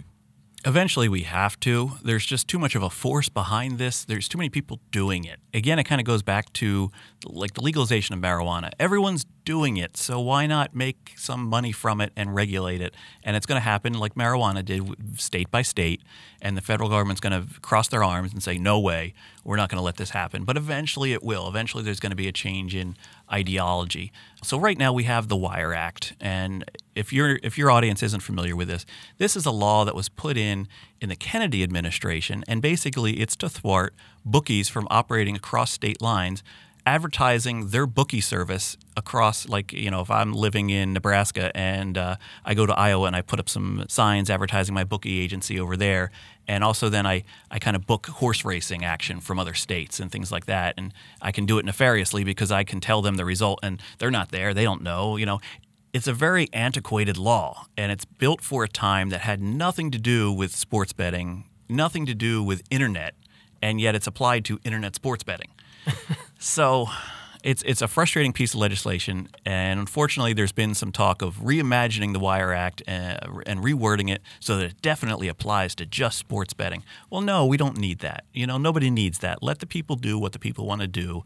Eventually, 0.64 1.08
we 1.08 1.22
have 1.22 1.58
to. 1.60 1.92
There's 2.04 2.24
just 2.24 2.46
too 2.46 2.58
much 2.58 2.76
of 2.76 2.84
a 2.84 2.90
force 2.90 3.28
behind 3.28 3.78
this. 3.78 4.04
There's 4.04 4.28
too 4.28 4.38
many 4.38 4.48
people 4.48 4.78
doing 4.92 5.24
it. 5.24 5.40
Again, 5.52 5.80
it 5.80 5.84
kind 5.84 6.00
of 6.00 6.04
goes 6.06 6.22
back 6.22 6.52
to 6.54 6.92
like 7.24 7.54
the 7.54 7.62
legalization 7.62 8.14
of 8.14 8.20
marijuana. 8.20 8.70
Everyone's 8.78 9.26
doing 9.44 9.76
it, 9.76 9.96
so 9.96 10.20
why 10.20 10.46
not 10.46 10.74
make 10.74 11.14
some 11.16 11.44
money 11.44 11.72
from 11.72 12.00
it 12.00 12.12
and 12.16 12.34
regulate 12.34 12.80
it? 12.80 12.94
And 13.22 13.36
it's 13.36 13.46
going 13.46 13.56
to 13.56 13.64
happen 13.64 13.94
like 13.94 14.14
marijuana 14.14 14.64
did, 14.64 15.20
state 15.20 15.50
by 15.50 15.62
state. 15.62 16.02
And 16.40 16.56
the 16.56 16.60
federal 16.60 16.88
government's 16.88 17.20
going 17.20 17.40
to 17.40 17.60
cross 17.60 17.88
their 17.88 18.02
arms 18.02 18.32
and 18.32 18.42
say, 18.42 18.58
"No 18.58 18.80
way, 18.80 19.14
we're 19.44 19.56
not 19.56 19.68
going 19.68 19.78
to 19.78 19.84
let 19.84 19.96
this 19.96 20.10
happen." 20.10 20.44
But 20.44 20.56
eventually, 20.56 21.12
it 21.12 21.22
will. 21.22 21.46
Eventually, 21.46 21.84
there's 21.84 22.00
going 22.00 22.10
to 22.10 22.16
be 22.16 22.26
a 22.26 22.32
change 22.32 22.74
in 22.74 22.96
ideology. 23.32 24.12
So 24.42 24.58
right 24.58 24.76
now 24.76 24.92
we 24.92 25.04
have 25.04 25.28
the 25.28 25.36
Wire 25.36 25.72
Act, 25.72 26.14
and 26.20 26.64
if 26.94 27.12
your 27.12 27.38
if 27.42 27.56
your 27.56 27.70
audience 27.70 28.02
isn't 28.02 28.22
familiar 28.22 28.56
with 28.56 28.68
this, 28.68 28.84
this 29.18 29.36
is 29.36 29.46
a 29.46 29.52
law 29.52 29.84
that 29.84 29.94
was 29.94 30.08
put 30.08 30.36
in 30.36 30.66
in 31.00 31.08
the 31.08 31.16
Kennedy 31.16 31.62
administration, 31.62 32.44
and 32.48 32.60
basically 32.60 33.20
it's 33.20 33.36
to 33.36 33.48
thwart 33.48 33.94
bookies 34.24 34.68
from 34.68 34.86
operating 34.90 35.36
across 35.36 35.70
state 35.70 36.00
lines 36.00 36.42
advertising 36.86 37.68
their 37.68 37.86
bookie 37.86 38.20
service 38.20 38.76
across 38.96 39.48
like 39.48 39.72
you 39.72 39.90
know 39.90 40.00
if 40.00 40.10
i'm 40.10 40.32
living 40.32 40.68
in 40.68 40.92
nebraska 40.92 41.56
and 41.56 41.96
uh, 41.96 42.16
i 42.44 42.54
go 42.54 42.66
to 42.66 42.74
iowa 42.74 43.06
and 43.06 43.14
i 43.14 43.22
put 43.22 43.38
up 43.38 43.48
some 43.48 43.84
signs 43.88 44.28
advertising 44.28 44.74
my 44.74 44.82
bookie 44.84 45.20
agency 45.20 45.60
over 45.60 45.76
there 45.76 46.10
and 46.48 46.64
also 46.64 46.88
then 46.88 47.06
i, 47.06 47.22
I 47.50 47.58
kind 47.58 47.76
of 47.76 47.86
book 47.86 48.06
horse 48.06 48.44
racing 48.44 48.84
action 48.84 49.20
from 49.20 49.38
other 49.38 49.54
states 49.54 50.00
and 50.00 50.10
things 50.10 50.32
like 50.32 50.46
that 50.46 50.74
and 50.76 50.92
i 51.20 51.30
can 51.30 51.46
do 51.46 51.58
it 51.58 51.64
nefariously 51.64 52.24
because 52.24 52.50
i 52.50 52.64
can 52.64 52.80
tell 52.80 53.00
them 53.00 53.14
the 53.16 53.24
result 53.24 53.60
and 53.62 53.80
they're 53.98 54.10
not 54.10 54.30
there 54.30 54.52
they 54.52 54.64
don't 54.64 54.82
know 54.82 55.16
you 55.16 55.26
know. 55.26 55.40
It's 55.92 56.06
a 56.06 56.14
very 56.14 56.48
antiquated 56.54 57.18
law 57.18 57.66
and 57.76 57.92
it's 57.92 58.06
built 58.06 58.40
for 58.40 58.64
a 58.64 58.68
time 58.68 59.10
that 59.10 59.20
had 59.20 59.42
nothing 59.42 59.90
to 59.90 59.98
do 59.98 60.32
with 60.32 60.56
sports 60.56 60.94
betting 60.94 61.44
nothing 61.68 62.06
to 62.06 62.14
do 62.14 62.42
with 62.42 62.62
internet 62.70 63.14
and 63.60 63.78
yet 63.78 63.94
it's 63.94 64.06
applied 64.06 64.44
to 64.46 64.58
internet 64.64 64.94
sports 64.94 65.22
betting 65.22 65.51
so 66.38 66.88
it's 67.42 67.62
it's 67.62 67.82
a 67.82 67.88
frustrating 67.88 68.32
piece 68.32 68.54
of 68.54 68.60
legislation, 68.60 69.28
and 69.44 69.80
unfortunately, 69.80 70.32
there's 70.32 70.52
been 70.52 70.74
some 70.74 70.92
talk 70.92 71.22
of 71.22 71.36
reimagining 71.38 72.12
the 72.12 72.20
Wire 72.20 72.52
Act 72.52 72.82
and, 72.86 73.18
uh, 73.22 73.40
and, 73.46 73.60
rewording 73.60 74.10
it 74.10 74.22
so 74.38 74.56
that 74.56 74.64
it 74.64 74.82
definitely 74.82 75.28
applies 75.28 75.74
to 75.76 75.86
just 75.86 76.18
sports 76.18 76.54
betting. 76.54 76.84
Well, 77.10 77.20
no, 77.20 77.44
we 77.44 77.56
don't 77.56 77.78
need 77.78 77.98
that. 78.00 78.24
You 78.32 78.46
know, 78.46 78.58
nobody 78.58 78.90
needs 78.90 79.18
that. 79.20 79.42
Let 79.42 79.58
the 79.58 79.66
people 79.66 79.96
do 79.96 80.18
what 80.18 80.32
the 80.32 80.38
people 80.38 80.66
want 80.66 80.82
to 80.82 80.86
do. 80.86 81.24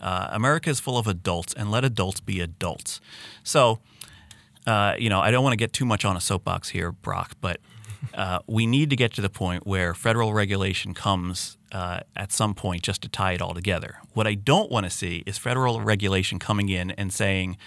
Uh, 0.00 0.28
America 0.30 0.70
is 0.70 0.78
full 0.78 0.98
of 0.98 1.06
adults, 1.06 1.52
and 1.54 1.70
let 1.70 1.84
adults 1.84 2.20
be 2.20 2.40
adults. 2.40 3.00
So, 3.42 3.80
uh, 4.66 4.94
you 4.98 5.08
know, 5.08 5.20
I 5.20 5.30
don't 5.30 5.42
want 5.42 5.52
to 5.52 5.58
get 5.58 5.72
too 5.72 5.84
much 5.84 6.04
on 6.04 6.16
a 6.16 6.20
soapbox 6.20 6.68
here, 6.68 6.92
Brock, 6.92 7.32
but 7.40 7.60
uh, 8.14 8.38
we 8.46 8.66
need 8.66 8.90
to 8.90 8.96
get 8.96 9.12
to 9.14 9.20
the 9.20 9.30
point 9.30 9.66
where 9.66 9.94
federal 9.94 10.32
regulation 10.32 10.94
comes 10.94 11.56
uh, 11.76 12.00
at 12.16 12.32
some 12.32 12.54
point 12.54 12.82
just 12.82 13.02
to 13.02 13.08
tie 13.08 13.32
it 13.32 13.42
all 13.42 13.52
together. 13.52 13.98
What 14.14 14.26
I 14.26 14.34
don't 14.34 14.70
want 14.70 14.84
to 14.84 14.90
see 14.90 15.22
is 15.26 15.36
federal 15.36 15.82
regulation 15.82 16.38
coming 16.38 16.70
in 16.70 16.90
and 16.92 17.12
saying, 17.12 17.58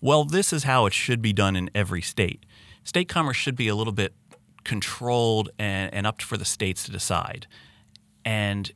well, 0.00 0.24
this 0.24 0.52
is 0.52 0.62
how 0.62 0.86
it 0.86 0.92
should 0.92 1.20
be 1.20 1.32
done 1.32 1.56
in 1.56 1.68
every 1.74 2.00
state. 2.00 2.46
State 2.84 3.08
commerce 3.08 3.36
should 3.36 3.56
be 3.56 3.66
a 3.66 3.74
little 3.74 3.92
bit 3.92 4.14
controlled 4.62 5.50
and, 5.58 5.92
and 5.92 6.06
up 6.06 6.22
for 6.22 6.36
the 6.36 6.44
states 6.44 6.84
to 6.84 6.92
decide. 6.92 7.48
And 8.24 8.70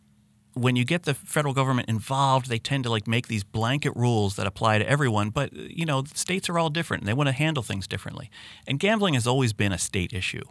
when 0.54 0.74
you 0.74 0.84
get 0.84 1.04
the 1.04 1.14
federal 1.14 1.54
government 1.54 1.88
involved, 1.88 2.48
they 2.48 2.58
tend 2.58 2.82
to 2.82 2.90
like 2.90 3.06
make 3.06 3.28
these 3.28 3.44
blanket 3.44 3.92
rules 3.94 4.34
that 4.34 4.46
apply 4.48 4.78
to 4.78 4.88
everyone. 4.88 5.30
But 5.30 5.52
you 5.52 5.86
know, 5.86 6.02
states 6.14 6.48
are 6.48 6.58
all 6.58 6.68
different, 6.68 7.02
and 7.02 7.08
they 7.08 7.14
want 7.14 7.28
to 7.28 7.32
handle 7.32 7.62
things 7.62 7.86
differently. 7.86 8.28
And 8.66 8.80
gambling 8.80 9.14
has 9.14 9.28
always 9.28 9.52
been 9.52 9.70
a 9.70 9.78
state 9.78 10.12
issue. 10.12 10.42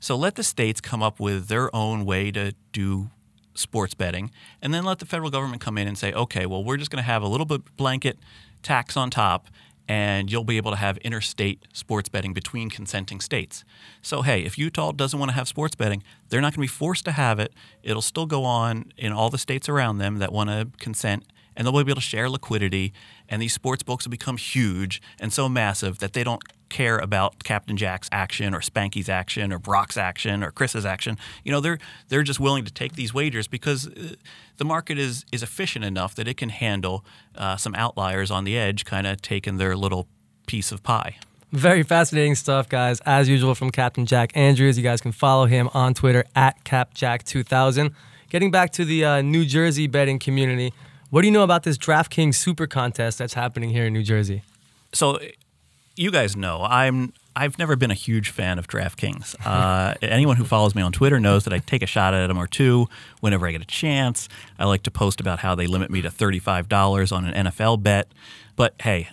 So 0.00 0.16
let 0.16 0.34
the 0.34 0.42
states 0.42 0.80
come 0.80 1.00
up 1.00 1.20
with 1.20 1.46
their 1.46 1.74
own 1.74 2.04
way 2.04 2.32
to 2.32 2.54
do 2.72 3.10
sports 3.54 3.94
betting, 3.94 4.30
and 4.60 4.74
then 4.74 4.84
let 4.84 4.98
the 4.98 5.06
federal 5.06 5.30
government 5.30 5.60
come 5.60 5.78
in 5.78 5.88
and 5.88 5.96
say, 5.96 6.12
okay, 6.12 6.46
well, 6.46 6.62
we're 6.62 6.76
just 6.76 6.90
going 6.90 7.02
to 7.02 7.06
have 7.06 7.22
a 7.22 7.28
little 7.28 7.46
bit 7.46 7.62
blanket 7.76 8.18
tax 8.62 8.96
on 8.96 9.10
top, 9.10 9.48
and 9.86 10.32
you'll 10.32 10.44
be 10.44 10.56
able 10.56 10.70
to 10.70 10.76
have 10.76 10.96
interstate 10.98 11.66
sports 11.72 12.08
betting 12.08 12.32
between 12.32 12.70
consenting 12.70 13.20
states. 13.20 13.64
So, 14.00 14.22
hey, 14.22 14.42
if 14.44 14.56
Utah 14.58 14.92
doesn't 14.92 15.18
want 15.18 15.30
to 15.30 15.34
have 15.34 15.46
sports 15.46 15.74
betting, 15.74 16.02
they're 16.28 16.40
not 16.40 16.54
going 16.54 16.66
to 16.66 16.72
be 16.72 16.78
forced 16.78 17.04
to 17.04 17.12
have 17.12 17.38
it. 17.38 17.52
It'll 17.82 18.02
still 18.02 18.26
go 18.26 18.44
on 18.44 18.92
in 18.96 19.12
all 19.12 19.30
the 19.30 19.38
states 19.38 19.68
around 19.68 19.98
them 19.98 20.18
that 20.18 20.32
want 20.32 20.50
to 20.50 20.68
consent, 20.78 21.24
and 21.56 21.66
they'll 21.66 21.72
be 21.72 21.80
able 21.80 21.94
to 21.94 22.00
share 22.00 22.28
liquidity. 22.28 22.92
And 23.28 23.40
these 23.40 23.52
sports 23.52 23.82
books 23.82 24.04
will 24.04 24.10
become 24.10 24.36
huge 24.36 25.00
and 25.20 25.32
so 25.32 25.48
massive 25.48 25.98
that 25.98 26.12
they 26.12 26.24
don't 26.24 26.42
care 26.68 26.98
about 26.98 27.44
Captain 27.44 27.76
Jack's 27.76 28.08
action 28.10 28.54
or 28.54 28.60
Spanky's 28.60 29.08
action 29.08 29.52
or 29.52 29.58
Brock's 29.58 29.96
action 29.96 30.42
or 30.42 30.50
Chris's 30.50 30.84
action. 30.84 31.16
You 31.44 31.52
know, 31.52 31.60
they're 31.60 31.78
they're 32.08 32.22
just 32.22 32.40
willing 32.40 32.64
to 32.64 32.72
take 32.72 32.94
these 32.94 33.14
wagers 33.14 33.46
because 33.46 33.86
uh, 33.86 34.14
the 34.56 34.64
market 34.64 34.98
is 34.98 35.24
is 35.32 35.42
efficient 35.42 35.84
enough 35.84 36.14
that 36.16 36.26
it 36.26 36.36
can 36.36 36.48
handle 36.48 37.04
uh, 37.36 37.56
some 37.56 37.74
outliers 37.76 38.30
on 38.30 38.44
the 38.44 38.56
edge, 38.56 38.84
kind 38.84 39.06
of 39.06 39.22
taking 39.22 39.56
their 39.58 39.76
little 39.76 40.08
piece 40.46 40.72
of 40.72 40.82
pie. 40.82 41.16
Very 41.52 41.84
fascinating 41.84 42.34
stuff, 42.34 42.68
guys. 42.68 43.00
As 43.06 43.28
usual 43.28 43.54
from 43.54 43.70
Captain 43.70 44.06
Jack 44.06 44.36
Andrews. 44.36 44.76
You 44.76 44.82
guys 44.82 45.00
can 45.00 45.12
follow 45.12 45.46
him 45.46 45.70
on 45.72 45.94
Twitter 45.94 46.24
at 46.34 46.64
CapJack2000. 46.64 47.94
Getting 48.28 48.50
back 48.50 48.72
to 48.72 48.84
the 48.84 49.04
uh, 49.04 49.22
New 49.22 49.44
Jersey 49.44 49.86
betting 49.86 50.18
community, 50.18 50.72
what 51.14 51.20
do 51.20 51.28
you 51.28 51.32
know 51.32 51.44
about 51.44 51.62
this 51.62 51.78
DraftKings 51.78 52.34
Super 52.34 52.66
Contest 52.66 53.18
that's 53.18 53.34
happening 53.34 53.70
here 53.70 53.86
in 53.86 53.92
New 53.92 54.02
Jersey? 54.02 54.42
So, 54.92 55.20
you 55.94 56.10
guys 56.10 56.34
know 56.34 56.66
I'm 56.68 57.12
I've 57.36 57.56
never 57.56 57.76
been 57.76 57.92
a 57.92 57.94
huge 57.94 58.30
fan 58.30 58.58
of 58.58 58.66
DraftKings. 58.66 59.36
Uh, 59.46 59.94
anyone 60.02 60.36
who 60.36 60.44
follows 60.44 60.74
me 60.74 60.82
on 60.82 60.90
Twitter 60.90 61.20
knows 61.20 61.44
that 61.44 61.52
I 61.52 61.60
take 61.60 61.82
a 61.82 61.86
shot 61.86 62.14
at 62.14 62.26
them 62.26 62.36
or 62.36 62.48
two 62.48 62.88
whenever 63.20 63.46
I 63.46 63.52
get 63.52 63.62
a 63.62 63.66
chance. 63.66 64.28
I 64.58 64.64
like 64.64 64.82
to 64.84 64.90
post 64.90 65.20
about 65.20 65.38
how 65.38 65.54
they 65.54 65.68
limit 65.68 65.88
me 65.88 66.02
to 66.02 66.08
$35 66.08 67.16
on 67.16 67.26
an 67.26 67.46
NFL 67.46 67.84
bet. 67.84 68.08
But 68.56 68.74
hey, 68.82 69.10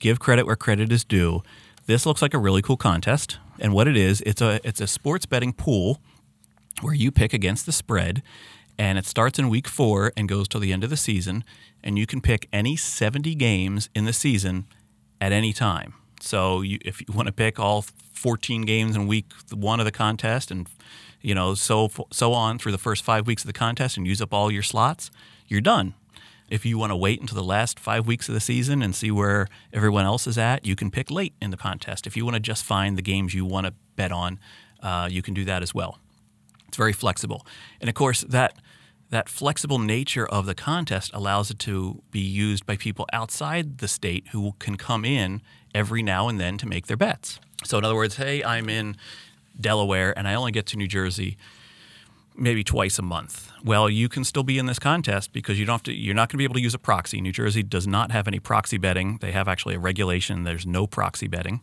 give 0.00 0.18
credit 0.18 0.46
where 0.46 0.56
credit 0.56 0.90
is 0.90 1.04
due. 1.04 1.42
This 1.84 2.06
looks 2.06 2.22
like 2.22 2.32
a 2.32 2.38
really 2.38 2.62
cool 2.62 2.78
contest. 2.78 3.38
And 3.58 3.74
what 3.74 3.88
it 3.88 3.96
is, 3.98 4.22
it's 4.22 4.40
a 4.40 4.58
it's 4.66 4.80
a 4.80 4.86
sports 4.86 5.26
betting 5.26 5.52
pool 5.52 6.00
where 6.80 6.94
you 6.94 7.10
pick 7.10 7.34
against 7.34 7.66
the 7.66 7.72
spread 7.72 8.22
and 8.78 8.98
it 8.98 9.06
starts 9.06 9.38
in 9.38 9.48
week 9.48 9.68
4 9.68 10.12
and 10.16 10.28
goes 10.28 10.48
till 10.48 10.60
the 10.60 10.72
end 10.72 10.84
of 10.84 10.90
the 10.90 10.96
season 10.96 11.44
and 11.82 11.98
you 11.98 12.06
can 12.06 12.20
pick 12.20 12.48
any 12.52 12.76
70 12.76 13.34
games 13.36 13.88
in 13.94 14.04
the 14.06 14.12
season 14.12 14.66
at 15.20 15.32
any 15.32 15.52
time. 15.52 15.94
So 16.20 16.62
you, 16.62 16.78
if 16.84 17.00
you 17.00 17.06
want 17.14 17.26
to 17.26 17.32
pick 17.32 17.58
all 17.58 17.82
14 17.82 18.62
games 18.62 18.96
in 18.96 19.06
week 19.06 19.26
one 19.52 19.78
of 19.78 19.86
the 19.86 19.92
contest, 19.92 20.50
and 20.50 20.66
you 21.20 21.34
know 21.34 21.54
so 21.54 21.90
so 22.10 22.32
on 22.32 22.58
through 22.58 22.72
the 22.72 22.78
first 22.78 23.04
five 23.04 23.26
weeks 23.26 23.42
of 23.42 23.46
the 23.46 23.52
contest, 23.52 23.96
and 23.96 24.06
use 24.06 24.20
up 24.20 24.32
all 24.32 24.50
your 24.50 24.62
slots, 24.62 25.10
you're 25.46 25.60
done. 25.60 25.94
If 26.48 26.64
you 26.64 26.78
want 26.78 26.90
to 26.90 26.96
wait 26.96 27.20
until 27.20 27.36
the 27.36 27.44
last 27.44 27.78
five 27.78 28.06
weeks 28.06 28.28
of 28.28 28.34
the 28.34 28.40
season 28.40 28.80
and 28.80 28.94
see 28.94 29.10
where 29.10 29.48
everyone 29.72 30.04
else 30.04 30.26
is 30.26 30.38
at, 30.38 30.64
you 30.64 30.76
can 30.76 30.92
pick 30.92 31.10
late 31.10 31.34
in 31.42 31.50
the 31.50 31.56
contest. 31.56 32.06
If 32.06 32.16
you 32.16 32.24
want 32.24 32.34
to 32.34 32.40
just 32.40 32.64
find 32.64 32.96
the 32.96 33.02
games 33.02 33.34
you 33.34 33.44
want 33.44 33.66
to 33.66 33.74
bet 33.96 34.12
on, 34.12 34.38
uh, 34.80 35.08
you 35.10 35.22
can 35.22 35.34
do 35.34 35.44
that 35.44 35.62
as 35.62 35.74
well. 35.74 35.98
It's 36.68 36.76
very 36.76 36.92
flexible, 36.92 37.46
and 37.80 37.88
of 37.88 37.94
course 37.94 38.22
that 38.22 38.54
that 39.10 39.28
flexible 39.28 39.78
nature 39.78 40.26
of 40.26 40.46
the 40.46 40.54
contest 40.54 41.10
allows 41.14 41.50
it 41.50 41.58
to 41.60 42.02
be 42.10 42.20
used 42.20 42.66
by 42.66 42.76
people 42.76 43.06
outside 43.12 43.78
the 43.78 43.88
state 43.88 44.28
who 44.32 44.54
can 44.58 44.76
come 44.76 45.04
in 45.04 45.42
every 45.74 46.02
now 46.02 46.28
and 46.28 46.40
then 46.40 46.58
to 46.58 46.66
make 46.66 46.86
their 46.86 46.96
bets. 46.96 47.38
So, 47.64 47.78
in 47.78 47.84
other 47.84 47.94
words, 47.94 48.16
hey, 48.16 48.42
I'm 48.42 48.68
in 48.68 48.96
Delaware 49.60 50.16
and 50.18 50.26
I 50.26 50.34
only 50.34 50.52
get 50.52 50.66
to 50.66 50.76
New 50.76 50.88
Jersey 50.88 51.36
maybe 52.38 52.62
twice 52.62 52.98
a 52.98 53.02
month. 53.02 53.50
Well, 53.64 53.88
you 53.88 54.08
can 54.08 54.22
still 54.22 54.42
be 54.42 54.58
in 54.58 54.66
this 54.66 54.78
contest 54.78 55.32
because 55.32 55.58
you 55.58 55.64
don't 55.64 55.74
have 55.74 55.82
to, 55.84 55.94
you're 55.94 56.14
not 56.14 56.28
going 56.28 56.34
to 56.34 56.38
be 56.38 56.44
able 56.44 56.54
to 56.54 56.60
use 56.60 56.74
a 56.74 56.78
proxy. 56.78 57.20
New 57.20 57.32
Jersey 57.32 57.62
does 57.62 57.86
not 57.86 58.10
have 58.10 58.28
any 58.28 58.38
proxy 58.38 58.76
betting. 58.76 59.18
They 59.20 59.32
have 59.32 59.48
actually 59.48 59.76
a 59.76 59.78
regulation. 59.78 60.44
There's 60.44 60.66
no 60.66 60.86
proxy 60.86 61.28
betting. 61.28 61.62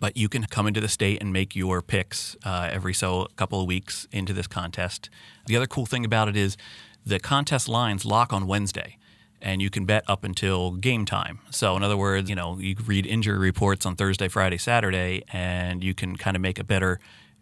But 0.00 0.16
you 0.16 0.28
can 0.28 0.44
come 0.44 0.66
into 0.66 0.80
the 0.80 0.88
state 0.88 1.20
and 1.20 1.32
make 1.32 1.56
your 1.56 1.82
picks 1.82 2.36
uh, 2.44 2.68
every 2.70 2.94
so 2.94 3.28
couple 3.36 3.60
of 3.60 3.66
weeks 3.66 4.06
into 4.12 4.32
this 4.32 4.46
contest. 4.46 5.10
The 5.46 5.56
other 5.56 5.66
cool 5.66 5.86
thing 5.86 6.04
about 6.04 6.28
it 6.28 6.36
is 6.36 6.56
the 7.04 7.18
contest 7.18 7.68
lines 7.68 8.04
lock 8.04 8.32
on 8.32 8.46
Wednesday 8.46 8.98
and 9.40 9.62
you 9.62 9.70
can 9.70 9.84
bet 9.84 10.04
up 10.08 10.24
until 10.24 10.72
game 10.72 11.04
time. 11.04 11.40
So, 11.50 11.76
in 11.76 11.82
other 11.82 11.96
words, 11.96 12.28
you 12.28 12.36
know, 12.36 12.58
you 12.58 12.76
read 12.84 13.06
injury 13.06 13.38
reports 13.38 13.86
on 13.86 13.96
Thursday, 13.96 14.28
Friday, 14.28 14.58
Saturday, 14.58 15.22
and 15.32 15.82
you 15.84 15.94
can 15.94 16.16
kind 16.16 16.36
of 16.36 16.42
make 16.42 16.58
a 16.58 16.64
better, 16.64 16.98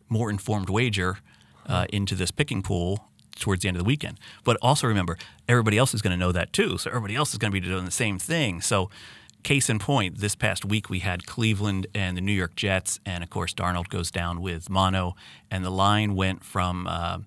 more 0.08 0.30
informed 0.30 0.68
wager 0.68 1.18
uh, 1.66 1.86
into 1.92 2.14
this 2.14 2.30
picking 2.30 2.62
pool 2.62 3.08
towards 3.38 3.62
the 3.62 3.68
end 3.68 3.76
of 3.76 3.82
the 3.82 3.86
weekend. 3.86 4.18
But 4.44 4.56
also 4.62 4.86
remember, 4.86 5.18
everybody 5.48 5.78
else 5.78 5.94
is 5.94 6.02
going 6.02 6.12
to 6.12 6.16
know 6.18 6.32
that 6.32 6.52
too. 6.52 6.78
So, 6.78 6.90
everybody 6.90 7.16
else 7.16 7.32
is 7.32 7.38
going 7.38 7.52
to 7.52 7.60
be 7.60 7.66
doing 7.66 7.84
the 7.84 7.90
same 7.90 8.18
thing. 8.18 8.60
So, 8.60 8.90
case 9.46 9.70
in 9.70 9.78
point, 9.78 10.18
this 10.18 10.34
past 10.34 10.64
week 10.64 10.90
we 10.90 10.98
had 10.98 11.24
Cleveland 11.24 11.86
and 11.94 12.16
the 12.16 12.20
New 12.20 12.32
York 12.32 12.56
Jets, 12.56 12.98
and 13.06 13.22
of 13.22 13.30
course, 13.30 13.54
Darnold 13.54 13.88
goes 13.88 14.10
down 14.10 14.40
with 14.40 14.68
mono, 14.68 15.14
and 15.52 15.64
the 15.64 15.70
line 15.70 16.16
went 16.16 16.42
from 16.42 16.88
uh, 16.88 17.18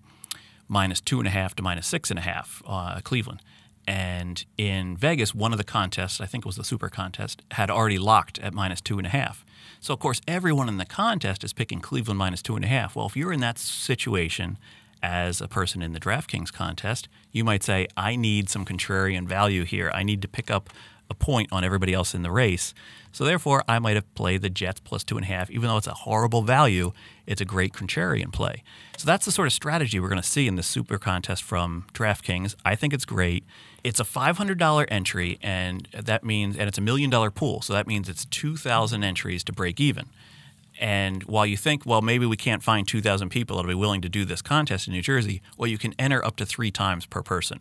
minus 0.68 1.00
two 1.00 1.20
and 1.20 1.28
a 1.30 1.32
half 1.32 1.56
to 1.56 1.64
minus 1.64 1.88
six 1.88 2.10
and 2.10 2.20
a 2.20 2.22
half, 2.22 2.62
uh, 2.68 3.00
Cleveland. 3.06 3.42
And 3.88 4.44
in 4.58 4.98
Vegas, 4.98 5.34
one 5.34 5.54
of 5.54 5.58
the 5.58 5.64
contests, 5.64 6.20
I 6.20 6.26
think 6.26 6.44
it 6.44 6.46
was 6.46 6.58
the 6.58 6.66
Super 6.66 6.90
Contest, 6.90 7.42
had 7.52 7.72
already 7.72 7.98
locked 7.98 8.38
at 8.40 8.54
minus 8.54 8.82
two 8.82 8.98
and 8.98 9.08
a 9.08 9.12
half. 9.12 9.46
So, 9.80 9.94
of 9.94 10.02
course, 10.02 10.20
everyone 10.28 10.68
in 10.68 10.76
the 10.76 10.86
contest 10.86 11.46
is 11.46 11.54
picking 11.54 11.80
Cleveland 11.80 12.18
minus 12.18 12.42
two 12.42 12.58
and 12.58 12.66
a 12.66 12.68
half. 12.68 12.98
Well, 12.98 13.06
if 13.06 13.16
you're 13.16 13.32
in 13.32 13.40
that 13.40 13.58
situation 13.58 14.58
as 15.02 15.40
a 15.40 15.48
person 15.48 15.82
in 15.82 15.94
the 15.94 16.02
DraftKings 16.02 16.52
contest, 16.52 17.08
you 17.32 17.46
might 17.46 17.64
say, 17.64 17.88
I 17.96 18.18
need 18.18 18.50
some 18.50 18.66
contrarian 18.66 19.26
value 19.26 19.64
here. 19.64 19.90
I 19.94 20.04
need 20.04 20.22
to 20.22 20.28
pick 20.28 20.52
up 20.52 20.70
a 21.10 21.14
point 21.14 21.52
on 21.52 21.64
everybody 21.64 21.94
else 21.94 22.14
in 22.14 22.22
the 22.22 22.32
race. 22.32 22.74
So 23.12 23.26
therefore, 23.26 23.64
I 23.68 23.80
might 23.80 23.96
have 23.96 24.14
played 24.16 24.42
the 24.42 24.50
Jets 24.50 24.80
plus 24.80 25.04
two 25.04 25.18
and 25.18 25.26
a 25.26 25.28
half, 25.28 25.50
even 25.50 25.68
though 25.68 25.78
it's 25.78 25.88
a 25.88 25.94
horrible 25.94 26.44
value. 26.44 26.92
It's 27.26 27.42
a 27.42 27.46
great 27.46 27.74
contrarian 27.74 28.32
play. 28.32 28.64
So 28.98 29.06
that's 29.06 29.26
the 29.26 29.32
sort 29.32 29.48
of 29.48 29.54
strategy 29.54 30.00
we're 30.00 30.10
going 30.10 30.22
to 30.22 30.28
see 30.28 30.48
in 30.48 30.56
the 30.56 30.64
Super 30.64 30.98
Contest 30.98 31.44
from 31.44 31.86
DraftKings. 31.94 32.56
I 32.64 32.76
think 32.76 32.94
it's 32.94 33.06
great. 33.06 33.44
It's 33.84 34.00
a 34.00 34.04
$500 34.04 34.86
entry, 34.90 35.40
and 35.42 35.88
that 35.94 36.24
means, 36.24 36.58
and 36.58 36.68
it's 36.68 36.78
a 36.78 36.82
million 36.82 37.10
dollar 37.10 37.32
pool. 37.32 37.62
So 37.62 37.74
that 37.74 37.88
means 37.88 38.10
it's 38.10 38.26
2,000 38.26 39.04
entries 39.04 39.44
to 39.46 39.54
break 39.54 39.80
even. 39.80 40.08
And 40.80 41.24
while 41.24 41.46
you 41.46 41.58
think, 41.58 41.86
well, 41.86 42.02
maybe 42.02 42.26
we 42.26 42.38
can't 42.38 42.64
find 42.64 42.88
2,000 42.88 43.30
people 43.30 43.58
that'll 43.58 43.70
be 43.70 43.76
willing 43.76 44.02
to 44.02 44.10
do 44.10 44.24
this 44.24 44.42
contest 44.42 44.88
in 44.88 44.94
New 44.94 45.02
Jersey, 45.02 45.42
well, 45.58 45.68
you 45.68 45.78
can 45.78 45.94
enter 46.00 46.24
up 46.26 46.38
to 46.38 46.46
three 46.46 46.72
times 46.72 47.06
per 47.06 47.22
person. 47.22 47.60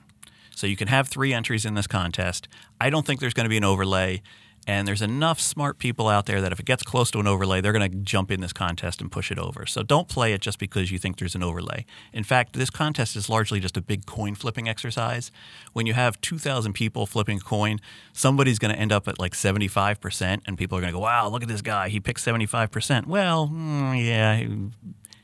So 0.58 0.66
you 0.66 0.74
can 0.74 0.88
have 0.88 1.06
three 1.06 1.32
entries 1.32 1.64
in 1.64 1.74
this 1.74 1.86
contest. 1.86 2.48
I 2.80 2.90
don't 2.90 3.06
think 3.06 3.20
there's 3.20 3.32
going 3.32 3.44
to 3.44 3.48
be 3.50 3.56
an 3.56 3.64
overlay. 3.64 4.22
And 4.66 4.86
there's 4.86 5.00
enough 5.00 5.40
smart 5.40 5.78
people 5.78 6.08
out 6.08 6.26
there 6.26 6.42
that 6.42 6.50
if 6.52 6.58
it 6.58 6.66
gets 6.66 6.82
close 6.82 7.12
to 7.12 7.20
an 7.20 7.28
overlay, 7.28 7.60
they're 7.60 7.72
going 7.72 7.90
to 7.90 7.96
jump 7.98 8.30
in 8.30 8.40
this 8.40 8.52
contest 8.52 9.00
and 9.00 9.10
push 9.10 9.30
it 9.30 9.38
over. 9.38 9.66
So 9.66 9.82
don't 9.84 10.08
play 10.08 10.32
it 10.32 10.42
just 10.42 10.58
because 10.58 10.90
you 10.90 10.98
think 10.98 11.18
there's 11.18 11.36
an 11.36 11.44
overlay. 11.44 11.86
In 12.12 12.24
fact, 12.24 12.54
this 12.54 12.70
contest 12.70 13.14
is 13.14 13.30
largely 13.30 13.60
just 13.60 13.76
a 13.76 13.80
big 13.80 14.04
coin 14.04 14.34
flipping 14.34 14.68
exercise. 14.68 15.30
When 15.72 15.86
you 15.86 15.94
have 15.94 16.20
2,000 16.20 16.72
people 16.72 17.06
flipping 17.06 17.38
a 17.38 17.40
coin, 17.40 17.78
somebody's 18.12 18.58
going 18.58 18.74
to 18.74 18.78
end 18.78 18.92
up 18.92 19.06
at 19.06 19.18
like 19.18 19.32
75%, 19.32 20.42
and 20.44 20.58
people 20.58 20.76
are 20.76 20.80
going 20.80 20.92
to 20.92 20.98
go, 20.98 21.02
wow, 21.02 21.28
look 21.28 21.42
at 21.42 21.48
this 21.48 21.62
guy. 21.62 21.88
He 21.88 22.00
picked 22.00 22.22
75%. 22.22 23.06
Well, 23.06 23.48
mm, 23.48 24.04
yeah, 24.04 24.44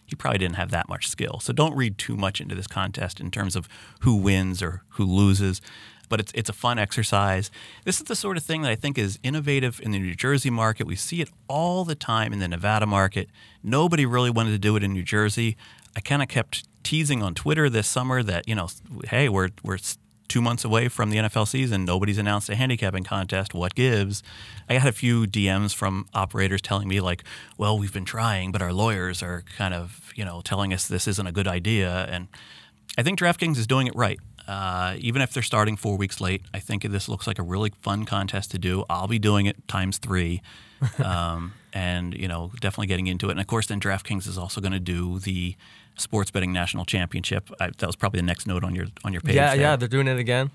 he 0.06 0.16
probably 0.16 0.38
didn't 0.38 0.56
have 0.56 0.70
that 0.70 0.88
much 0.88 1.08
skill. 1.08 1.40
So 1.40 1.52
don't 1.52 1.76
read 1.76 1.98
too 1.98 2.16
much 2.16 2.40
into 2.40 2.54
this 2.54 2.66
contest 2.66 3.20
in 3.20 3.30
terms 3.30 3.56
of 3.56 3.68
who 4.00 4.16
wins 4.16 4.62
or 4.62 4.82
who 4.90 5.04
loses 5.04 5.60
but 6.08 6.20
it's 6.20 6.32
it's 6.34 6.48
a 6.48 6.52
fun 6.52 6.78
exercise. 6.78 7.50
This 7.84 7.98
is 7.98 8.04
the 8.04 8.16
sort 8.16 8.36
of 8.36 8.42
thing 8.42 8.62
that 8.62 8.70
I 8.70 8.74
think 8.74 8.98
is 8.98 9.18
innovative 9.22 9.80
in 9.82 9.90
the 9.90 9.98
New 9.98 10.14
Jersey 10.14 10.50
market. 10.50 10.86
We 10.86 10.96
see 10.96 11.20
it 11.20 11.28
all 11.48 11.84
the 11.84 11.94
time 11.94 12.32
in 12.32 12.38
the 12.38 12.48
Nevada 12.48 12.86
market. 12.86 13.28
Nobody 13.62 14.06
really 14.06 14.30
wanted 14.30 14.50
to 14.50 14.58
do 14.58 14.76
it 14.76 14.82
in 14.82 14.92
New 14.92 15.02
Jersey. 15.02 15.56
I 15.96 16.00
kind 16.00 16.22
of 16.22 16.28
kept 16.28 16.68
teasing 16.82 17.22
on 17.22 17.34
Twitter 17.34 17.70
this 17.70 17.88
summer 17.88 18.22
that 18.22 18.48
you 18.48 18.54
know, 18.54 18.68
hey, 19.08 19.28
we're 19.28 19.50
we're 19.62 19.78
two 20.28 20.40
months 20.40 20.64
away 20.64 20.88
from 20.88 21.10
the 21.10 21.18
NFL 21.18 21.46
season. 21.48 21.84
Nobody's 21.84 22.18
announced 22.18 22.48
a 22.48 22.56
handicapping 22.56 23.04
contest. 23.04 23.54
What 23.54 23.74
gives? 23.74 24.22
I 24.68 24.74
had 24.74 24.88
a 24.88 24.92
few 24.92 25.26
DMs 25.26 25.74
from 25.74 26.06
operators 26.14 26.62
telling 26.62 26.88
me 26.88 27.00
like, 27.00 27.24
"Well, 27.58 27.78
we've 27.78 27.92
been 27.92 28.04
trying, 28.04 28.52
but 28.52 28.62
our 28.62 28.72
lawyers 28.72 29.22
are 29.22 29.44
kind 29.56 29.74
of 29.74 30.12
you 30.14 30.24
know 30.24 30.40
telling 30.42 30.72
us 30.72 30.86
this 30.86 31.06
isn't 31.08 31.26
a 31.26 31.32
good 31.32 31.48
idea." 31.48 32.06
And 32.10 32.28
I 32.96 33.02
think 33.02 33.18
DraftKings 33.18 33.58
is 33.58 33.66
doing 33.66 33.86
it 33.86 33.94
right. 33.94 34.18
Uh, 34.46 34.96
even 34.98 35.22
if 35.22 35.32
they're 35.32 35.42
starting 35.42 35.76
four 35.76 35.96
weeks 35.96 36.20
late, 36.20 36.42
I 36.52 36.58
think 36.58 36.82
this 36.82 37.08
looks 37.08 37.26
like 37.26 37.38
a 37.38 37.42
really 37.42 37.72
fun 37.80 38.04
contest 38.04 38.50
to 38.50 38.58
do. 38.58 38.84
I'll 38.90 39.08
be 39.08 39.18
doing 39.18 39.46
it 39.46 39.66
times 39.68 39.96
three, 39.98 40.42
um, 41.04 41.54
and 41.72 42.14
you 42.14 42.28
know, 42.28 42.52
definitely 42.60 42.88
getting 42.88 43.06
into 43.06 43.28
it. 43.28 43.32
And 43.32 43.40
of 43.40 43.46
course, 43.46 43.66
then 43.66 43.80
DraftKings 43.80 44.26
is 44.26 44.36
also 44.36 44.60
going 44.60 44.72
to 44.72 44.80
do 44.80 45.18
the 45.18 45.56
sports 45.96 46.30
betting 46.30 46.52
national 46.52 46.84
championship. 46.84 47.50
I, 47.60 47.70
that 47.78 47.86
was 47.86 47.96
probably 47.96 48.20
the 48.20 48.26
next 48.26 48.46
note 48.46 48.64
on 48.64 48.74
your 48.74 48.86
on 49.04 49.12
your 49.12 49.22
page. 49.22 49.36
Yeah, 49.36 49.50
there. 49.50 49.60
yeah, 49.60 49.76
they're 49.76 49.88
doing 49.88 50.08
it 50.08 50.18
again. 50.18 50.50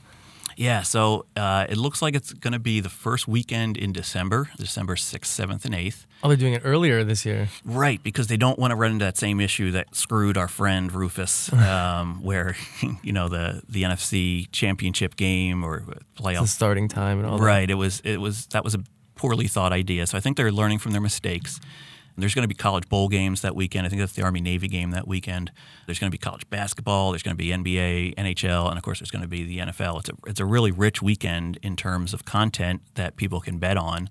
Yeah, 0.59 0.81
so 0.81 1.25
uh, 1.37 1.67
it 1.69 1.77
looks 1.77 2.01
like 2.01 2.15
it's 2.15 2.33
going 2.33 2.51
to 2.51 2.59
be 2.59 2.81
the 2.81 2.89
first 2.89 3.29
weekend 3.29 3.77
in 3.77 3.93
December, 3.93 4.49
December 4.57 4.95
6th, 4.95 5.21
7th, 5.21 5.63
and 5.63 5.73
8th. 5.73 6.05
Oh, 6.21 6.27
they're 6.27 6.35
doing 6.35 6.53
it 6.53 6.63
earlier 6.65 7.01
this 7.05 7.25
year. 7.25 7.47
Right, 7.63 8.03
because 8.03 8.27
they 8.27 8.35
don't 8.35 8.59
want 8.59 8.71
to 8.71 8.75
run 8.75 8.91
into 8.91 9.05
that 9.05 9.15
same 9.15 9.39
issue 9.39 9.71
that 9.71 9.95
screwed 9.95 10.35
our 10.37 10.49
friend 10.49 10.91
Rufus, 10.91 11.53
um, 11.53 12.21
where, 12.21 12.57
you 13.03 13.13
know, 13.13 13.29
the, 13.29 13.63
the 13.69 13.83
NFC 13.83 14.49
championship 14.51 15.15
game 15.15 15.63
or 15.63 15.85
playoff. 16.17 16.41
The 16.41 16.47
starting 16.47 16.89
time 16.89 17.19
and 17.19 17.27
all 17.27 17.37
right, 17.37 17.39
that. 17.39 17.45
Right, 17.45 17.69
it 17.69 17.75
was, 17.75 18.01
it 18.03 18.19
was, 18.19 18.47
that 18.47 18.65
was 18.65 18.75
a 18.75 18.83
poorly 19.15 19.47
thought 19.47 19.71
idea. 19.71 20.07
So 20.07 20.17
I 20.17 20.21
think 20.21 20.35
they're 20.35 20.51
learning 20.51 20.79
from 20.79 20.91
their 20.91 20.99
mistakes. 20.99 21.61
There's 22.19 22.35
going 22.35 22.43
to 22.43 22.47
be 22.47 22.55
college 22.55 22.87
bowl 22.89 23.07
games 23.07 23.41
that 23.41 23.55
weekend. 23.55 23.85
I 23.85 23.89
think 23.89 24.01
that's 24.01 24.13
the 24.13 24.23
Army 24.23 24.41
Navy 24.41 24.67
game 24.67 24.91
that 24.91 25.07
weekend. 25.07 25.51
There's 25.85 25.99
going 25.99 26.11
to 26.11 26.15
be 26.15 26.21
college 26.21 26.49
basketball. 26.49 27.11
There's 27.11 27.23
going 27.23 27.35
to 27.35 27.43
be 27.43 27.49
NBA, 27.49 28.15
NHL, 28.15 28.69
and 28.69 28.77
of 28.77 28.83
course, 28.83 28.99
there's 28.99 29.11
going 29.11 29.21
to 29.21 29.27
be 29.27 29.43
the 29.43 29.59
NFL. 29.59 29.99
It's 29.99 30.09
a, 30.09 30.13
it's 30.27 30.39
a 30.39 30.45
really 30.45 30.71
rich 30.71 31.01
weekend 31.01 31.57
in 31.61 31.75
terms 31.75 32.13
of 32.13 32.25
content 32.25 32.81
that 32.95 33.15
people 33.15 33.41
can 33.41 33.57
bet 33.59 33.77
on. 33.77 34.09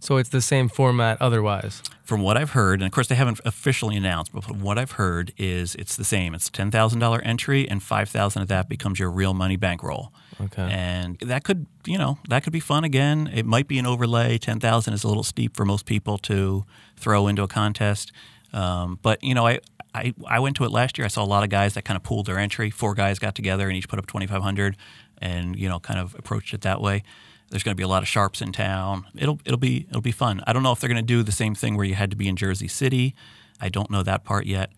So 0.00 0.16
it's 0.16 0.30
the 0.30 0.40
same 0.40 0.70
format 0.70 1.20
otherwise. 1.20 1.82
From 2.04 2.22
what 2.22 2.38
I've 2.38 2.50
heard, 2.50 2.80
and 2.80 2.86
of 2.86 2.92
course 2.92 3.08
they 3.08 3.14
haven't 3.14 3.38
officially 3.44 3.96
announced, 3.96 4.32
but 4.32 4.42
from 4.42 4.62
what 4.62 4.78
I've 4.78 4.92
heard 4.92 5.32
is 5.36 5.74
it's 5.74 5.94
the 5.94 6.04
same. 6.04 6.34
It's 6.34 6.48
ten 6.48 6.70
thousand 6.70 7.00
dollar 7.00 7.20
entry, 7.20 7.68
and 7.68 7.82
five 7.82 8.08
thousand 8.08 8.42
of 8.42 8.48
that 8.48 8.68
becomes 8.68 8.98
your 8.98 9.10
real 9.10 9.34
money 9.34 9.56
bankroll. 9.56 10.12
Okay. 10.44 10.62
And 10.70 11.18
that 11.20 11.44
could, 11.44 11.66
you 11.86 11.98
know, 11.98 12.18
that 12.28 12.42
could 12.42 12.52
be 12.52 12.60
fun 12.60 12.84
again. 12.84 13.30
It 13.32 13.44
might 13.44 13.68
be 13.68 13.78
an 13.78 13.86
overlay. 13.86 14.38
Ten 14.38 14.58
thousand 14.58 14.94
is 14.94 15.04
a 15.04 15.08
little 15.08 15.22
steep 15.22 15.56
for 15.56 15.64
most 15.64 15.86
people 15.86 16.18
to 16.18 16.64
throw 16.96 17.28
into 17.28 17.42
a 17.42 17.48
contest. 17.48 18.12
Um, 18.52 18.98
but 19.02 19.22
you 19.22 19.34
know, 19.34 19.46
I, 19.46 19.60
I 19.94 20.14
I 20.26 20.40
went 20.40 20.56
to 20.56 20.64
it 20.64 20.70
last 20.70 20.98
year. 20.98 21.04
I 21.04 21.08
saw 21.08 21.22
a 21.22 21.26
lot 21.26 21.42
of 21.42 21.50
guys 21.50 21.74
that 21.74 21.84
kind 21.84 21.96
of 21.96 22.02
pooled 22.02 22.26
their 22.26 22.38
entry. 22.38 22.70
Four 22.70 22.94
guys 22.94 23.18
got 23.18 23.34
together 23.34 23.68
and 23.68 23.76
each 23.76 23.88
put 23.88 23.98
up 23.98 24.06
twenty 24.06 24.26
five 24.26 24.42
hundred, 24.42 24.76
and 25.18 25.56
you 25.56 25.68
know, 25.68 25.78
kind 25.78 26.00
of 26.00 26.14
approached 26.18 26.54
it 26.54 26.62
that 26.62 26.80
way. 26.80 27.02
There's 27.50 27.64
going 27.64 27.74
to 27.74 27.76
be 27.76 27.82
a 27.82 27.88
lot 27.88 28.02
of 28.02 28.08
sharps 28.08 28.40
in 28.40 28.52
town. 28.52 29.06
It'll 29.16 29.40
it'll 29.44 29.58
be 29.58 29.86
it'll 29.90 30.00
be 30.00 30.12
fun. 30.12 30.42
I 30.46 30.52
don't 30.52 30.62
know 30.62 30.72
if 30.72 30.80
they're 30.80 30.88
going 30.88 31.04
to 31.04 31.14
do 31.14 31.22
the 31.22 31.32
same 31.32 31.54
thing 31.54 31.76
where 31.76 31.84
you 31.84 31.94
had 31.94 32.10
to 32.10 32.16
be 32.16 32.28
in 32.28 32.36
Jersey 32.36 32.68
City. 32.68 33.14
I 33.60 33.68
don't 33.68 33.90
know 33.90 34.02
that 34.02 34.24
part 34.24 34.46
yet, 34.46 34.70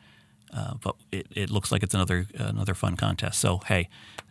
uh, 0.53 0.75
but 0.83 0.97
it, 1.13 1.27
it 1.31 1.51
looks 1.51 1.71
like 1.71 1.83
it's 1.83 1.95
another 1.95 2.27
another 2.35 2.75
fun 2.75 2.97
contest. 2.97 3.39
So 3.39 3.59
hey, 3.67 3.89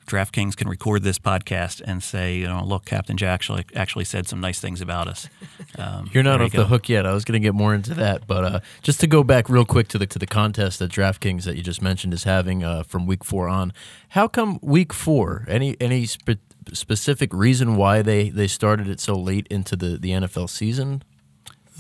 DraftKings 0.07 0.55
can 0.55 0.67
record 0.67 1.03
this 1.03 1.19
podcast 1.19 1.81
and 1.85 2.03
say, 2.03 2.35
you 2.35 2.47
know, 2.47 2.63
look, 2.63 2.85
Captain 2.85 3.17
Jack 3.17 3.31
actually 3.31 3.65
actually 3.75 4.05
said 4.05 4.27
some 4.27 4.41
nice 4.41 4.59
things 4.59 4.81
about 4.81 5.07
us. 5.07 5.29
Um, 5.77 6.09
You're 6.11 6.23
not 6.23 6.41
off 6.41 6.53
you 6.53 6.59
the 6.59 6.67
hook 6.67 6.89
yet. 6.89 7.05
I 7.05 7.13
was 7.13 7.23
going 7.23 7.41
to 7.41 7.45
get 7.45 7.53
more 7.53 7.73
into 7.73 7.93
that, 7.93 8.27
but 8.27 8.43
uh, 8.43 8.59
just 8.81 8.99
to 9.01 9.07
go 9.07 9.23
back 9.23 9.49
real 9.49 9.65
quick 9.65 9.87
to 9.89 9.97
the 9.97 10.05
to 10.07 10.19
the 10.19 10.27
contest 10.27 10.79
that 10.79 10.91
DraftKings 10.91 11.43
that 11.43 11.55
you 11.55 11.63
just 11.63 11.81
mentioned 11.81 12.13
is 12.13 12.23
having 12.25 12.63
uh, 12.63 12.83
from 12.83 13.05
week 13.05 13.23
four 13.23 13.47
on. 13.47 13.71
How 14.09 14.27
come 14.27 14.59
week 14.61 14.91
four? 14.93 15.45
Any 15.47 15.77
any 15.79 16.05
spe- 16.05 16.31
specific 16.73 17.33
reason 17.33 17.75
why 17.75 18.01
they 18.01 18.29
they 18.29 18.47
started 18.47 18.89
it 18.89 18.99
so 18.99 19.15
late 19.15 19.47
into 19.49 19.75
the 19.75 19.97
the 19.97 20.09
NFL 20.09 20.49
season? 20.49 21.03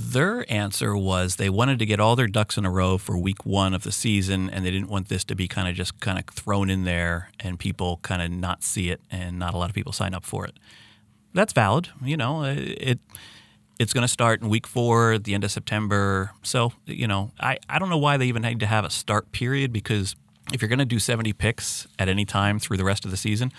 Their 0.01 0.51
answer 0.51 0.97
was 0.97 1.35
they 1.35 1.49
wanted 1.49 1.77
to 1.79 1.85
get 1.85 1.99
all 1.99 2.15
their 2.15 2.27
ducks 2.27 2.57
in 2.57 2.65
a 2.65 2.71
row 2.71 2.97
for 2.97 3.17
week 3.17 3.45
one 3.45 3.73
of 3.73 3.83
the 3.83 3.91
season, 3.91 4.49
and 4.49 4.65
they 4.65 4.71
didn't 4.71 4.89
want 4.89 5.09
this 5.09 5.23
to 5.25 5.35
be 5.35 5.47
kind 5.47 5.67
of 5.67 5.75
just 5.75 5.99
kind 5.99 6.17
of 6.17 6.25
thrown 6.33 6.69
in 6.71 6.85
there 6.85 7.29
and 7.39 7.59
people 7.59 7.99
kind 8.01 8.21
of 8.21 8.31
not 8.31 8.63
see 8.63 8.89
it, 8.89 8.99
and 9.11 9.37
not 9.37 9.53
a 9.53 9.57
lot 9.57 9.69
of 9.69 9.75
people 9.75 9.93
sign 9.93 10.13
up 10.15 10.25
for 10.25 10.45
it. 10.45 10.57
That's 11.33 11.53
valid, 11.53 11.89
you 12.03 12.17
know. 12.17 12.43
Uh, 12.43 12.55
it 12.57 12.99
it's 13.79 13.93
going 13.93 14.01
to 14.01 14.07
start 14.07 14.41
in 14.41 14.49
week 14.49 14.65
four, 14.65 15.17
the 15.19 15.33
end 15.35 15.43
of 15.43 15.51
September. 15.51 16.31
So 16.41 16.73
you 16.85 17.07
know, 17.07 17.31
I 17.39 17.59
I 17.69 17.77
don't 17.77 17.89
know 17.89 17.97
why 17.99 18.17
they 18.17 18.25
even 18.25 18.41
need 18.41 18.59
to 18.61 18.65
have 18.65 18.83
a 18.83 18.89
start 18.89 19.31
period 19.31 19.71
because 19.71 20.15
if 20.51 20.61
you're 20.61 20.69
going 20.69 20.79
to 20.79 20.85
do 20.85 20.99
70 20.99 21.31
picks 21.33 21.87
at 21.99 22.09
any 22.09 22.25
time 22.25 22.59
through 22.59 22.77
the 22.77 22.83
rest 22.83 23.05
of 23.05 23.11
the 23.11 23.17
season, 23.17 23.51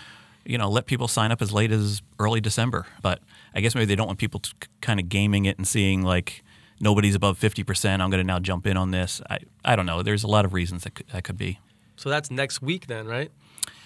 you 0.45 0.57
know, 0.57 0.69
let 0.69 0.85
people 0.85 1.07
sign 1.07 1.31
up 1.31 1.41
as 1.41 1.51
late 1.51 1.71
as 1.71 2.01
early 2.19 2.41
December. 2.41 2.85
But 3.01 3.19
I 3.55 3.61
guess 3.61 3.75
maybe 3.75 3.85
they 3.85 3.95
don't 3.95 4.07
want 4.07 4.19
people 4.19 4.39
to 4.41 4.53
kind 4.81 4.99
of 4.99 5.09
gaming 5.09 5.45
it 5.45 5.57
and 5.57 5.67
seeing 5.67 6.01
like 6.01 6.43
nobody's 6.79 7.15
above 7.15 7.39
50%. 7.39 8.01
I'm 8.01 8.09
going 8.09 8.19
to 8.19 8.23
now 8.23 8.39
jump 8.39 8.67
in 8.67 8.77
on 8.77 8.91
this. 8.91 9.21
I, 9.29 9.39
I 9.63 9.75
don't 9.75 9.85
know. 9.85 10.01
There's 10.03 10.23
a 10.23 10.27
lot 10.27 10.45
of 10.45 10.53
reasons 10.53 10.83
that 10.83 10.95
could, 10.95 11.07
that 11.07 11.23
could 11.23 11.37
be. 11.37 11.59
So 11.95 12.09
that's 12.09 12.29
next 12.29 12.61
week 12.61 12.87
then, 12.87 13.07
right? 13.07 13.31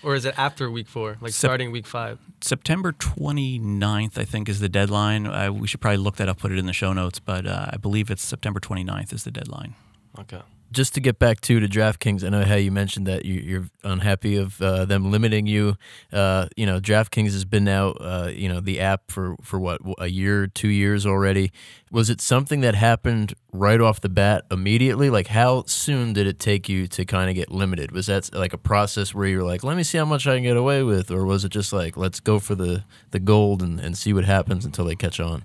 Or 0.03 0.15
is 0.15 0.25
it 0.25 0.37
after 0.37 0.69
week 0.71 0.87
four, 0.87 1.17
like 1.21 1.33
Sep- 1.33 1.49
starting 1.49 1.71
week 1.71 1.85
five? 1.85 2.19
September 2.41 2.91
29th, 2.93 4.17
I 4.17 4.25
think, 4.25 4.47
is 4.47 4.59
the 4.59 4.69
deadline. 4.69 5.27
Uh, 5.27 5.51
we 5.51 5.67
should 5.67 5.81
probably 5.81 5.97
look 5.97 6.15
that 6.17 6.29
up, 6.29 6.37
put 6.37 6.51
it 6.51 6.57
in 6.57 6.65
the 6.65 6.73
show 6.73 6.93
notes, 6.93 7.19
but 7.19 7.45
uh, 7.45 7.67
I 7.71 7.77
believe 7.77 8.09
it's 8.09 8.23
September 8.23 8.59
29th 8.59 9.11
is 9.11 9.23
the 9.23 9.31
deadline. 9.31 9.73
Okay. 10.19 10.41
Just 10.71 10.93
to 10.95 10.99
get 10.99 11.19
back 11.19 11.41
to 11.41 11.59
to 11.59 11.67
DraftKings, 11.67 12.23
I 12.23 12.29
know 12.29 12.43
how 12.43 12.55
you 12.55 12.71
mentioned 12.71 13.07
that 13.07 13.25
you, 13.25 13.35
you're 13.35 13.69
unhappy 13.83 14.35
of 14.35 14.61
uh, 14.61 14.85
them 14.85 15.11
limiting 15.11 15.47
you. 15.47 15.77
Uh, 16.11 16.47
you 16.55 16.65
know, 16.65 16.79
DraftKings 16.79 17.31
has 17.31 17.45
been 17.45 17.67
out, 17.67 17.97
uh, 17.99 18.29
you 18.33 18.49
know, 18.49 18.59
the 18.59 18.79
app 18.79 19.09
for 19.11 19.35
for 19.41 19.59
what 19.59 19.81
a 19.97 20.07
year, 20.07 20.47
two 20.47 20.69
years 20.69 21.05
already. 21.05 21.51
Was 21.91 22.09
it 22.09 22.19
something 22.19 22.61
that 22.61 22.75
happened 22.75 23.33
right 23.53 23.79
off 23.79 24.01
the 24.01 24.09
bat 24.09 24.45
immediately? 24.51 25.09
Like, 25.09 25.27
how 25.27 25.63
soon 25.67 26.13
did 26.13 26.27
it 26.27 26.39
take 26.39 26.67
you 26.67 26.87
to 26.87 27.05
kind 27.05 27.29
of 27.29 27.35
get 27.35 27.49
limited? 27.49 27.91
Was 27.91 28.07
that 28.07 28.33
like 28.33 28.53
a 28.53 28.57
process 28.57 29.13
where 29.13 29.27
you 29.27 29.37
were 29.37 29.43
like, 29.43 29.63
let 29.63 29.77
me 29.77 29.83
see 29.83 29.97
how 29.97 30.05
much 30.05 30.27
I 30.27 30.35
can 30.35 30.43
get 30.43 30.57
away 30.57 30.83
with, 30.83 31.11
or 31.11 31.25
was 31.25 31.45
it 31.45 31.49
just 31.49 31.71
like, 31.71 31.95
let's 31.95 32.19
go 32.19 32.39
for 32.39 32.55
the 32.55 32.83
the 33.11 33.19
gold 33.19 33.61
and, 33.61 33.79
and 33.79 33.97
see 33.97 34.13
what 34.13 34.25
happens 34.25 34.65
until 34.65 34.85
they 34.85 34.95
catch 34.95 35.19
on? 35.19 35.43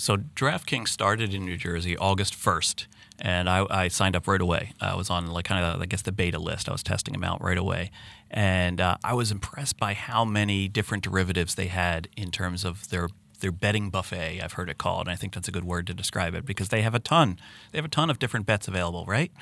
So 0.00 0.16
DraftKings 0.16 0.88
started 0.88 1.34
in 1.34 1.44
New 1.44 1.58
Jersey 1.58 1.94
August 1.94 2.34
1st, 2.34 2.86
and 3.20 3.48
I, 3.48 3.66
I 3.68 3.88
signed 3.88 4.16
up 4.16 4.26
right 4.26 4.40
away. 4.40 4.72
I 4.80 4.94
was 4.94 5.10
on 5.10 5.26
like 5.28 5.44
kind 5.44 5.64
of 5.64 5.80
I 5.80 5.86
guess 5.86 6.02
the 6.02 6.12
beta 6.12 6.38
list. 6.38 6.68
I 6.68 6.72
was 6.72 6.82
testing 6.82 7.12
them 7.12 7.24
out 7.24 7.42
right 7.42 7.58
away, 7.58 7.90
and 8.30 8.80
uh, 8.80 8.96
I 9.04 9.14
was 9.14 9.30
impressed 9.30 9.78
by 9.78 9.94
how 9.94 10.24
many 10.24 10.68
different 10.68 11.04
derivatives 11.04 11.54
they 11.54 11.66
had 11.66 12.08
in 12.16 12.30
terms 12.30 12.64
of 12.64 12.88
their 12.88 13.08
their 13.40 13.52
betting 13.52 13.90
buffet. 13.90 14.40
I've 14.42 14.54
heard 14.54 14.70
it 14.70 14.78
called, 14.78 15.06
and 15.06 15.12
I 15.12 15.16
think 15.16 15.34
that's 15.34 15.48
a 15.48 15.52
good 15.52 15.64
word 15.64 15.86
to 15.88 15.94
describe 15.94 16.34
it 16.34 16.46
because 16.46 16.68
they 16.68 16.82
have 16.82 16.94
a 16.94 16.98
ton. 16.98 17.38
They 17.72 17.78
have 17.78 17.84
a 17.84 17.88
ton 17.88 18.10
of 18.10 18.18
different 18.18 18.46
bets 18.46 18.68
available, 18.68 19.04
right? 19.06 19.32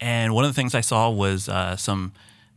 And 0.00 0.34
one 0.34 0.44
of 0.44 0.50
the 0.50 0.54
things 0.54 0.74
I 0.74 0.80
saw 0.80 1.10
was 1.10 1.48
uh, 1.48 1.76
some 1.76 2.12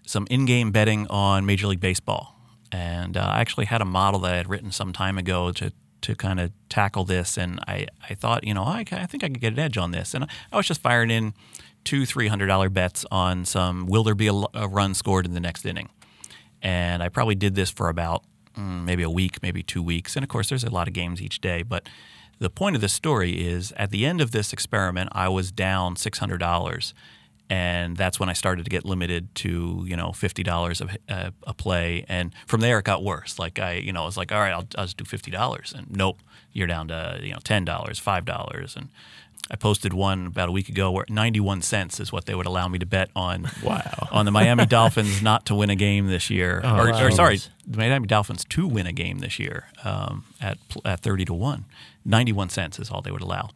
some 0.05 0.27
in-game 0.29 0.71
betting 0.71 1.07
on 1.07 1.45
Major 1.45 1.67
League 1.67 1.79
Baseball, 1.79 2.35
and 2.71 3.15
uh, 3.15 3.21
I 3.21 3.39
actually 3.39 3.65
had 3.65 3.81
a 3.81 3.85
model 3.85 4.19
that 4.21 4.33
I 4.33 4.37
had 4.37 4.49
written 4.49 4.71
some 4.71 4.91
time 4.91 5.17
ago 5.17 5.51
to 5.53 5.71
to 6.03 6.15
kind 6.15 6.39
of 6.39 6.51
tackle 6.69 7.05
this, 7.05 7.37
and 7.37 7.59
I, 7.67 7.87
I 8.09 8.13
thought, 8.13 8.43
you 8.43 8.53
know, 8.53 8.63
I, 8.63 8.85
I 8.91 9.05
think 9.05 9.23
I 9.23 9.29
could 9.29 9.41
get 9.41 9.53
an 9.53 9.59
edge 9.59 9.77
on 9.77 9.91
this, 9.91 10.13
and 10.13 10.25
I 10.51 10.57
was 10.57 10.67
just 10.67 10.81
firing 10.81 11.09
in 11.09 11.33
two 11.83 12.05
three 12.05 12.27
hundred 12.27 12.47
dollar 12.47 12.69
bets 12.69 13.05
on 13.11 13.43
some 13.43 13.87
will 13.87 14.03
there 14.03 14.15
be 14.15 14.27
a, 14.27 14.33
a 14.53 14.67
run 14.67 14.93
scored 14.93 15.25
in 15.25 15.33
the 15.33 15.39
next 15.39 15.65
inning, 15.65 15.89
and 16.61 17.01
I 17.01 17.09
probably 17.09 17.35
did 17.35 17.55
this 17.55 17.69
for 17.69 17.89
about 17.89 18.23
mm, 18.57 18.83
maybe 18.83 19.03
a 19.03 19.09
week, 19.09 19.41
maybe 19.41 19.63
two 19.63 19.81
weeks, 19.83 20.15
and 20.15 20.23
of 20.23 20.29
course 20.29 20.49
there's 20.49 20.63
a 20.63 20.69
lot 20.69 20.87
of 20.87 20.93
games 20.93 21.21
each 21.21 21.41
day, 21.41 21.63
but 21.63 21.89
the 22.39 22.49
point 22.49 22.75
of 22.75 22.81
this 22.81 22.93
story 22.93 23.47
is 23.47 23.71
at 23.77 23.89
the 23.91 24.05
end 24.05 24.19
of 24.19 24.31
this 24.31 24.51
experiment, 24.51 25.09
I 25.13 25.29
was 25.29 25.51
down 25.51 25.95
six 25.95 26.19
hundred 26.19 26.39
dollars, 26.39 26.93
and 27.49 27.97
that's 27.97 28.19
when 28.19 28.29
I 28.29 28.33
started 28.33 28.63
to 28.65 28.69
get 28.69 28.85
limited 28.85 29.33
to 29.35 29.83
you 29.87 29.95
know 29.95 30.11
fifty 30.11 30.43
dollars 30.43 30.81
a, 30.81 30.87
a, 31.09 31.33
a 31.47 31.53
play, 31.53 32.05
and 32.07 32.31
from 32.47 32.61
there 32.61 32.79
it 32.79 32.85
got 32.85 33.03
worse. 33.03 33.37
Like 33.39 33.59
I, 33.59 33.73
you 33.73 33.93
know, 33.93 34.03
I 34.03 34.05
was 34.05 34.17
like, 34.17 34.31
all 34.31 34.39
right, 34.39 34.53
I'll, 34.53 34.67
I'll 34.77 34.85
just 34.85 34.97
do 34.97 35.05
fifty 35.05 35.31
dollars, 35.31 35.73
and 35.75 35.89
nope, 35.91 36.19
you're 36.51 36.67
down 36.67 36.87
to 36.89 37.19
you 37.21 37.31
know 37.33 37.39
ten 37.43 37.65
dollars, 37.65 37.99
five 37.99 38.25
dollars, 38.25 38.75
and 38.75 38.89
I 39.51 39.57
posted 39.57 39.91
one 39.93 40.27
about 40.27 40.47
a 40.49 40.51
week 40.53 40.69
ago 40.69 40.89
where 40.91 41.05
ninety 41.09 41.39
one 41.41 41.61
cents 41.61 41.99
is 41.99 42.11
what 42.11 42.25
they 42.25 42.33
would 42.35 42.45
allow 42.45 42.67
me 42.69 42.79
to 42.79 42.85
bet 42.85 43.09
on. 43.15 43.49
Wow. 43.63 44.07
On 44.11 44.25
the 44.25 44.31
Miami 44.31 44.65
Dolphins 44.65 45.21
not 45.21 45.45
to 45.47 45.55
win 45.55 45.69
a 45.69 45.75
game 45.75 46.07
this 46.07 46.29
year, 46.29 46.61
Oh, 46.63 46.77
or, 46.77 46.91
wow. 46.91 47.05
or 47.05 47.11
sorry, 47.11 47.39
the 47.67 47.77
Miami 47.77 48.07
Dolphins 48.07 48.45
to 48.45 48.67
win 48.67 48.87
a 48.87 48.91
game 48.93 49.19
this 49.19 49.39
year 49.39 49.67
um, 49.83 50.23
at 50.41 50.57
at 50.85 51.01
thirty 51.01 51.25
to 51.25 51.33
one. 51.33 51.65
Ninety 52.05 52.31
one 52.33 52.49
cents 52.49 52.79
is 52.79 52.89
all 52.89 53.01
they 53.01 53.11
would 53.11 53.21
allow. 53.21 53.49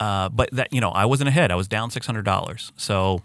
Uh, 0.00 0.28
but 0.30 0.48
that 0.52 0.72
you 0.72 0.80
know, 0.80 0.90
I 0.90 1.04
wasn't 1.04 1.28
ahead. 1.28 1.52
I 1.52 1.54
was 1.54 1.68
down 1.68 1.90
six 1.90 2.06
hundred 2.06 2.24
dollars. 2.24 2.72
So 2.76 3.22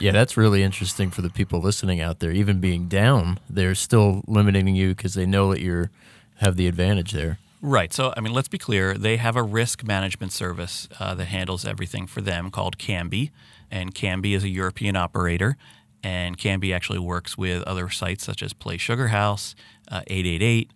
Yeah, 0.00 0.10
that's 0.12 0.36
really 0.36 0.62
interesting 0.62 1.10
for 1.10 1.22
the 1.22 1.30
people 1.30 1.60
listening 1.60 2.00
out 2.00 2.18
there. 2.18 2.32
Even 2.32 2.58
being 2.60 2.88
down, 2.88 3.38
they're 3.48 3.76
still 3.76 4.22
limiting 4.26 4.74
you 4.74 4.88
because 4.94 5.14
they 5.14 5.26
know 5.26 5.50
that 5.52 5.60
you're 5.60 5.90
have 6.36 6.56
the 6.56 6.66
advantage 6.66 7.12
there. 7.12 7.38
Right. 7.60 7.92
So, 7.94 8.12
I 8.16 8.20
mean, 8.20 8.34
let's 8.34 8.48
be 8.48 8.58
clear. 8.58 8.94
They 8.98 9.16
have 9.18 9.36
a 9.36 9.42
risk 9.42 9.84
management 9.84 10.32
service 10.32 10.88
uh, 11.00 11.14
that 11.14 11.26
handles 11.26 11.64
everything 11.64 12.06
for 12.06 12.20
them 12.20 12.50
called 12.50 12.76
Kambi. 12.76 13.30
And 13.70 13.94
Kambi 13.94 14.34
is 14.36 14.44
a 14.44 14.48
European 14.50 14.96
operator. 14.96 15.56
and 16.02 16.36
Kambi 16.36 16.74
actually 16.74 16.98
works 16.98 17.38
with 17.38 17.62
other 17.62 17.88
sites 17.88 18.24
such 18.24 18.42
as 18.42 18.52
Play 18.52 18.76
Sugar 18.76 19.08
House, 19.08 19.54
uh, 19.90 20.02
888, 20.06 20.70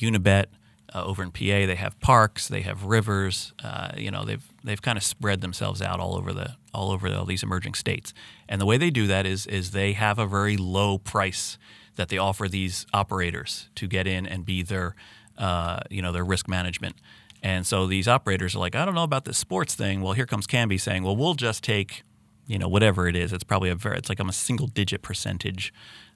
Unibet. 0.00 0.46
Uh, 0.94 1.04
over 1.04 1.24
in 1.24 1.32
PA, 1.32 1.40
they 1.66 1.74
have 1.74 1.98
Parx, 1.98 2.46
they 2.46 2.60
have 2.60 2.84
rivers. 2.84 3.52
Uh, 3.62 3.90
you 3.96 4.10
know, 4.10 4.24
they've 4.24 4.44
they've 4.62 4.80
kind 4.80 4.96
of 4.96 5.02
spread 5.02 5.40
themselves 5.40 5.82
out 5.82 5.98
all 5.98 6.14
over 6.14 6.32
the 6.32 6.54
all 6.72 6.92
over 6.92 7.12
all 7.12 7.24
these 7.24 7.42
emerging 7.42 7.74
states. 7.74 8.14
And 8.48 8.60
the 8.60 8.66
way 8.66 8.76
they 8.76 8.90
do 8.90 9.06
that 9.08 9.26
is 9.26 9.46
is 9.46 9.72
they 9.72 9.92
have 9.94 10.18
a 10.18 10.26
very 10.26 10.56
low 10.56 10.98
price 10.98 11.58
that 11.96 12.08
they 12.08 12.18
offer 12.18 12.48
these 12.48 12.86
operators 12.92 13.68
to 13.76 13.86
get 13.86 14.06
in 14.06 14.26
and 14.26 14.46
be 14.46 14.62
their 14.62 14.94
uh, 15.36 15.80
you 15.90 16.00
know 16.00 16.12
their 16.12 16.24
risk 16.24 16.48
management. 16.48 16.96
And 17.42 17.66
so 17.66 17.86
these 17.86 18.08
operators 18.08 18.54
are 18.54 18.58
like, 18.58 18.74
I 18.74 18.86
don't 18.86 18.94
know 18.94 19.02
about 19.02 19.26
this 19.26 19.36
sports 19.36 19.74
thing. 19.74 20.00
Well, 20.00 20.14
here 20.14 20.24
comes 20.24 20.46
Kambi 20.46 20.80
saying, 20.80 21.02
well, 21.02 21.14
we'll 21.14 21.34
just 21.34 21.62
take, 21.62 22.02
you 22.46 22.58
know, 22.58 22.68
whatever 22.68 23.06
it 23.06 23.14
is. 23.14 23.34
It's 23.34 23.44
probably 23.44 23.68
a 23.68 23.74
very, 23.74 23.98
it's 23.98 24.08
like 24.08 24.18
I'm 24.18 24.30
a 24.30 24.32
single 24.32 24.66
digit 24.66 25.02
percentage. 25.02 25.70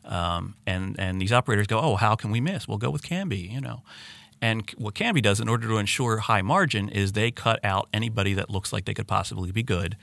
Um, 0.06 0.54
and 0.66 0.96
and 0.98 1.20
these 1.20 1.32
operators 1.32 1.66
go, 1.66 1.80
oh, 1.80 1.96
how 1.96 2.14
can 2.14 2.30
we 2.30 2.40
miss? 2.40 2.66
We'll 2.66 2.78
go 2.78 2.90
with 2.90 3.02
Kambi, 3.02 3.50
you 3.52 3.60
know. 3.60 3.82
And 4.40 4.70
what 4.76 4.94
Kambi 4.94 5.20
does 5.20 5.40
in 5.40 5.48
order 5.48 5.66
to 5.68 5.78
ensure 5.78 6.18
high 6.18 6.42
margin 6.42 6.88
is 6.88 7.12
they 7.12 7.30
cut 7.30 7.58
out 7.64 7.88
anybody 7.92 8.34
that 8.34 8.50
looks 8.50 8.72
like 8.72 8.84
they 8.84 8.94
could 8.94 9.08
possibly 9.08 9.50
be 9.50 9.62
good 9.62 9.96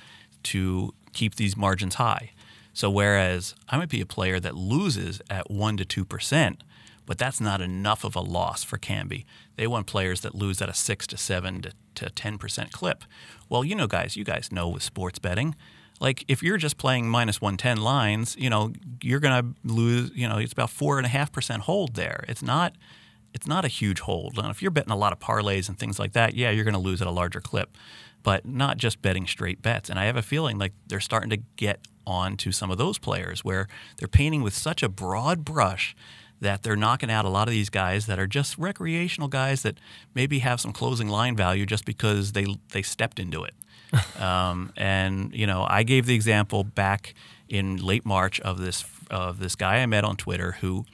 to 0.43 0.93
keep 1.13 1.35
these 1.35 1.55
margins 1.55 1.95
high. 1.95 2.31
So 2.73 2.89
whereas 2.89 3.55
I 3.69 3.77
might 3.77 3.89
be 3.89 4.01
a 4.01 4.05
player 4.05 4.39
that 4.41 4.55
loses 4.55 5.21
at 5.29 5.49
one 5.49 5.77
to 5.77 5.85
two 5.85 6.03
percent, 6.03 6.63
but 7.05 7.17
that's 7.17 7.39
not 7.39 7.61
enough 7.61 8.03
of 8.03 8.15
a 8.15 8.19
loss 8.19 8.63
for 8.63 8.77
Kambi. 8.77 9.23
They 9.55 9.67
want 9.67 9.87
players 9.87 10.19
that 10.21 10.35
lose 10.35 10.61
at 10.61 10.67
a 10.67 10.73
six 10.73 11.07
to 11.07 11.17
seven 11.17 11.61
to, 11.61 11.71
to 11.95 12.09
ten 12.09 12.37
percent 12.37 12.73
clip. 12.73 13.05
Well, 13.47 13.63
you 13.63 13.75
know, 13.75 13.87
guys, 13.87 14.17
you 14.17 14.25
guys 14.25 14.51
know 14.51 14.67
with 14.67 14.83
sports 14.83 15.19
betting, 15.19 15.55
like 16.01 16.25
if 16.27 16.43
you're 16.43 16.57
just 16.57 16.77
playing 16.77 17.07
minus 17.07 17.39
one 17.39 17.55
ten 17.55 17.77
lines, 17.77 18.35
you 18.37 18.49
know, 18.49 18.73
you're 19.01 19.21
gonna 19.21 19.53
lose. 19.63 20.11
You 20.13 20.27
know, 20.27 20.37
it's 20.37 20.51
about 20.51 20.69
four 20.69 20.97
and 20.97 21.05
a 21.05 21.09
half 21.09 21.31
percent 21.31 21.61
hold 21.63 21.95
there. 21.95 22.25
It's 22.27 22.43
not. 22.43 22.75
It's 23.35 23.45
not 23.45 23.65
a 23.65 23.67
huge 23.67 23.99
hold. 23.99 24.37
And 24.37 24.47
if 24.49 24.61
you're 24.61 24.71
betting 24.71 24.93
a 24.93 24.97
lot 24.97 25.11
of 25.11 25.19
parlays 25.19 25.67
and 25.67 25.77
things 25.77 25.99
like 25.99 26.13
that, 26.13 26.35
yeah, 26.35 26.51
you're 26.51 26.63
going 26.63 26.73
to 26.73 26.79
lose 26.79 27.01
at 27.01 27.07
a 27.07 27.11
larger 27.11 27.41
clip, 27.41 27.77
but 28.23 28.45
not 28.45 28.77
just 28.77 29.01
betting 29.01 29.27
straight 29.27 29.61
bets. 29.61 29.89
And 29.89 29.99
I 29.99 30.05
have 30.05 30.15
a 30.15 30.21
feeling 30.21 30.57
like 30.57 30.71
they're 30.87 31.01
starting 31.01 31.29
to 31.31 31.37
get 31.57 31.81
on 32.07 32.37
to 32.37 32.53
some 32.53 32.71
of 32.71 32.77
those 32.77 32.97
players 32.97 33.43
where 33.43 33.67
they're 33.97 34.07
painting 34.07 34.41
with 34.41 34.53
such 34.53 34.81
a 34.81 34.87
broad 34.87 35.43
brush 35.43 35.97
that 36.39 36.63
they're 36.63 36.77
knocking 36.77 37.11
out 37.11 37.25
a 37.25 37.29
lot 37.29 37.49
of 37.49 37.51
these 37.51 37.69
guys 37.69 38.05
that 38.05 38.17
are 38.19 38.27
just 38.27 38.57
recreational 38.57 39.27
guys 39.27 39.63
that 39.63 39.79
maybe 40.13 40.39
have 40.39 40.61
some 40.61 40.71
closing 40.71 41.09
line 41.09 41.35
value 41.35 41.65
just 41.65 41.83
because 41.83 42.31
they 42.31 42.45
they 42.71 42.81
stepped 42.81 43.19
into 43.19 43.43
it. 43.43 43.53
um, 44.21 44.71
and 44.77 45.33
you 45.33 45.45
know, 45.45 45.65
I 45.69 45.83
gave 45.83 46.05
the 46.05 46.15
example 46.15 46.63
back 46.63 47.13
in 47.49 47.77
late 47.77 48.05
March 48.05 48.39
of 48.39 48.59
this 48.59 48.85
of 49.09 49.39
this 49.39 49.55
guy 49.55 49.77
I 49.77 49.85
met 49.87 50.05
on 50.05 50.15
Twitter 50.15 50.53
who 50.61 50.85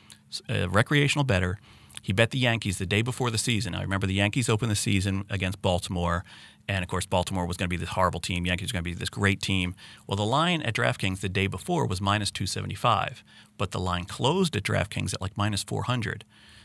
a 0.50 0.68
recreational 0.68 1.24
better. 1.24 1.60
He 2.02 2.14
bet 2.14 2.32
the 2.32 2.40
Yankees 2.40 2.78
the 2.78 2.86
day 2.86 3.02
before 3.02 3.30
the 3.30 3.38
season. 3.38 3.76
I 3.76 3.82
remember 3.82 4.08
the 4.08 4.14
Yankees 4.14 4.50
opened 4.50 4.72
the 4.72 4.76
season 4.76 5.26
against 5.30 5.62
Baltimore, 5.62 6.24
and 6.68 6.84
of 6.84 6.90
course, 6.90 7.06
Baltimore 7.06 7.46
was 7.46 7.58
going 7.58 7.68
to 7.68 7.70
be 7.70 7.78
this 7.78 7.90
horrible 7.90 8.20
team. 8.20 8.46
Yankees 8.46 8.72
were 8.72 8.78
going 8.78 8.84
to 8.84 8.90
be 8.92 8.96
this 8.96 9.10
great 9.10 9.42
team. 9.42 9.76
Well, 10.08 10.16
the 10.16 10.26
line 10.26 10.62
at 10.62 10.74
DraftKings 10.74 11.20
the 11.20 11.30
day 11.30 11.48
before 11.48 11.86
was 11.86 12.02
minus 12.02 12.32
275, 12.32 13.24
but 13.58 13.72
the 13.72 13.80
line 13.80 14.06
closed 14.06 14.56
at 14.56 14.64
DraftKings 14.64 15.14
at 15.14 15.22
like 15.22 15.38
minus 15.38 15.64
400. 15.64 16.24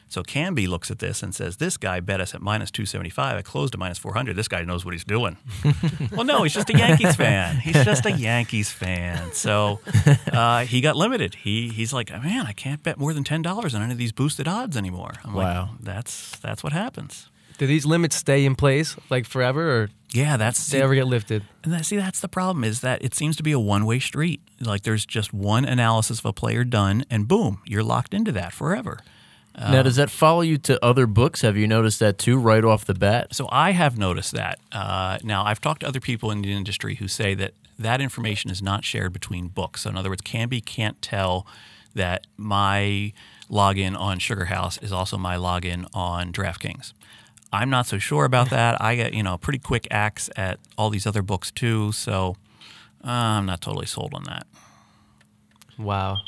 So 0.09 0.23
Kambi 0.23 0.69
looks 0.69 0.91
at 0.91 1.01
this 1.01 1.23
and 1.23 1.35
says, 1.35 1.57
"This 1.57 1.77
guy 1.77 1.99
bet 2.01 2.21
us 2.21 2.35
at 2.35 2.41
minus 2.41 2.71
275. 2.71 3.37
I 3.39 3.43
closed 3.43 3.75
at 3.75 3.81
minus 3.81 3.99
400. 3.99 4.37
This 4.37 4.47
guy 4.49 4.63
knows 4.63 4.85
what 4.85 4.95
he's 4.95 5.05
doing." 5.05 5.37
well, 6.13 6.25
no, 6.25 6.43
he's 6.45 6.55
just 6.55 6.71
a 6.71 6.79
Yankees 6.79 7.17
fan. 7.17 7.57
He's 7.57 7.85
just 7.85 8.07
a 8.07 8.13
Yankees 8.13 8.71
fan. 8.71 9.33
So 9.33 9.81
uh, 10.33 10.65
he 10.65 10.81
got 10.81 10.97
limited. 10.97 11.35
He 11.35 11.69
he's 11.69 11.93
like, 11.93 12.11
"Man, 12.11 12.47
I 12.47 12.53
can't 12.53 12.83
bet 12.83 12.99
more 12.99 13.13
than 13.13 13.25
ten 13.25 13.43
dollars 13.43 13.75
on 13.75 13.83
any 13.83 13.93
of 13.93 13.99
these 13.99 14.13
boosted 14.13 14.47
odds 14.49 14.77
anymore." 14.77 15.13
I'm 15.25 15.35
Wow. 15.35 15.71
like, 15.73 15.81
"That's 15.83 16.39
that's 16.39 16.63
what 16.63 16.73
happens." 16.73 17.29
Do 17.59 17.67
these 17.67 17.87
limits 17.87 18.15
stay 18.17 18.45
in 18.45 18.55
place 18.55 18.97
like 19.11 19.27
forever, 19.27 19.83
or 19.83 19.89
Yeah, 20.13 20.37
that's 20.37 20.67
do 20.69 20.77
they 20.77 20.83
ever 20.83 20.95
get 20.95 21.07
lifted? 21.07 21.43
And 21.65 21.73
that, 21.73 21.85
see, 21.87 21.97
that's 21.97 22.21
the 22.21 22.29
problem 22.29 22.65
is 22.65 22.81
that 22.83 23.03
it 23.03 23.15
seems 23.15 23.35
to 23.37 23.43
be 23.43 23.51
a 23.53 23.59
one-way 23.59 23.99
street. 23.99 24.41
Like 24.61 24.83
there's 24.83 25.07
just 25.07 25.33
one 25.33 25.65
analysis 25.65 26.19
of 26.21 26.27
a 26.27 26.33
player 26.35 26.65
done, 26.65 27.05
and 27.11 27.27
boom, 27.27 27.63
you're 27.67 27.83
locked 27.83 28.13
into 28.15 28.31
that 28.33 28.53
forever. 28.53 28.99
Now, 29.59 29.83
does 29.83 29.97
that 29.97 30.11
follow 30.11 30.43
you 30.43 30.59
to 30.59 30.85
other 30.85 31.07
books? 31.07 31.41
Have 31.41 31.57
you 31.57 31.67
noticed 31.67 31.99
that 32.01 32.19
too, 32.19 32.39
right 32.39 32.63
off 32.63 32.85
the 32.85 32.95
bat? 32.95 33.35
So 33.35 33.49
I 33.51 33.71
have 33.71 33.97
noticed 33.97 34.33
that. 34.33 34.59
Uh, 34.71 35.19
now 35.23 35.45
I've 35.45 35.61
talked 35.61 35.81
to 35.81 35.89
other 35.89 36.01
people 36.01 36.31
in 36.31 36.43
the 36.43 36.53
industry 36.53 36.97
who 36.97 37.09
say 37.09 37.35
that 37.35 37.55
that 37.79 38.01
information 38.01 38.51
is 38.51 38.61
not 38.61 38.85
shared 38.85 39.13
between 39.13 39.49
books. 39.49 39.83
So 39.83 39.91
in 39.91 39.97
other 39.97 40.11
words, 40.11 40.23
Kambi 40.23 40.63
can't 40.65 41.01
tell 41.01 41.47
that 41.95 42.27
my 42.37 43.13
login 43.51 43.99
on 43.99 44.19
Sugar 44.19 44.47
House 44.47 44.79
is 44.79 44.93
also 44.93 45.17
my 45.17 45.37
login 45.37 45.87
on 45.95 46.33
DraftKings. 46.33 46.93
I'm 47.53 47.71
not 47.71 47.87
so 47.87 47.99
sure 47.99 48.25
about 48.25 48.51
that. 48.51 48.81
I 48.81 48.95
get 48.97 49.15
you 49.15 49.23
know 49.23 49.39
pretty 49.39 49.59
quick 49.59 49.89
acts 49.91 50.29
at 50.37 50.59
all 50.77 50.91
these 50.91 51.07
other 51.07 51.23
books 51.23 51.51
too, 51.51 51.93
so 51.93 52.37
uh, 53.05 53.11
I'm 53.11 53.47
not 53.47 53.61
totally 53.63 53.87
sold 53.87 54.13
on 54.15 54.25
that. 54.25 54.47
Wow. 55.79 56.19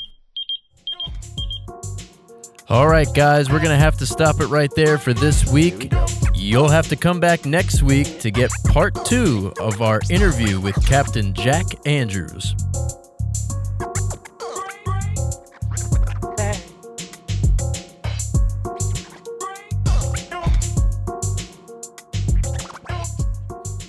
All 2.71 2.87
right, 2.87 3.09
guys, 3.15 3.49
we're 3.49 3.61
going 3.61 3.71
to 3.71 3.83
have 3.83 3.97
to 3.97 4.05
stop 4.05 4.43
it 4.43 4.49
right 4.49 4.71
there 4.77 4.99
for 4.99 5.15
this 5.15 5.51
week. 5.51 5.91
You'll 6.35 6.69
have 6.69 6.87
to 6.89 6.97
come 6.97 7.19
back 7.19 7.47
next 7.47 7.83
week 7.83 8.21
to 8.21 8.31
get 8.31 8.51
part 8.67 9.07
two 9.07 9.55
of 9.59 9.81
our 9.81 10.03
interview 10.11 10.61
with 10.61 10.75
Captain 10.87 11.33
Jack 11.33 11.65
Andrews. 11.87 12.55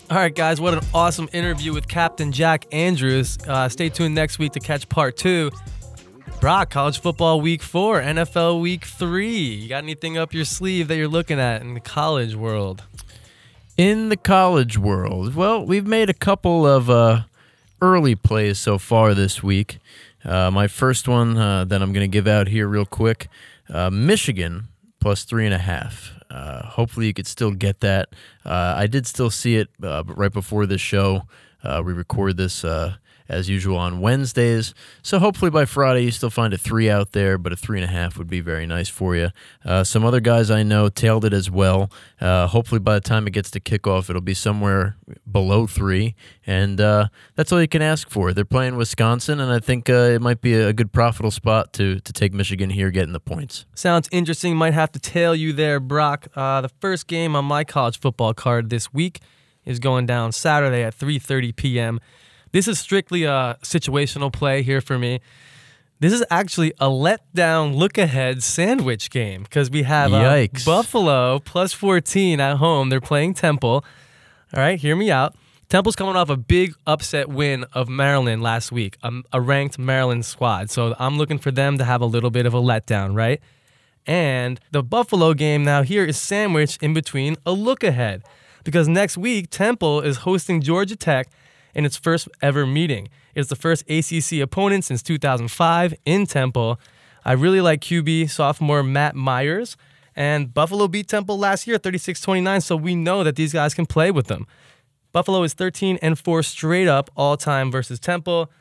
All 0.09 0.17
right, 0.17 0.33
guys, 0.33 0.61
what 0.61 0.73
an 0.73 0.79
awesome 0.93 1.27
interview 1.33 1.73
with 1.73 1.89
Captain 1.89 2.31
Jack 2.31 2.65
Andrews. 2.71 3.37
Uh, 3.45 3.67
stay 3.67 3.89
tuned 3.89 4.15
next 4.15 4.39
week 4.39 4.53
to 4.53 4.61
catch 4.61 4.87
part 4.87 5.17
two. 5.17 5.51
Brock, 6.39 6.69
college 6.69 7.01
football 7.01 7.41
week 7.41 7.61
four, 7.61 7.99
NFL 7.99 8.61
week 8.61 8.85
three. 8.85 9.35
You 9.35 9.67
got 9.67 9.83
anything 9.83 10.17
up 10.17 10.33
your 10.33 10.45
sleeve 10.45 10.87
that 10.87 10.95
you're 10.95 11.09
looking 11.09 11.37
at 11.37 11.61
in 11.61 11.73
the 11.73 11.81
college 11.81 12.33
world? 12.33 12.83
In 13.75 14.07
the 14.07 14.15
college 14.15 14.77
world, 14.77 15.35
well, 15.35 15.65
we've 15.65 15.85
made 15.85 16.09
a 16.09 16.13
couple 16.13 16.65
of 16.65 16.89
uh, 16.89 17.23
early 17.81 18.15
plays 18.15 18.57
so 18.57 18.77
far 18.77 19.13
this 19.13 19.43
week. 19.43 19.79
Uh, 20.23 20.49
my 20.49 20.67
first 20.67 21.09
one 21.09 21.37
uh, 21.37 21.65
that 21.65 21.81
I'm 21.81 21.91
going 21.91 22.09
to 22.09 22.11
give 22.11 22.25
out 22.25 22.47
here 22.47 22.69
real 22.69 22.85
quick 22.85 23.27
uh, 23.67 23.89
Michigan 23.89 24.69
plus 25.01 25.25
three 25.25 25.43
and 25.43 25.53
a 25.53 25.59
half. 25.59 26.13
Uh, 26.29 26.65
hopefully, 26.67 27.07
you 27.07 27.13
could 27.13 27.27
still 27.27 27.51
get 27.51 27.81
that. 27.81 28.07
Uh, 28.45 28.75
I 28.77 28.87
did 28.87 29.05
still 29.07 29.29
see 29.29 29.57
it 29.57 29.67
right 29.81 30.31
before 30.31 30.65
this 30.65 30.79
show. 30.79 31.23
We 31.65 31.91
record 31.91 32.37
this 32.37 32.63
as 33.29 33.47
usual 33.47 33.77
on 33.77 34.01
Wednesdays. 34.01 34.73
So 35.03 35.19
hopefully 35.19 35.51
by 35.51 35.65
Friday 35.65 36.01
you 36.01 36.11
still 36.11 36.31
find 36.31 36.53
a 36.53 36.57
three 36.57 36.89
out 36.89 37.11
there, 37.11 37.37
but 37.37 37.53
a 37.53 37.55
three 37.55 37.79
and 37.79 37.85
a 37.85 37.93
half 37.93 38.17
would 38.17 38.27
be 38.27 38.41
very 38.41 38.65
nice 38.65 38.89
for 38.89 39.15
you. 39.15 39.29
Uh, 39.63 39.83
some 39.83 40.03
other 40.03 40.19
guys 40.19 40.49
I 40.49 40.63
know 40.63 40.89
tailed 40.89 41.25
it 41.25 41.33
as 41.33 41.49
well. 41.49 41.91
Uh, 42.19 42.47
hopefully 42.47 42.79
by 42.79 42.95
the 42.95 43.01
time 43.01 43.27
it 43.27 43.31
gets 43.31 43.51
to 43.51 43.59
kickoff, 43.59 44.09
it'll 44.09 44.21
be 44.21 44.33
somewhere 44.33 44.97
below 45.31 45.67
three, 45.67 46.15
and 46.45 46.81
uh, 46.81 47.07
that's 47.35 47.51
all 47.51 47.61
you 47.61 47.67
can 47.67 47.81
ask 47.81 48.09
for. 48.09 48.33
They're 48.33 48.45
playing 48.45 48.75
Wisconsin, 48.75 49.39
and 49.39 49.51
I 49.51 49.59
think 49.59 49.89
uh, 49.89 49.93
it 49.93 50.21
might 50.21 50.41
be 50.41 50.53
a 50.53 50.73
good 50.73 50.91
profitable 50.91 51.31
spot 51.31 51.71
to 51.73 51.99
to 51.99 52.13
take 52.13 52.33
Michigan 52.33 52.69
here, 52.71 52.91
getting 52.91 53.13
the 53.13 53.19
points. 53.19 53.65
Sounds 53.75 54.09
interesting. 54.11 54.55
Might 54.55 54.73
have 54.73 54.91
to 54.93 54.99
tail 54.99 55.35
you 55.35 55.53
there, 55.53 55.79
Brock. 55.79 56.27
Uh, 56.35 56.61
the 56.61 56.69
first 56.79 57.07
game 57.07 57.35
on 57.35 57.45
my 57.45 57.63
college 57.63 57.99
football 57.99 58.33
card 58.33 58.69
this 58.69 58.93
week 58.93 59.19
is 59.65 59.79
going 59.79 60.05
down 60.05 60.31
Saturday 60.31 60.83
at 60.83 60.97
3:30 60.97 61.55
p.m. 61.55 61.99
This 62.51 62.67
is 62.67 62.79
strictly 62.79 63.23
a 63.23 63.57
situational 63.63 64.31
play 64.31 64.63
here 64.63 64.81
for 64.81 64.97
me. 64.97 65.19
This 65.99 66.13
is 66.13 66.23
actually 66.29 66.71
a 66.79 66.87
letdown 66.87 67.75
look 67.75 67.97
ahead 67.97 68.41
sandwich 68.41 69.09
game 69.09 69.43
because 69.43 69.69
we 69.69 69.83
have 69.83 70.13
uh, 70.13 70.21
Yikes. 70.21 70.65
Buffalo 70.65 71.39
plus 71.39 71.73
14 71.73 72.39
at 72.39 72.57
home. 72.57 72.89
They're 72.89 73.01
playing 73.01 73.33
Temple. 73.33 73.83
All 74.53 74.59
right, 74.61 74.79
hear 74.79 74.95
me 74.95 75.11
out. 75.11 75.35
Temple's 75.67 75.95
coming 75.95 76.15
off 76.15 76.29
a 76.29 76.37
big 76.37 76.73
upset 76.87 77.27
win 77.29 77.63
of 77.73 77.89
Maryland 77.89 78.41
last 78.41 78.71
week, 78.71 78.97
a, 79.03 79.11
a 79.33 79.39
ranked 79.39 79.77
Maryland 79.77 80.25
squad. 80.25 80.71
So 80.71 80.95
I'm 80.97 81.17
looking 81.17 81.37
for 81.37 81.51
them 81.51 81.77
to 81.77 81.83
have 81.83 82.01
a 82.01 82.07
little 82.07 82.31
bit 82.31 82.47
of 82.47 82.55
a 82.55 82.61
letdown, 82.61 83.13
right? 83.15 83.39
And 84.07 84.59
the 84.71 84.81
Buffalo 84.81 85.35
game 85.35 85.63
now 85.63 85.83
here 85.83 86.03
is 86.05 86.17
sandwiched 86.17 86.81
in 86.81 86.95
between 86.95 87.35
a 87.45 87.51
look 87.51 87.83
ahead 87.83 88.23
because 88.63 88.87
next 88.87 89.17
week 89.17 89.51
Temple 89.51 90.01
is 90.01 90.17
hosting 90.17 90.61
Georgia 90.61 90.95
Tech 90.95 91.29
in 91.79 91.85
its 91.85 91.95
first 91.95 92.27
ever 92.41 92.67
meeting. 92.67 93.07
It's 93.33 93.47
the 93.47 93.55
first 93.55 93.89
ACC 93.89 94.41
opponent 94.41 94.83
since 94.83 95.01
2005 95.01 95.93
in 96.03 96.25
Temple. 96.25 96.77
I 97.23 97.31
really 97.31 97.61
like 97.61 97.79
QB 97.79 98.29
sophomore 98.29 98.83
Matt 98.83 99.15
Myers, 99.15 99.77
and 100.13 100.53
Buffalo 100.53 100.89
beat 100.89 101.07
Temple 101.07 101.39
last 101.39 101.65
year 101.65 101.77
36 101.77 102.19
29, 102.19 102.59
so 102.59 102.75
we 102.75 102.95
know 102.95 103.23
that 103.23 103.37
these 103.37 103.53
guys 103.53 103.73
can 103.73 103.85
play 103.85 104.11
with 104.11 104.27
them. 104.27 104.45
Buffalo 105.13 105.41
is 105.43 105.53
13 105.53 105.97
and 106.01 106.19
4 106.19 106.43
straight 106.43 106.89
up 106.89 107.09
all 107.15 107.37
time 107.37 107.71
versus 107.71 107.97
Temple. 107.97 108.51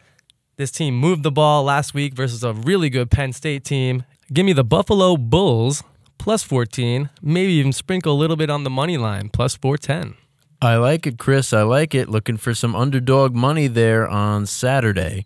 This 0.56 0.70
team 0.70 0.94
moved 0.94 1.24
the 1.24 1.32
ball 1.32 1.64
last 1.64 1.94
week 1.94 2.14
versus 2.14 2.44
a 2.44 2.52
really 2.52 2.88
good 2.88 3.10
Penn 3.10 3.32
State 3.32 3.64
team. 3.64 4.04
Give 4.32 4.46
me 4.46 4.52
the 4.52 4.64
Buffalo 4.64 5.16
Bulls 5.16 5.82
plus 6.18 6.44
14, 6.44 7.10
maybe 7.20 7.52
even 7.54 7.72
sprinkle 7.72 8.12
a 8.12 8.18
little 8.18 8.36
bit 8.36 8.48
on 8.48 8.62
the 8.62 8.70
money 8.70 8.96
line 8.96 9.28
plus 9.28 9.56
410. 9.56 10.27
I 10.60 10.76
like 10.76 11.06
it, 11.06 11.18
Chris. 11.18 11.52
I 11.52 11.62
like 11.62 11.94
it. 11.94 12.08
Looking 12.08 12.36
for 12.36 12.52
some 12.52 12.74
underdog 12.74 13.34
money 13.34 13.68
there 13.68 14.08
on 14.08 14.46
Saturday. 14.46 15.24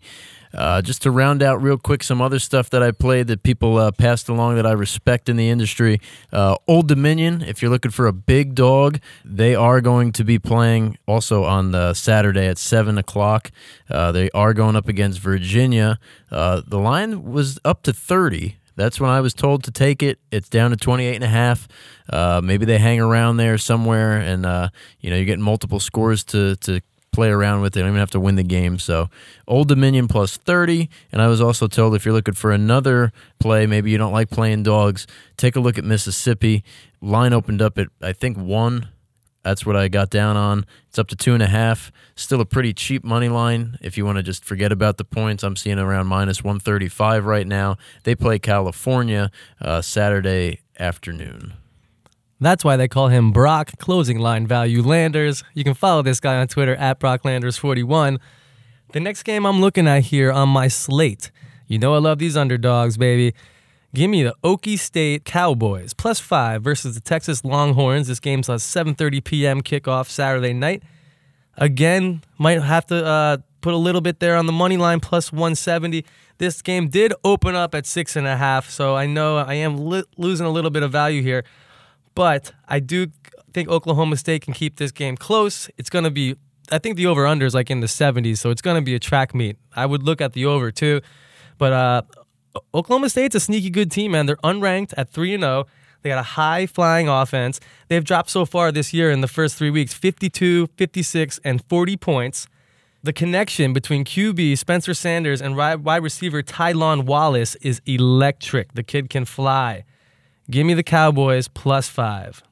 Uh, 0.53 0.83
just 0.83 1.01
to 1.01 1.09
round 1.09 1.41
out 1.41 1.59
real 1.59 1.79
quick 1.79 2.03
some 2.03 2.21
other 2.21 2.37
stuff 2.37 2.69
that 2.69 2.83
I 2.83 2.91
played 2.91 3.25
that 3.25 3.41
people 3.41 3.79
uh, 3.79 3.91
passed 3.91 4.29
along 4.29 4.55
that 4.57 4.67
I 4.67 4.73
respect 4.73 5.27
in 5.27 5.35
the 5.35 5.49
industry. 5.49 5.99
Uh, 6.31 6.57
Old 6.67 6.87
Dominion, 6.87 7.41
if 7.41 7.63
you're 7.63 7.71
looking 7.71 7.89
for 7.89 8.05
a 8.05 8.13
big 8.13 8.53
dog, 8.53 8.99
they 9.25 9.55
are 9.55 9.81
going 9.81 10.11
to 10.11 10.23
be 10.23 10.37
playing 10.37 10.99
also 11.07 11.43
on 11.43 11.71
the 11.71 11.95
Saturday 11.95 12.45
at 12.45 12.59
7 12.59 12.99
o'clock. 12.99 13.49
Uh, 13.89 14.11
they 14.11 14.29
are 14.31 14.53
going 14.53 14.75
up 14.75 14.87
against 14.87 15.19
Virginia. 15.19 15.97
Uh, 16.29 16.61
the 16.67 16.77
line 16.77 17.31
was 17.31 17.57
up 17.65 17.81
to 17.83 17.91
30. 17.91 18.57
That's 18.75 18.99
when 18.99 19.09
I 19.09 19.21
was 19.21 19.33
told 19.33 19.63
to 19.65 19.71
take 19.71 20.01
it. 20.01 20.19
It's 20.31 20.49
down 20.49 20.71
to 20.71 20.77
28 20.77 21.15
and 21.15 21.23
a 21.23 21.27
half. 21.27 21.67
Uh, 22.09 22.41
maybe 22.43 22.65
they 22.65 22.79
hang 22.79 22.99
around 22.99 23.37
there 23.37 23.57
somewhere 23.57 24.17
and, 24.17 24.45
uh, 24.45 24.69
you 24.99 25.09
know, 25.09 25.15
you're 25.15 25.25
getting 25.25 25.43
multiple 25.43 25.79
scores 25.79 26.23
to, 26.25 26.55
to 26.57 26.81
play 27.11 27.29
around 27.29 27.61
with. 27.61 27.73
They 27.73 27.81
don't 27.81 27.89
even 27.89 27.99
have 27.99 28.11
to 28.11 28.19
win 28.19 28.35
the 28.35 28.43
game. 28.43 28.79
So 28.79 29.09
Old 29.47 29.69
Dominion 29.69 30.07
plus 30.07 30.35
30. 30.35 30.89
And 31.11 31.21
I 31.21 31.27
was 31.27 31.39
also 31.39 31.67
told 31.67 31.95
if 31.95 32.05
you're 32.05 32.13
looking 32.13 32.33
for 32.33 32.51
another 32.51 33.13
play, 33.39 33.65
maybe 33.65 33.91
you 33.91 33.97
don't 33.97 34.11
like 34.11 34.29
playing 34.29 34.63
dogs, 34.63 35.07
take 35.37 35.55
a 35.55 35.59
look 35.59 35.77
at 35.77 35.85
Mississippi. 35.85 36.63
Line 37.01 37.33
opened 37.33 37.61
up 37.61 37.77
at, 37.77 37.87
I 38.01 38.13
think, 38.13 38.37
one. 38.37 38.89
That's 39.43 39.65
what 39.65 39.75
I 39.75 39.89
got 39.89 40.09
down 40.09 40.37
on. 40.37 40.65
It's 40.87 40.97
up 40.97 41.07
to 41.09 41.15
two 41.15 41.33
and 41.33 41.43
a 41.43 41.47
half. 41.47 41.91
Still 42.15 42.39
a 42.39 42.45
pretty 42.45 42.73
cheap 42.73 43.03
money 43.03 43.27
line. 43.27 43.77
If 43.81 43.97
you 43.97 44.05
want 44.05 44.17
to 44.17 44.23
just 44.23 44.45
forget 44.45 44.71
about 44.71 44.97
the 44.97 45.03
points, 45.03 45.43
I'm 45.43 45.57
seeing 45.57 45.79
around 45.79 46.07
minus 46.07 46.43
135 46.43 47.25
right 47.25 47.45
now. 47.45 47.75
They 48.03 48.15
play 48.15 48.39
California 48.39 49.29
uh, 49.59 49.81
Saturday 49.81 50.61
afternoon. 50.79 51.53
That's 52.39 52.63
why 52.63 52.77
they 52.77 52.87
call 52.87 53.09
him 53.09 53.31
Brock 53.31 53.71
Closing 53.79 54.19
Line 54.19 54.47
Value 54.47 54.81
Landers. 54.81 55.43
You 55.53 55.63
can 55.63 55.73
follow 55.73 56.01
this 56.01 56.19
guy 56.19 56.35
on 56.37 56.47
Twitter 56.47 56.75
at 56.75 56.99
BrockLanders41. 56.99 58.19
The 58.91 58.99
next 58.99 59.23
game 59.23 59.45
I'm 59.45 59.61
looking 59.61 59.87
at 59.87 60.03
here 60.03 60.31
on 60.31 60.49
my 60.49 60.67
slate, 60.67 61.31
you 61.67 61.79
know 61.79 61.95
I 61.95 61.99
love 61.99 62.19
these 62.19 62.35
underdogs, 62.37 62.97
baby. 62.97 63.33
Give 63.93 64.09
me 64.09 64.23
the 64.23 64.33
Okie 64.43 64.79
State 64.79 65.23
Cowboys 65.23 65.93
plus 65.93 66.19
five 66.19 66.63
versus 66.63 66.95
the 66.95 67.01
Texas 67.01 67.45
Longhorns. 67.45 68.07
This 68.07 68.19
game's 68.19 68.49
a 68.49 68.53
7:30 68.53 69.23
p.m. 69.23 69.61
kickoff 69.61 70.09
Saturday 70.09 70.51
night. 70.51 70.81
Again, 71.57 72.23
might 72.39 72.59
have 72.59 72.87
to 72.87 73.05
uh, 73.05 73.37
put 73.61 73.75
a 73.75 73.77
little 73.77 74.01
bit 74.01 74.19
there 74.19 74.35
on 74.35 74.47
the 74.47 74.51
money 74.51 74.77
line 74.77 74.99
plus 74.99 75.31
170. 75.31 76.03
This 76.39 76.63
game 76.63 76.87
did 76.87 77.13
open 77.23 77.53
up 77.53 77.75
at 77.75 77.85
six 77.85 78.15
and 78.15 78.25
a 78.25 78.35
half, 78.35 78.67
so 78.67 78.95
I 78.95 79.05
know 79.05 79.37
I 79.37 79.53
am 79.55 79.77
li- 79.77 80.05
losing 80.17 80.47
a 80.47 80.49
little 80.49 80.71
bit 80.71 80.81
of 80.81 80.91
value 80.91 81.21
here. 81.21 81.43
But 82.15 82.51
I 82.67 82.79
do 82.79 83.07
think 83.53 83.69
Oklahoma 83.69 84.17
State 84.17 84.41
can 84.41 84.55
keep 84.55 84.77
this 84.77 84.91
game 84.91 85.15
close. 85.15 85.69
It's 85.77 85.91
going 85.91 86.03
to 86.03 86.11
be, 86.11 86.35
I 86.71 86.79
think 86.79 86.97
the 86.97 87.05
over 87.05 87.27
under 87.27 87.45
is 87.45 87.53
like 87.53 87.69
in 87.69 87.81
the 87.81 87.87
70s, 87.87 88.39
so 88.39 88.49
it's 88.49 88.61
going 88.63 88.75
to 88.75 88.81
be 88.81 88.95
a 88.95 88.99
track 88.99 89.35
meet. 89.35 89.57
I 89.75 89.85
would 89.85 90.01
look 90.01 90.19
at 90.19 90.33
the 90.33 90.45
over 90.47 90.71
too. 90.71 91.01
But 91.59 91.73
uh, 91.73 92.01
Oklahoma 92.73 93.09
State's 93.09 93.35
a 93.35 93.39
sneaky 93.39 93.69
good 93.69 93.91
team, 93.91 94.11
man. 94.11 94.25
They're 94.25 94.35
unranked 94.37 94.93
at 94.97 95.09
3 95.09 95.37
0. 95.37 95.65
They 96.01 96.09
got 96.09 96.19
a 96.19 96.23
high 96.23 96.65
flying 96.65 97.07
offense. 97.07 97.59
They've 97.87 98.03
dropped 98.03 98.29
so 98.29 98.45
far 98.45 98.71
this 98.71 98.93
year 98.93 99.09
in 99.09 99.21
the 99.21 99.27
first 99.27 99.55
three 99.55 99.69
weeks 99.69 99.93
52, 99.93 100.67
56, 100.67 101.39
and 101.43 101.63
40 101.65 101.97
points. 101.97 102.47
The 103.01 103.13
connection 103.13 103.73
between 103.73 104.05
QB 104.05 104.57
Spencer 104.57 104.93
Sanders 104.93 105.41
and 105.41 105.57
wide 105.57 106.03
receiver 106.03 106.41
Tylan 106.41 107.03
Wallace 107.05 107.55
is 107.55 107.81
electric. 107.85 108.73
The 108.73 108.83
kid 108.83 109.09
can 109.09 109.25
fly. 109.25 109.83
Give 110.49 110.65
me 110.65 110.73
the 110.73 110.83
Cowboys 110.83 111.47
plus 111.47 111.89
five. 111.89 112.43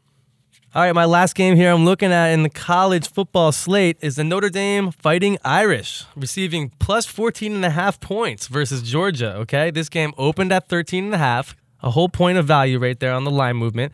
All 0.74 0.82
right, 0.82 0.96
my 0.96 1.04
last 1.04 1.36
game 1.36 1.58
here 1.58 1.70
I'm 1.70 1.84
looking 1.84 2.14
at 2.14 2.28
in 2.28 2.44
the 2.44 2.50
college 2.50 3.10
football 3.12 3.52
slate 3.52 3.98
is 4.00 4.16
the 4.16 4.24
Notre 4.24 4.50
Dame 4.50 4.90
Fighting 4.92 5.38
Irish 5.44 6.06
receiving 6.16 6.72
plus 6.80 7.06
14 7.06 7.54
and 7.54 7.66
a 7.66 7.72
half 7.72 8.00
points 8.00 8.48
versus 8.48 8.82
Georgia, 8.82 9.36
okay? 9.36 9.70
This 9.70 9.90
game 9.90 10.14
opened 10.18 10.54
at 10.54 10.70
13 10.70 11.04
and 11.04 11.14
a 11.14 11.18
half, 11.18 11.58
a 11.84 11.90
whole 11.90 12.08
point 12.08 12.38
of 12.38 12.46
value 12.46 12.80
right 12.80 12.98
there 12.98 13.12
on 13.12 13.26
the 13.26 13.32
line 13.32 13.58
movement. 13.58 13.92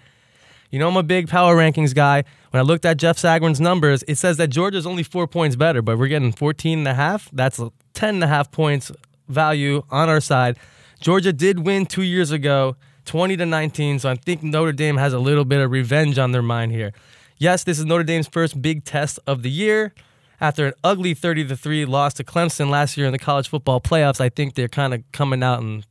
You 0.69 0.77
know 0.77 0.87
I'm 0.87 0.97
a 0.97 1.01
big 1.01 1.27
power 1.27 1.55
rankings 1.57 1.95
guy. 1.95 2.23
When 2.51 2.59
I 2.59 2.63
looked 2.63 2.85
at 2.85 2.97
Jeff 2.97 3.17
Sagarin's 3.17 3.59
numbers, 3.59 4.03
it 4.07 4.19
says 4.19 4.37
that 4.37 4.49
Georgia's 4.49 4.85
only 4.85 5.01
4 5.01 5.25
points 5.25 5.55
better, 5.55 5.81
but 5.81 5.97
we're 5.97 6.09
getting 6.09 6.31
14 6.31 6.77
and 6.77 6.87
a 6.87 6.93
half. 6.93 7.27
That's 7.33 7.59
10 7.95 8.15
and 8.15 8.23
a 8.23 8.27
half 8.27 8.51
points 8.51 8.91
value 9.27 9.81
on 9.89 10.09
our 10.09 10.21
side. 10.21 10.59
Georgia 10.99 11.33
did 11.33 11.65
win 11.65 11.87
2 11.87 12.03
years 12.03 12.29
ago 12.29 12.75
20 13.07 13.37
to 13.37 13.45
19. 13.45 13.99
So 13.99 14.09
I 14.09 14.15
think 14.15 14.43
Notre 14.43 14.71
Dame 14.71 14.97
has 14.97 15.13
a 15.13 15.19
little 15.19 15.45
bit 15.45 15.59
of 15.59 15.71
revenge 15.71 16.19
on 16.19 16.31
their 16.31 16.43
mind 16.43 16.71
here. 16.71 16.93
Yes, 17.39 17.63
this 17.63 17.79
is 17.79 17.85
Notre 17.85 18.03
Dame's 18.03 18.27
first 18.27 18.61
big 18.61 18.83
test 18.83 19.19
of 19.25 19.41
the 19.41 19.49
year. 19.49 19.93
After 20.39 20.67
an 20.67 20.73
ugly 20.83 21.15
30 21.15 21.47
to 21.47 21.57
3 21.57 21.85
loss 21.85 22.13
to 22.15 22.23
Clemson 22.23 22.69
last 22.69 22.95
year 22.97 23.07
in 23.07 23.11
the 23.11 23.19
college 23.19 23.47
football 23.47 23.81
playoffs, 23.81 24.21
I 24.21 24.29
think 24.29 24.53
they're 24.53 24.67
kind 24.67 24.93
of 24.93 25.03
coming 25.11 25.41
out 25.41 25.61
and 25.61 25.85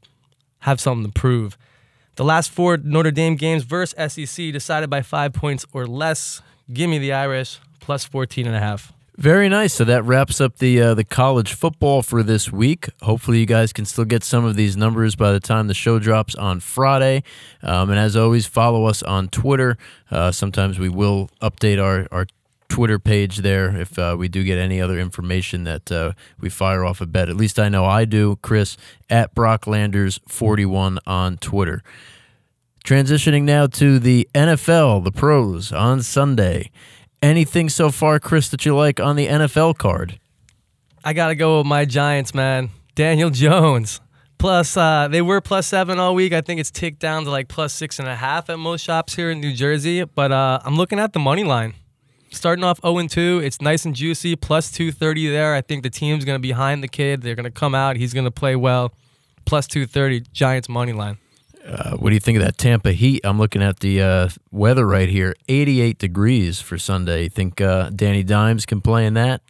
have 0.60 0.80
something 0.80 1.10
to 1.10 1.12
prove. 1.12 1.58
The 2.14 2.24
last 2.24 2.50
four 2.50 2.76
Notre 2.76 3.10
Dame 3.10 3.36
games 3.36 3.64
versus 3.64 4.12
SEC 4.12 4.52
decided 4.52 4.88
by 4.88 5.02
five 5.02 5.32
points 5.32 5.66
or 5.72 5.86
less. 5.86 6.42
Give 6.72 6.88
me 6.88 6.98
the 6.98 7.12
Irish 7.12 7.58
plus 7.80 8.04
14 8.04 8.46
and 8.46 8.56
a 8.56 8.60
half. 8.60 8.92
Very 9.16 9.48
nice. 9.48 9.72
So 9.72 9.84
that 9.84 10.04
wraps 10.04 10.42
up 10.42 10.58
the 10.58 10.80
uh, 10.80 10.94
the 10.94 11.04
college 11.04 11.54
football 11.54 12.02
for 12.02 12.22
this 12.22 12.52
week. 12.52 12.90
Hopefully, 13.00 13.38
you 13.40 13.46
guys 13.46 13.72
can 13.72 13.86
still 13.86 14.04
get 14.04 14.22
some 14.22 14.44
of 14.44 14.56
these 14.56 14.76
numbers 14.76 15.16
by 15.16 15.32
the 15.32 15.40
time 15.40 15.68
the 15.68 15.74
show 15.74 15.98
drops 15.98 16.34
on 16.34 16.60
Friday. 16.60 17.22
Um, 17.62 17.88
and 17.88 17.98
as 17.98 18.14
always, 18.14 18.44
follow 18.46 18.84
us 18.84 19.02
on 19.02 19.28
Twitter. 19.28 19.78
Uh, 20.10 20.32
sometimes 20.32 20.78
we 20.78 20.90
will 20.90 21.30
update 21.40 21.82
our 21.82 22.06
our 22.12 22.26
Twitter 22.68 22.98
page 22.98 23.38
there 23.38 23.74
if 23.74 23.98
uh, 23.98 24.16
we 24.18 24.28
do 24.28 24.44
get 24.44 24.58
any 24.58 24.82
other 24.82 24.98
information 24.98 25.64
that 25.64 25.90
uh, 25.90 26.12
we 26.38 26.50
fire 26.50 26.84
off 26.84 27.00
a 27.00 27.06
bet. 27.06 27.30
At 27.30 27.36
least 27.36 27.58
I 27.58 27.70
know 27.70 27.86
I 27.86 28.04
do. 28.04 28.38
Chris 28.42 28.76
at 29.08 29.34
Brocklanders41 29.34 30.98
on 31.06 31.38
Twitter. 31.38 31.82
Transitioning 32.84 33.44
now 33.44 33.66
to 33.66 33.98
the 33.98 34.28
NFL, 34.34 35.04
the 35.04 35.10
pros 35.10 35.72
on 35.72 36.02
Sunday. 36.02 36.70
Anything 37.26 37.68
so 37.68 37.90
far, 37.90 38.20
Chris, 38.20 38.50
that 38.50 38.64
you 38.64 38.76
like 38.76 39.00
on 39.00 39.16
the 39.16 39.26
NFL 39.26 39.78
card? 39.78 40.20
I 41.04 41.12
got 41.12 41.28
to 41.28 41.34
go 41.34 41.58
with 41.58 41.66
my 41.66 41.84
Giants, 41.84 42.32
man. 42.32 42.70
Daniel 42.94 43.30
Jones. 43.30 44.00
Plus, 44.38 44.76
uh, 44.76 45.08
they 45.10 45.20
were 45.20 45.40
plus 45.40 45.66
seven 45.66 45.98
all 45.98 46.14
week. 46.14 46.32
I 46.32 46.40
think 46.40 46.60
it's 46.60 46.70
ticked 46.70 47.00
down 47.00 47.24
to 47.24 47.30
like 47.30 47.48
plus 47.48 47.72
six 47.72 47.98
and 47.98 48.06
a 48.06 48.14
half 48.14 48.48
at 48.48 48.60
most 48.60 48.84
shops 48.84 49.16
here 49.16 49.32
in 49.32 49.40
New 49.40 49.52
Jersey. 49.52 50.04
But 50.04 50.30
uh, 50.30 50.60
I'm 50.64 50.76
looking 50.76 51.00
at 51.00 51.14
the 51.14 51.18
money 51.18 51.42
line. 51.42 51.74
Starting 52.30 52.62
off 52.62 52.78
0 52.80 53.08
2, 53.08 53.40
it's 53.42 53.60
nice 53.60 53.84
and 53.84 53.96
juicy. 53.96 54.36
Plus 54.36 54.70
230 54.70 55.28
there. 55.28 55.52
I 55.52 55.62
think 55.62 55.82
the 55.82 55.90
team's 55.90 56.24
going 56.24 56.36
to 56.36 56.40
be 56.40 56.50
behind 56.50 56.80
the 56.84 56.88
kid. 56.88 57.22
They're 57.22 57.34
going 57.34 57.42
to 57.42 57.50
come 57.50 57.74
out. 57.74 57.96
He's 57.96 58.14
going 58.14 58.26
to 58.26 58.30
play 58.30 58.54
well. 58.54 58.94
Plus 59.46 59.66
230, 59.66 60.20
Giants 60.32 60.68
money 60.68 60.92
line. 60.92 61.18
Uh, 61.66 61.96
what 61.96 62.10
do 62.10 62.14
you 62.14 62.20
think 62.20 62.38
of 62.38 62.44
that 62.44 62.58
Tampa 62.58 62.92
Heat? 62.92 63.22
I'm 63.24 63.38
looking 63.38 63.62
at 63.62 63.80
the 63.80 64.00
uh, 64.00 64.28
weather 64.52 64.86
right 64.86 65.08
here 65.08 65.34
88 65.48 65.98
degrees 65.98 66.60
for 66.60 66.78
Sunday. 66.78 67.24
You 67.24 67.28
think 67.28 67.60
uh, 67.60 67.90
Danny 67.90 68.22
Dimes 68.22 68.66
can 68.66 68.80
play 68.80 69.04
in 69.06 69.14
that? 69.14 69.42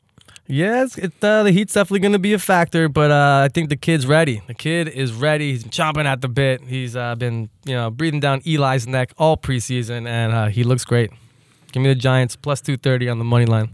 Yes, 0.49 0.97
it, 0.97 1.13
uh, 1.23 1.43
the 1.43 1.51
heat's 1.51 1.75
definitely 1.75 1.99
going 1.99 2.13
to 2.13 2.21
be 2.21 2.33
a 2.33 2.39
factor, 2.39 2.89
but 2.89 3.11
uh, 3.11 3.43
I 3.45 3.49
think 3.49 3.69
the 3.69 3.77
kid's 3.77 4.07
ready. 4.07 4.43
The 4.47 4.55
kid 4.55 4.89
is 4.89 5.13
ready. 5.13 5.51
He's 5.53 5.65
chomping 5.65 6.05
at 6.05 6.21
the 6.21 6.29
bit. 6.29 6.63
He's 6.63 6.95
uh, 6.95 7.17
been, 7.17 7.51
you 7.65 7.75
know, 7.75 7.91
breathing 7.91 8.21
down 8.21 8.43
Eli's 8.47 8.87
neck 8.87 9.13
all 9.19 9.37
preseason, 9.37 10.07
and 10.07 10.53
he 10.53 10.63
looks 10.63 10.85
great. 10.85 11.11
Give 11.73 11.83
me 11.83 11.89
the 11.89 11.97
Giants 11.97 12.37
plus 12.37 12.61
230 12.61 13.09
on 13.09 13.19
the 13.19 13.25
money 13.25 13.45
line. 13.45 13.71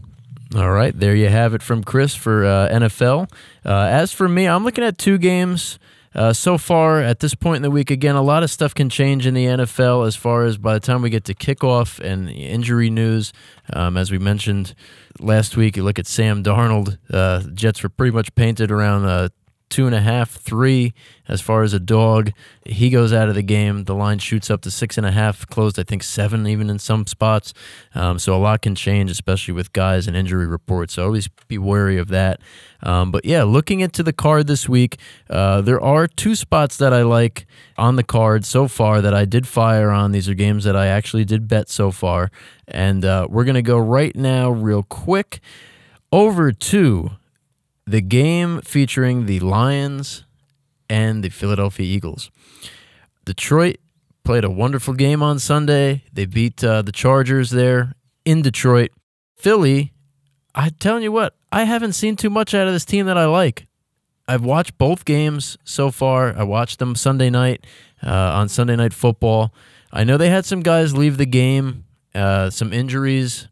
All 0.55 0.71
right, 0.71 0.99
there 0.99 1.15
you 1.15 1.29
have 1.29 1.53
it 1.53 1.61
from 1.61 1.83
Chris 1.83 2.15
for 2.15 2.43
NFL. 2.43 3.31
as 3.63 4.11
for 4.11 4.27
me, 4.27 4.47
I'm 4.47 4.63
looking 4.63 4.83
at 4.83 4.97
two 4.97 5.19
games. 5.19 5.77
Uh, 6.15 6.31
so 6.33 6.57
far 6.57 6.99
at 6.99 7.19
this 7.19 7.33
point 7.35 7.57
in 7.57 7.61
the 7.63 7.71
week, 7.71 7.89
again, 7.89 8.15
a 8.15 8.21
lot 8.21 8.43
of 8.43 8.51
stuff 8.51 8.73
can 8.75 8.89
change 8.89 9.25
in 9.25 9.33
the 9.33 9.45
NFL 9.45 10.05
as 10.07 10.15
far 10.15 10.45
as 10.45 10.57
by 10.57 10.73
the 10.73 10.79
time 10.79 11.01
we 11.01 11.09
get 11.09 11.23
to 11.25 11.33
kickoff 11.33 11.99
and 11.99 12.29
injury 12.29 12.89
news. 12.89 13.33
Um, 13.71 13.97
as 13.97 14.11
we 14.11 14.17
mentioned 14.19 14.75
last 15.19 15.57
week, 15.57 15.77
you 15.77 15.83
look 15.83 15.99
at 15.99 16.07
Sam 16.07 16.43
Darnold. 16.43 16.97
Uh, 17.11 17.43
Jets 17.53 17.81
were 17.81 17.89
pretty 17.89 18.11
much 18.11 18.33
painted 18.35 18.71
around 18.71 19.05
uh, 19.05 19.29
two 19.73 19.87
and 19.87 19.95
a 19.95 20.01
half, 20.01 20.29
three 20.29 20.93
as 21.27 21.41
far 21.41 21.63
as 21.63 21.73
a 21.73 21.79
dog. 21.79 22.31
He 22.63 22.91
goes 22.91 23.11
out 23.11 23.27
of 23.27 23.33
the 23.33 23.41
game. 23.41 23.85
The 23.85 23.95
line 23.95 24.19
shoots 24.19 24.51
up 24.51 24.61
to 24.61 24.69
six 24.69 24.99
and 24.99 25.05
a 25.05 25.11
half, 25.11 25.47
closed, 25.47 25.79
I 25.79 25.83
think, 25.83 26.03
seven 26.03 26.45
even 26.45 26.69
in 26.69 26.77
some 26.77 27.07
spots. 27.07 27.55
Um, 27.95 28.19
so 28.19 28.35
a 28.35 28.37
lot 28.37 28.61
can 28.61 28.75
change, 28.75 29.09
especially 29.09 29.55
with 29.55 29.73
guys 29.73 30.05
and 30.05 30.15
injury 30.15 30.45
reports. 30.45 30.93
So 30.93 31.05
always 31.05 31.27
be 31.47 31.57
wary 31.57 31.97
of 31.97 32.09
that. 32.09 32.39
Um, 32.83 33.09
but 33.09 33.25
yeah, 33.25 33.41
looking 33.41 33.79
into 33.79 34.03
the 34.03 34.13
card 34.13 34.45
this 34.45 34.69
week, 34.69 34.99
uh, 35.27 35.61
there 35.61 35.81
are 35.81 36.05
two 36.05 36.35
spots 36.35 36.77
that 36.77 36.93
I 36.93 37.01
like 37.01 37.47
on 37.75 37.95
the 37.95 38.03
card 38.03 38.45
so 38.45 38.67
far 38.67 39.01
that 39.01 39.15
I 39.15 39.25
did 39.25 39.47
fire 39.47 39.89
on. 39.89 40.11
These 40.11 40.29
are 40.29 40.35
games 40.35 40.65
that 40.65 40.75
I 40.75 40.85
actually 40.85 41.25
did 41.25 41.47
bet 41.47 41.67
so 41.67 41.89
far. 41.89 42.29
And 42.67 43.03
uh, 43.03 43.25
we're 43.27 43.43
going 43.43 43.55
to 43.55 43.63
go 43.63 43.79
right 43.79 44.15
now, 44.15 44.51
real 44.51 44.83
quick, 44.83 45.39
over 46.11 46.51
to 46.51 47.11
the 47.85 48.01
game 48.01 48.61
featuring 48.61 49.25
the 49.25 49.39
Lions 49.39 50.23
and 50.89 51.23
the 51.23 51.29
Philadelphia 51.29 51.85
Eagles. 51.85 52.31
Detroit 53.25 53.77
played 54.23 54.43
a 54.43 54.49
wonderful 54.49 54.93
game 54.93 55.21
on 55.21 55.39
Sunday. 55.39 56.03
They 56.11 56.25
beat 56.25 56.63
uh, 56.63 56.81
the 56.81 56.91
Chargers 56.91 57.49
there 57.49 57.93
in 58.25 58.41
Detroit. 58.41 58.91
Philly, 59.37 59.93
I'm 60.55 60.71
telling 60.79 61.03
you 61.03 61.11
what, 61.11 61.35
I 61.51 61.63
haven't 61.65 61.93
seen 61.93 62.15
too 62.15 62.29
much 62.29 62.53
out 62.53 62.67
of 62.67 62.73
this 62.73 62.85
team 62.85 63.05
that 63.07 63.17
I 63.17 63.25
like. 63.25 63.67
I've 64.27 64.43
watched 64.45 64.77
both 64.77 65.03
games 65.03 65.57
so 65.65 65.91
far. 65.91 66.33
I 66.37 66.43
watched 66.43 66.79
them 66.79 66.95
Sunday 66.95 67.29
night 67.29 67.65
uh, 68.01 68.09
on 68.09 68.47
Sunday 68.47 68.75
Night 68.75 68.93
Football. 68.93 69.53
I 69.91 70.03
know 70.03 70.17
they 70.17 70.29
had 70.29 70.45
some 70.45 70.61
guys 70.61 70.95
leave 70.95 71.17
the 71.17 71.25
game, 71.25 71.83
uh, 72.15 72.49
some 72.49 72.71
injuries. 72.71 73.49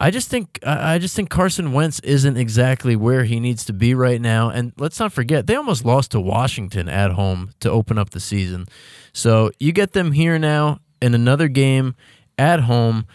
I 0.00 0.10
just 0.10 0.28
think 0.28 0.60
I 0.64 0.98
just 0.98 1.16
think 1.16 1.28
Carson 1.28 1.72
Wentz 1.72 1.98
isn't 2.00 2.36
exactly 2.36 2.94
where 2.94 3.24
he 3.24 3.40
needs 3.40 3.64
to 3.64 3.72
be 3.72 3.94
right 3.94 4.20
now. 4.20 4.48
And 4.48 4.72
let's 4.78 5.00
not 5.00 5.12
forget 5.12 5.46
they 5.46 5.56
almost 5.56 5.84
lost 5.84 6.12
to 6.12 6.20
Washington 6.20 6.88
at 6.88 7.12
home 7.12 7.50
to 7.60 7.70
open 7.70 7.98
up 7.98 8.10
the 8.10 8.20
season. 8.20 8.66
So 9.12 9.50
you 9.58 9.72
get 9.72 9.92
them 9.92 10.12
here 10.12 10.38
now 10.38 10.78
in 11.02 11.14
another 11.14 11.48
game 11.48 11.96
at 12.38 12.60
home. 12.60 13.06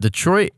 Detroit 0.00 0.52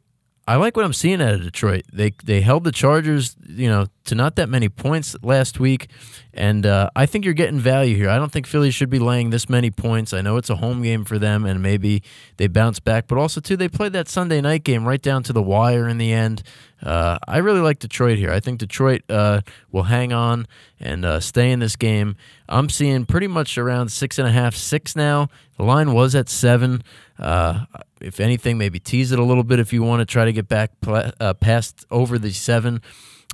I 0.49 0.57
like 0.57 0.77
what 0.77 0.85
I'm 0.85 0.93
seeing 0.93 1.21
out 1.21 1.35
of 1.35 1.43
Detroit. 1.43 1.85
They 1.93 2.13
they 2.25 2.41
held 2.41 2.65
the 2.65 2.73
Chargers, 2.73 3.37
you 3.49 3.69
know, 3.69 3.87
to 4.07 4.15
not 4.15 4.37
that 4.37 4.49
many 4.49 4.69
points 4.69 5.17
last 5.23 5.61
week, 5.61 5.89
and 6.33 6.67
uh, 6.67 6.91
I 6.97 7.07
think 7.07 7.25
you're 7.25 7.35
getting 7.35 7.61
value 7.61 7.97
here. 7.97 8.09
I 8.09 8.17
don't 8.17 8.33
think 8.33 8.47
Philly 8.47 8.71
should 8.71 8.91
be 8.91 8.99
laying 8.99 9.31
this 9.31 9.49
many 9.49 9.71
points. 9.71 10.13
I 10.13 10.21
know 10.21 10.37
it's 10.37 10.51
a 10.51 10.57
home 10.57 10.83
game 10.83 11.05
for 11.05 11.19
them, 11.19 11.45
and 11.45 11.63
maybe 11.63 12.03
they 12.37 12.47
bounce 12.47 12.81
back, 12.81 13.07
but 13.07 13.19
also 13.19 13.41
too 13.41 13.57
they 13.57 13.69
played 13.69 13.93
that 13.93 14.09
Sunday 14.09 14.41
night 14.41 14.65
game 14.65 14.87
right 14.87 15.03
down 15.03 15.23
to 15.25 15.33
the 15.33 15.43
wire 15.43 15.89
in 15.89 15.99
the 15.99 16.13
end. 16.13 16.43
Uh, 16.83 17.19
I 17.27 17.39
really 17.39 17.61
like 17.61 17.79
Detroit 17.79 18.19
here. 18.19 18.31
I 18.31 18.41
think 18.41 18.59
Detroit 18.59 19.03
uh, 19.09 19.41
will 19.73 19.85
hang 19.85 20.13
on 20.13 20.47
and 20.79 21.05
uh, 21.05 21.21
stay 21.21 21.51
in 21.51 21.61
this 21.61 21.75
game. 21.75 22.17
I'm 22.49 22.69
seeing 22.69 23.07
pretty 23.07 23.29
much 23.29 23.57
around 23.57 23.91
six 23.91 24.19
and 24.19 24.29
a 24.29 24.33
half, 24.33 24.55
six 24.55 24.95
now. 24.95 25.29
The 25.57 25.65
line 25.65 25.95
was 25.95 26.15
at 26.15 26.29
seven. 26.29 26.83
Uh, 27.19 27.65
if 28.01 28.21
anything, 28.21 28.59
maybe 28.59 28.79
tease 28.79 29.11
it 29.11 29.19
a 29.19 29.25
little 29.25 29.43
bit 29.43 29.59
if 29.59 29.73
you 29.73 29.83
want 29.83 30.01
to 30.01 30.07
try 30.07 30.27
to 30.27 30.33
get 30.33 30.49
back 30.49 30.73
uh, 30.87 31.35
past 31.35 31.87
over 31.91 32.19
the 32.19 32.31
seven. 32.31 32.83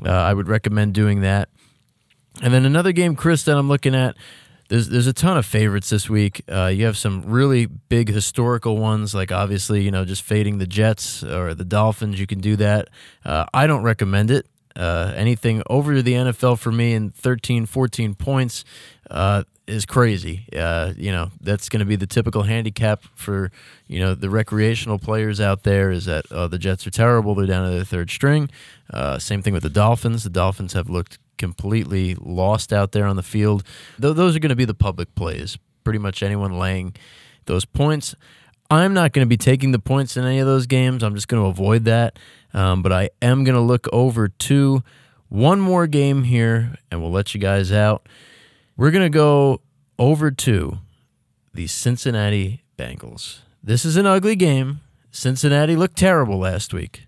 Uh, 0.05 0.11
I 0.11 0.35
would 0.35 0.49
recommend 0.49 0.95
doing 0.95 1.21
that. 1.21 1.49
And 2.43 2.53
then 2.53 2.65
another 2.65 2.93
game, 2.93 3.15
Chris, 3.15 3.45
that 3.45 3.57
I'm 3.57 3.69
looking 3.69 3.95
at. 3.95 4.17
There's 4.69 4.89
there's 4.89 5.07
a 5.07 5.13
ton 5.13 5.37
of 5.37 5.45
favorites 5.45 5.91
this 5.91 6.09
week. 6.09 6.43
Uh, 6.51 6.67
you 6.67 6.87
have 6.87 6.97
some 6.97 7.23
really 7.27 7.67
big 7.67 8.09
historical 8.09 8.79
ones, 8.79 9.15
like 9.15 9.31
obviously 9.31 9.83
you 9.83 9.91
know 9.91 10.07
just 10.07 10.23
fading 10.23 10.59
the 10.59 10.67
Jets 10.67 11.23
or 11.23 11.53
the 11.53 11.65
Dolphins. 11.65 12.19
You 12.19 12.27
can 12.27 12.41
do 12.41 12.57
that. 12.57 12.89
Uh, 13.23 13.45
I 13.53 13.67
don't 13.67 13.83
recommend 13.83 14.31
it. 14.31 14.47
Uh, 14.77 15.13
anything 15.17 15.63
over 15.69 16.01
the 16.03 16.15
NFL 16.15 16.59
for 16.59 16.73
me 16.73 16.95
in 16.95 17.11
13, 17.11 17.67
14 17.67 18.15
points 18.15 18.65
uh, 19.11 19.45
is 19.67 19.87
crazy. 19.87 20.47
Uh, 20.57 20.93
you 20.97 21.13
know, 21.13 21.31
that's 21.41 21.69
going 21.69 21.81
to 21.81 21.87
be 21.87 21.97
the 21.97 22.07
typical 22.07 22.43
handicap 22.43 23.03
for, 23.15 23.51
you 23.87 24.01
know, 24.01 24.15
the 24.15 24.31
recreational 24.31 24.99
players 24.99 25.41
out 25.41 25.63
there 25.63 25.91
is 25.91 26.07
that 26.07 26.31
uh, 26.33 26.49
the 26.49 26.59
Jets 26.59 26.87
are 26.87 26.91
terrible. 26.91 27.35
They're 27.35 27.47
down 27.47 27.69
to 27.69 27.75
their 27.75 27.85
third 27.85 28.11
string. 28.11 28.51
Uh, 28.93 29.19
same 29.19 29.43
thing 29.43 29.53
with 29.53 29.63
the 29.63 29.71
Dolphins. 29.71 30.25
The 30.25 30.31
Dolphins 30.31 30.73
have 30.73 30.89
looked 30.89 31.19
completely 31.39 32.15
lost 32.21 32.73
out 32.73 32.93
there 32.93 33.07
on 33.07 33.17
the 33.17 33.23
field. 33.23 33.65
Th- 34.01 34.15
those 34.15 34.37
are 34.37 34.41
going 34.41 34.51
to 34.51 34.57
be 34.57 34.65
the 34.65 34.75
public 34.75 35.15
plays. 35.15 35.59
Pretty 35.85 35.99
much 35.99 36.23
anyone 36.23 36.59
laying 36.59 36.95
those 37.47 37.65
points. 37.65 38.15
I'm 38.73 38.95
not 38.95 39.13
going 39.13 39.23
to 39.23 39.29
be 39.29 39.37
taking 39.37 39.73
the 39.73 39.79
points 39.79 40.17
in 40.17 40.25
any 40.25 40.39
of 40.39 40.47
those 40.47 40.67
games. 40.67 41.03
I'm 41.03 41.15
just 41.15 41.29
going 41.29 41.43
to 41.43 41.49
avoid 41.49 41.85
that. 41.85 42.19
Um, 42.55 42.81
but 42.81 42.91
I 42.91 43.11
am 43.21 43.45
going 43.45 43.55
to 43.55 43.61
look 43.61 43.87
over 43.93 44.29
to 44.29 44.83
one 45.29 45.61
more 45.61 45.87
game 45.87 46.25
here, 46.25 46.77
and 46.91 47.03
we'll 47.03 47.11
let 47.11 47.35
you 47.35 47.41
guys 47.41 47.71
out. 47.71 48.09
We're 48.75 48.91
going 48.91 49.05
to 49.05 49.11
go 49.11 49.61
over 49.99 50.31
to 50.31 50.79
the 51.53 51.67
Cincinnati 51.67 52.63
Bengals. 52.79 53.41
This 53.63 53.85
is 53.85 53.99
an 53.99 54.07
ugly 54.07 54.37
game. 54.37 54.81
Cincinnati 55.11 55.77
looked 55.77 55.99
terrible 55.99 56.39
last 56.39 56.73
week. 56.73 57.05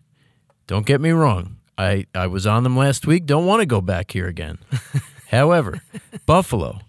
Don't 0.66 0.84
get 0.84 1.00
me 1.00 1.12
wrong. 1.12 1.56
I, 1.78 2.04
I 2.14 2.26
was 2.26 2.46
on 2.46 2.62
them 2.64 2.76
last 2.76 3.06
week. 3.06 3.24
Don't 3.24 3.46
want 3.46 3.60
to 3.60 3.66
go 3.66 3.80
back 3.80 4.10
here 4.10 4.26
again. 4.26 4.58
However, 5.30 5.80
Buffalo, 6.26 6.80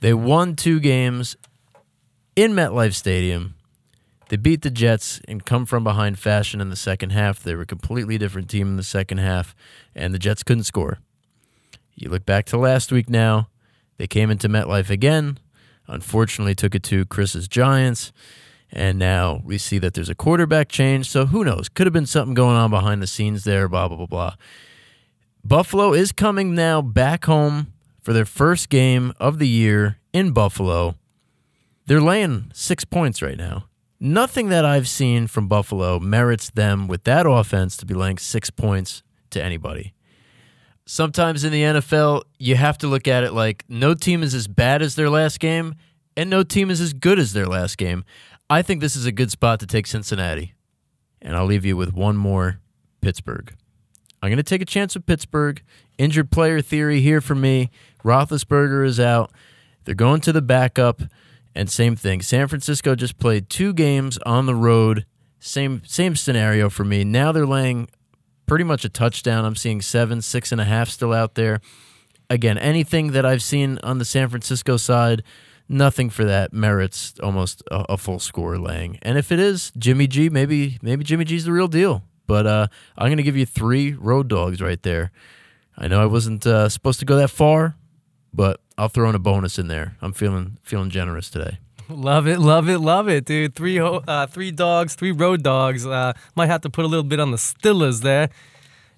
they 0.00 0.14
won 0.14 0.56
two 0.56 0.80
games 0.80 1.36
in 2.34 2.52
MetLife 2.52 2.94
Stadium 2.94 3.56
they 4.30 4.36
beat 4.36 4.62
the 4.62 4.70
Jets 4.70 5.20
and 5.26 5.44
come 5.44 5.66
from 5.66 5.82
behind 5.82 6.16
fashion 6.16 6.60
in 6.60 6.70
the 6.70 6.76
second 6.76 7.10
half. 7.10 7.42
They 7.42 7.56
were 7.56 7.62
a 7.62 7.66
completely 7.66 8.16
different 8.16 8.48
team 8.48 8.68
in 8.68 8.76
the 8.76 8.84
second 8.84 9.18
half, 9.18 9.56
and 9.92 10.14
the 10.14 10.20
Jets 10.20 10.44
couldn't 10.44 10.64
score. 10.64 10.98
You 11.96 12.10
look 12.10 12.24
back 12.24 12.46
to 12.46 12.56
last 12.56 12.92
week 12.92 13.10
now, 13.10 13.48
they 13.98 14.06
came 14.06 14.30
into 14.30 14.48
MetLife 14.48 14.88
again. 14.88 15.38
Unfortunately, 15.88 16.54
took 16.54 16.76
it 16.76 16.84
to 16.84 17.04
Chris's 17.06 17.48
Giants. 17.48 18.12
And 18.70 19.00
now 19.00 19.42
we 19.44 19.58
see 19.58 19.78
that 19.78 19.94
there's 19.94 20.08
a 20.08 20.14
quarterback 20.14 20.68
change. 20.68 21.10
So 21.10 21.26
who 21.26 21.42
knows? 21.42 21.68
Could 21.68 21.88
have 21.88 21.92
been 21.92 22.06
something 22.06 22.34
going 22.34 22.56
on 22.56 22.70
behind 22.70 23.02
the 23.02 23.08
scenes 23.08 23.42
there, 23.42 23.68
blah, 23.68 23.88
blah, 23.88 23.96
blah, 23.96 24.06
blah. 24.06 24.34
Buffalo 25.44 25.92
is 25.92 26.12
coming 26.12 26.54
now 26.54 26.80
back 26.80 27.24
home 27.24 27.72
for 28.00 28.12
their 28.12 28.24
first 28.24 28.68
game 28.68 29.12
of 29.18 29.40
the 29.40 29.48
year 29.48 29.98
in 30.12 30.30
Buffalo. 30.30 30.94
They're 31.86 32.00
laying 32.00 32.52
six 32.54 32.84
points 32.84 33.20
right 33.20 33.36
now. 33.36 33.64
Nothing 34.02 34.48
that 34.48 34.64
I've 34.64 34.88
seen 34.88 35.26
from 35.26 35.46
Buffalo 35.46 36.00
merits 36.00 36.48
them 36.48 36.88
with 36.88 37.04
that 37.04 37.26
offense 37.26 37.76
to 37.76 37.86
be 37.86 37.92
laying 37.92 38.16
six 38.16 38.48
points 38.48 39.02
to 39.28 39.42
anybody. 39.42 39.92
Sometimes 40.86 41.44
in 41.44 41.52
the 41.52 41.62
NFL, 41.62 42.22
you 42.38 42.56
have 42.56 42.78
to 42.78 42.86
look 42.86 43.06
at 43.06 43.24
it 43.24 43.34
like 43.34 43.62
no 43.68 43.92
team 43.92 44.22
is 44.22 44.34
as 44.34 44.48
bad 44.48 44.80
as 44.80 44.94
their 44.94 45.10
last 45.10 45.38
game, 45.38 45.74
and 46.16 46.30
no 46.30 46.42
team 46.42 46.70
is 46.70 46.80
as 46.80 46.94
good 46.94 47.18
as 47.18 47.34
their 47.34 47.46
last 47.46 47.76
game. 47.76 48.02
I 48.48 48.62
think 48.62 48.80
this 48.80 48.96
is 48.96 49.04
a 49.04 49.12
good 49.12 49.30
spot 49.30 49.60
to 49.60 49.66
take 49.66 49.86
Cincinnati. 49.86 50.54
And 51.20 51.36
I'll 51.36 51.44
leave 51.44 51.66
you 51.66 51.76
with 51.76 51.92
one 51.92 52.16
more 52.16 52.58
Pittsburgh. 53.02 53.54
I'm 54.22 54.30
going 54.30 54.38
to 54.38 54.42
take 54.42 54.62
a 54.62 54.66
chance 54.66 54.94
with 54.94 55.04
Pittsburgh. 55.04 55.62
Injured 55.98 56.30
player 56.30 56.62
theory 56.62 57.00
here 57.02 57.20
for 57.20 57.34
me. 57.34 57.70
Roethlisberger 58.02 58.86
is 58.86 58.98
out. 58.98 59.30
They're 59.84 59.94
going 59.94 60.22
to 60.22 60.32
the 60.32 60.42
backup. 60.42 61.02
And 61.54 61.70
same 61.70 61.96
thing. 61.96 62.22
San 62.22 62.48
Francisco 62.48 62.94
just 62.94 63.18
played 63.18 63.48
two 63.48 63.72
games 63.72 64.18
on 64.18 64.46
the 64.46 64.54
road. 64.54 65.04
Same 65.40 65.82
same 65.84 66.14
scenario 66.14 66.70
for 66.70 66.84
me. 66.84 67.02
Now 67.02 67.32
they're 67.32 67.46
laying 67.46 67.88
pretty 68.46 68.64
much 68.64 68.84
a 68.84 68.88
touchdown. 68.88 69.44
I'm 69.44 69.56
seeing 69.56 69.80
seven, 69.80 70.22
six 70.22 70.52
and 70.52 70.60
a 70.60 70.64
half 70.64 70.88
still 70.88 71.12
out 71.12 71.34
there. 71.34 71.60
Again, 72.28 72.58
anything 72.58 73.12
that 73.12 73.26
I've 73.26 73.42
seen 73.42 73.78
on 73.82 73.98
the 73.98 74.04
San 74.04 74.28
Francisco 74.28 74.76
side, 74.76 75.22
nothing 75.68 76.10
for 76.10 76.24
that 76.24 76.52
merits 76.52 77.14
almost 77.22 77.62
a, 77.70 77.92
a 77.94 77.96
full 77.96 78.18
score 78.18 78.58
laying. 78.58 78.98
And 79.02 79.18
if 79.18 79.32
it 79.32 79.40
is 79.40 79.72
Jimmy 79.78 80.06
G, 80.06 80.28
maybe 80.28 80.78
maybe 80.82 81.04
Jimmy 81.04 81.24
G's 81.24 81.44
the 81.44 81.52
real 81.52 81.68
deal. 81.68 82.04
But 82.26 82.46
uh, 82.46 82.66
I'm 82.96 83.16
to 83.16 83.22
give 83.24 83.36
you 83.36 83.46
three 83.46 83.92
road 83.94 84.28
dogs 84.28 84.60
right 84.62 84.80
there. 84.82 85.10
I 85.76 85.88
know 85.88 86.00
I 86.00 86.06
wasn't 86.06 86.46
uh, 86.46 86.68
supposed 86.68 87.00
to 87.00 87.06
go 87.06 87.16
that 87.16 87.30
far, 87.30 87.74
but 88.32 88.60
I'll 88.80 88.88
throw 88.88 89.10
in 89.10 89.14
a 89.14 89.18
bonus 89.18 89.58
in 89.58 89.68
there. 89.68 89.96
I'm 90.00 90.14
feeling 90.14 90.56
feeling 90.62 90.88
generous 90.88 91.28
today. 91.28 91.58
Love 91.90 92.26
it, 92.26 92.38
love 92.38 92.66
it, 92.66 92.78
love 92.78 93.10
it, 93.10 93.26
dude. 93.26 93.54
Three 93.54 93.78
uh, 93.78 94.26
three 94.26 94.50
dogs, 94.50 94.94
three 94.94 95.12
road 95.12 95.42
dogs. 95.42 95.84
Uh, 95.84 96.14
might 96.34 96.46
have 96.46 96.62
to 96.62 96.70
put 96.70 96.86
a 96.86 96.88
little 96.88 97.04
bit 97.04 97.20
on 97.20 97.30
the 97.30 97.36
Stillers 97.36 98.00
there 98.00 98.30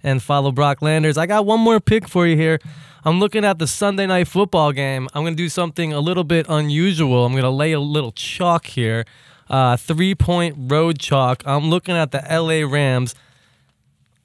and 0.05 0.23
follow 0.23 0.53
Brock 0.53 0.83
Landers. 0.83 1.19
I 1.19 1.27
got 1.27 1.47
one 1.47 1.59
more 1.59 1.81
pick 1.81 2.07
for 2.07 2.29
you 2.29 2.37
here. 2.37 2.61
I'm 3.05 3.19
looking 3.19 3.45
at 3.45 3.59
the 3.59 3.67
Sunday 3.67 4.07
night 4.07 4.29
football 4.29 4.71
game. 4.71 5.09
I'm 5.15 5.25
to 5.35 5.35
do 5.35 5.49
something 5.49 5.93
a 5.93 5.99
little 5.99 6.23
bit 6.23 6.47
unusual. 6.49 7.25
I'm 7.25 7.33
to 7.43 7.51
lay 7.51 7.73
a 7.73 7.81
little 7.81 8.13
chalk 8.13 8.67
here. 8.67 9.05
Uh, 9.51 9.77
three 9.77 10.15
point 10.15 10.71
road 10.71 11.01
chalk. 11.01 11.43
I'm 11.45 11.71
looking 11.71 11.97
at 11.97 12.13
the 12.13 12.25
LA 12.31 12.65
Rams 12.71 13.17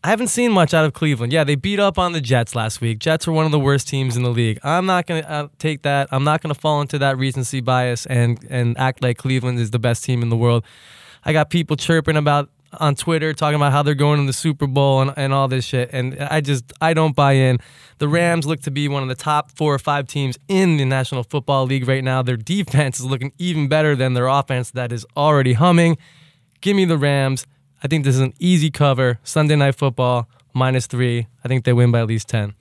I 0.08 0.12
haven't 0.12 0.30
seen 0.30 0.54
much 0.54 0.74
out 0.74 0.86
of 0.86 0.94
Cleveland. 0.94 1.34
Yeah, 1.34 1.44
they 1.44 1.56
beat 1.56 1.82
up 1.82 2.00
on 2.00 2.14
the 2.14 2.22
Jets 2.22 2.56
last 2.56 2.80
week. 2.80 3.00
Jets 3.00 3.28
were 3.28 3.34
one 3.34 3.46
of 3.46 3.52
the 3.52 3.60
worst 3.60 3.90
teams 3.90 4.16
in 4.16 4.24
the 4.24 4.30
league. 4.30 4.58
I'm 4.64 4.86
not 4.86 5.06
going 5.06 5.22
to 5.22 5.30
uh, 5.30 5.48
take 5.60 5.82
that. 5.82 6.08
I'm 6.14 6.24
not 6.24 6.42
going 6.42 6.56
to 6.56 6.58
fall 6.58 6.80
into 6.80 6.98
that 7.00 7.18
recency 7.18 7.60
bias 7.60 8.06
and 8.06 8.40
and 8.50 8.78
act 8.78 9.04
like 9.04 9.18
Cleveland 9.18 9.60
is 9.60 9.72
the 9.72 9.80
best 9.80 10.06
team 10.06 10.22
in 10.22 10.30
the 10.30 10.38
world. 10.38 10.64
I 11.26 11.34
got 11.34 11.50
people 11.50 11.76
chirping 11.76 12.16
about 12.16 12.50
on 12.80 12.96
Twitter 12.96 13.34
talking 13.34 13.58
about 13.58 13.74
how 13.74 13.84
they're 13.84 13.96
going 13.96 14.22
to 14.22 14.26
the 14.26 14.32
Super 14.32 14.66
Bowl 14.66 15.02
and, 15.02 15.14
and 15.18 15.34
all 15.34 15.50
this 15.50 15.66
shit. 15.66 15.90
And 15.92 16.18
I 16.22 16.40
just 16.40 16.72
I 16.80 16.94
don't 16.94 17.14
buy 17.14 17.34
in. 17.34 17.58
The 17.98 18.08
Rams 18.08 18.46
look 18.46 18.62
to 18.62 18.72
be 18.72 18.88
one 18.88 19.04
of 19.04 19.10
the 19.10 19.16
top 19.16 19.52
four 19.52 19.74
or 19.74 19.80
five 19.80 20.08
teams 20.08 20.38
in 20.48 20.78
the 20.78 20.86
National 20.86 21.24
Football 21.24 21.66
League 21.66 21.86
right 21.86 22.02
now. 22.02 22.22
Their 22.22 22.38
defense 22.38 23.02
is 23.02 23.06
looking 23.06 23.34
even 23.40 23.68
better 23.68 23.94
than 23.94 24.14
their 24.14 24.28
offense 24.28 24.72
that 24.72 24.94
is 24.94 25.06
already 25.18 25.52
humming. 25.52 25.98
Give 26.62 26.78
me 26.78 26.86
the 26.86 26.98
Rams. 26.98 27.46
I 27.84 27.88
think 27.88 28.04
this 28.04 28.16
is 28.16 28.22
an 28.22 28.34
easy 28.40 28.72
cover. 28.72 29.20
Sunday 29.24 29.56
night 29.56 29.76
football, 29.76 30.28
minus 30.54 30.88
three. 30.88 31.28
I 31.44 31.48
think 31.48 31.64
they 31.64 31.74
win 31.74 31.92
by 31.92 32.00
at 32.02 32.08
least 32.08 32.28
10. 32.30 32.54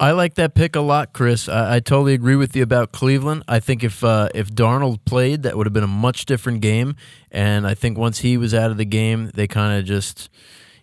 I 0.00 0.12
like 0.12 0.34
that 0.34 0.54
pick 0.54 0.76
a 0.76 0.80
lot, 0.80 1.12
Chris. 1.12 1.48
I, 1.48 1.76
I 1.76 1.80
totally 1.80 2.14
agree 2.14 2.36
with 2.36 2.54
you 2.54 2.62
about 2.62 2.92
Cleveland. 2.92 3.42
I 3.48 3.58
think 3.58 3.82
if 3.82 4.04
uh, 4.04 4.28
if 4.32 4.50
Darnold 4.50 5.00
played, 5.04 5.42
that 5.42 5.56
would 5.56 5.66
have 5.66 5.72
been 5.72 5.82
a 5.82 5.88
much 5.88 6.24
different 6.24 6.60
game. 6.60 6.94
And 7.32 7.66
I 7.66 7.74
think 7.74 7.98
once 7.98 8.20
he 8.20 8.36
was 8.36 8.54
out 8.54 8.70
of 8.70 8.76
the 8.76 8.84
game, 8.84 9.30
they 9.34 9.48
kind 9.48 9.76
of 9.76 9.84
just, 9.84 10.30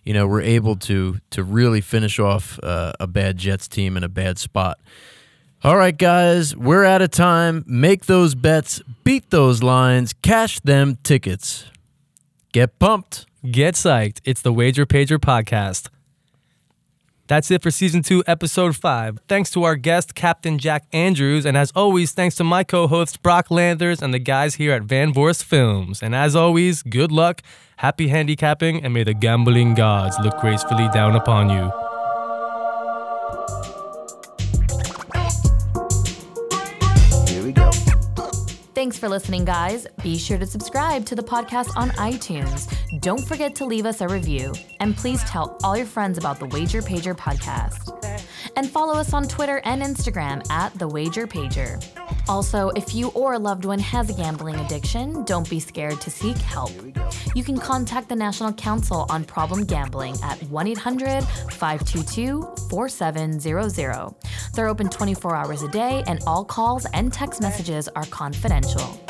you 0.04 0.12
know, 0.12 0.26
we're 0.26 0.42
able 0.42 0.76
to 0.76 1.18
to 1.30 1.42
really 1.42 1.80
finish 1.80 2.18
off 2.18 2.60
uh, 2.62 2.92
a 3.00 3.06
bad 3.06 3.38
Jets 3.38 3.68
team 3.68 3.96
in 3.96 4.04
a 4.04 4.08
bad 4.08 4.38
spot. 4.38 4.78
All 5.64 5.78
right, 5.78 5.96
guys, 5.96 6.54
we're 6.54 6.84
out 6.84 7.00
of 7.00 7.10
time. 7.10 7.64
Make 7.66 8.04
those 8.04 8.34
bets, 8.34 8.82
beat 9.02 9.30
those 9.30 9.62
lines, 9.62 10.12
cash 10.12 10.60
them 10.60 10.98
tickets. 11.02 11.64
Get 12.52 12.78
pumped. 12.78 13.24
Get 13.50 13.74
psyched. 13.74 14.20
It's 14.24 14.42
the 14.42 14.52
Wager 14.52 14.86
Pager 14.86 15.18
podcast. 15.18 15.88
That's 17.28 17.48
it 17.50 17.62
for 17.62 17.70
season 17.70 18.02
two, 18.02 18.24
episode 18.26 18.74
five. 18.74 19.20
Thanks 19.28 19.50
to 19.52 19.62
our 19.62 19.76
guest, 19.76 20.16
Captain 20.16 20.58
Jack 20.58 20.86
Andrews. 20.92 21.44
And 21.44 21.56
as 21.56 21.70
always, 21.72 22.10
thanks 22.10 22.34
to 22.36 22.44
my 22.44 22.64
co 22.64 22.88
hosts, 22.88 23.16
Brock 23.16 23.50
Landers, 23.50 24.02
and 24.02 24.12
the 24.12 24.18
guys 24.18 24.56
here 24.56 24.72
at 24.72 24.82
Van 24.82 25.12
Vorst 25.12 25.44
Films. 25.44 26.02
And 26.02 26.12
as 26.14 26.34
always, 26.34 26.82
good 26.82 27.12
luck, 27.12 27.40
happy 27.76 28.08
handicapping, 28.08 28.82
and 28.82 28.92
may 28.92 29.04
the 29.04 29.14
gambling 29.14 29.74
gods 29.74 30.16
look 30.20 30.38
gracefully 30.40 30.88
down 30.92 31.14
upon 31.14 31.50
you. 31.50 31.85
Thanks 38.76 38.98
for 38.98 39.08
listening, 39.08 39.46
guys. 39.46 39.86
Be 40.02 40.18
sure 40.18 40.36
to 40.36 40.44
subscribe 40.44 41.06
to 41.06 41.14
the 41.14 41.22
podcast 41.22 41.74
on 41.78 41.88
iTunes. 41.92 42.70
Don't 43.00 43.26
forget 43.26 43.54
to 43.54 43.64
leave 43.64 43.86
us 43.86 44.02
a 44.02 44.06
review. 44.06 44.52
And 44.80 44.94
please 44.94 45.24
tell 45.24 45.56
all 45.64 45.78
your 45.78 45.86
friends 45.86 46.18
about 46.18 46.38
the 46.38 46.44
Wager 46.44 46.82
Pager 46.82 47.16
podcast. 47.16 47.90
And 48.56 48.68
follow 48.68 48.94
us 48.94 49.12
on 49.12 49.28
Twitter 49.28 49.60
and 49.64 49.82
Instagram 49.82 50.48
at 50.50 50.72
The 50.78 50.88
Wager 50.88 51.26
Pager. 51.26 51.84
Also, 52.28 52.70
if 52.70 52.94
you 52.94 53.08
or 53.08 53.34
a 53.34 53.38
loved 53.38 53.64
one 53.64 53.78
has 53.78 54.10
a 54.10 54.12
gambling 54.12 54.56
addiction, 54.56 55.24
don't 55.24 55.48
be 55.48 55.60
scared 55.60 56.00
to 56.00 56.10
seek 56.10 56.36
help. 56.38 56.72
You 57.34 57.44
can 57.44 57.58
contact 57.58 58.08
the 58.08 58.16
National 58.16 58.52
Council 58.52 59.06
on 59.08 59.24
Problem 59.24 59.64
Gambling 59.64 60.16
at 60.22 60.42
1 60.44 60.66
800 60.66 61.22
522 61.24 62.42
4700. 62.70 64.14
They're 64.54 64.68
open 64.68 64.88
24 64.88 65.36
hours 65.36 65.62
a 65.62 65.68
day, 65.68 66.02
and 66.06 66.20
all 66.26 66.44
calls 66.44 66.86
and 66.94 67.12
text 67.12 67.40
messages 67.40 67.88
are 67.88 68.04
confidential. 68.06 69.00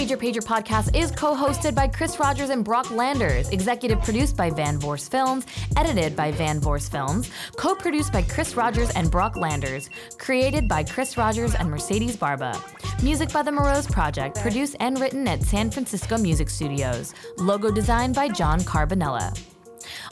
Wager 0.00 0.16
Pager 0.16 0.42
podcast 0.42 0.96
is 0.96 1.10
co 1.10 1.34
hosted 1.34 1.74
by 1.74 1.86
Chris 1.86 2.18
Rogers 2.18 2.48
and 2.48 2.64
Brock 2.64 2.90
Landers, 2.90 3.50
executive 3.50 4.00
produced 4.00 4.34
by 4.34 4.48
Van 4.48 4.80
Vorst 4.80 5.10
Films, 5.10 5.44
edited 5.76 6.16
by 6.16 6.32
Van 6.32 6.58
Vorst 6.58 6.90
Films, 6.90 7.30
co 7.56 7.74
produced 7.74 8.10
by 8.10 8.22
Chris 8.22 8.56
Rogers 8.56 8.88
and 8.92 9.10
Brock 9.10 9.36
Landers, 9.36 9.90
created 10.16 10.66
by 10.66 10.82
Chris 10.82 11.18
Rogers 11.18 11.54
and 11.54 11.68
Mercedes 11.70 12.16
Barba. 12.16 12.58
Music 13.02 13.30
by 13.30 13.42
the 13.42 13.52
Morose 13.52 13.86
Project, 13.86 14.40
produced 14.40 14.74
and 14.80 14.98
written 14.98 15.28
at 15.28 15.42
San 15.42 15.70
Francisco 15.70 16.16
Music 16.16 16.48
Studios. 16.48 17.12
Logo 17.36 17.70
designed 17.70 18.14
by 18.14 18.26
John 18.28 18.60
Carbonella. 18.60 19.38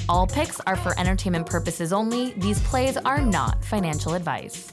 All 0.07 0.26
picks 0.26 0.61
are 0.66 0.76
for 0.76 0.99
entertainment 1.01 1.47
purposes 1.47 1.95
only. 1.95 2.34
These 2.34 2.61
plays 2.61 2.99
are 2.99 3.22
not 3.22 3.64
financial 3.64 4.12
advice. 4.12 4.70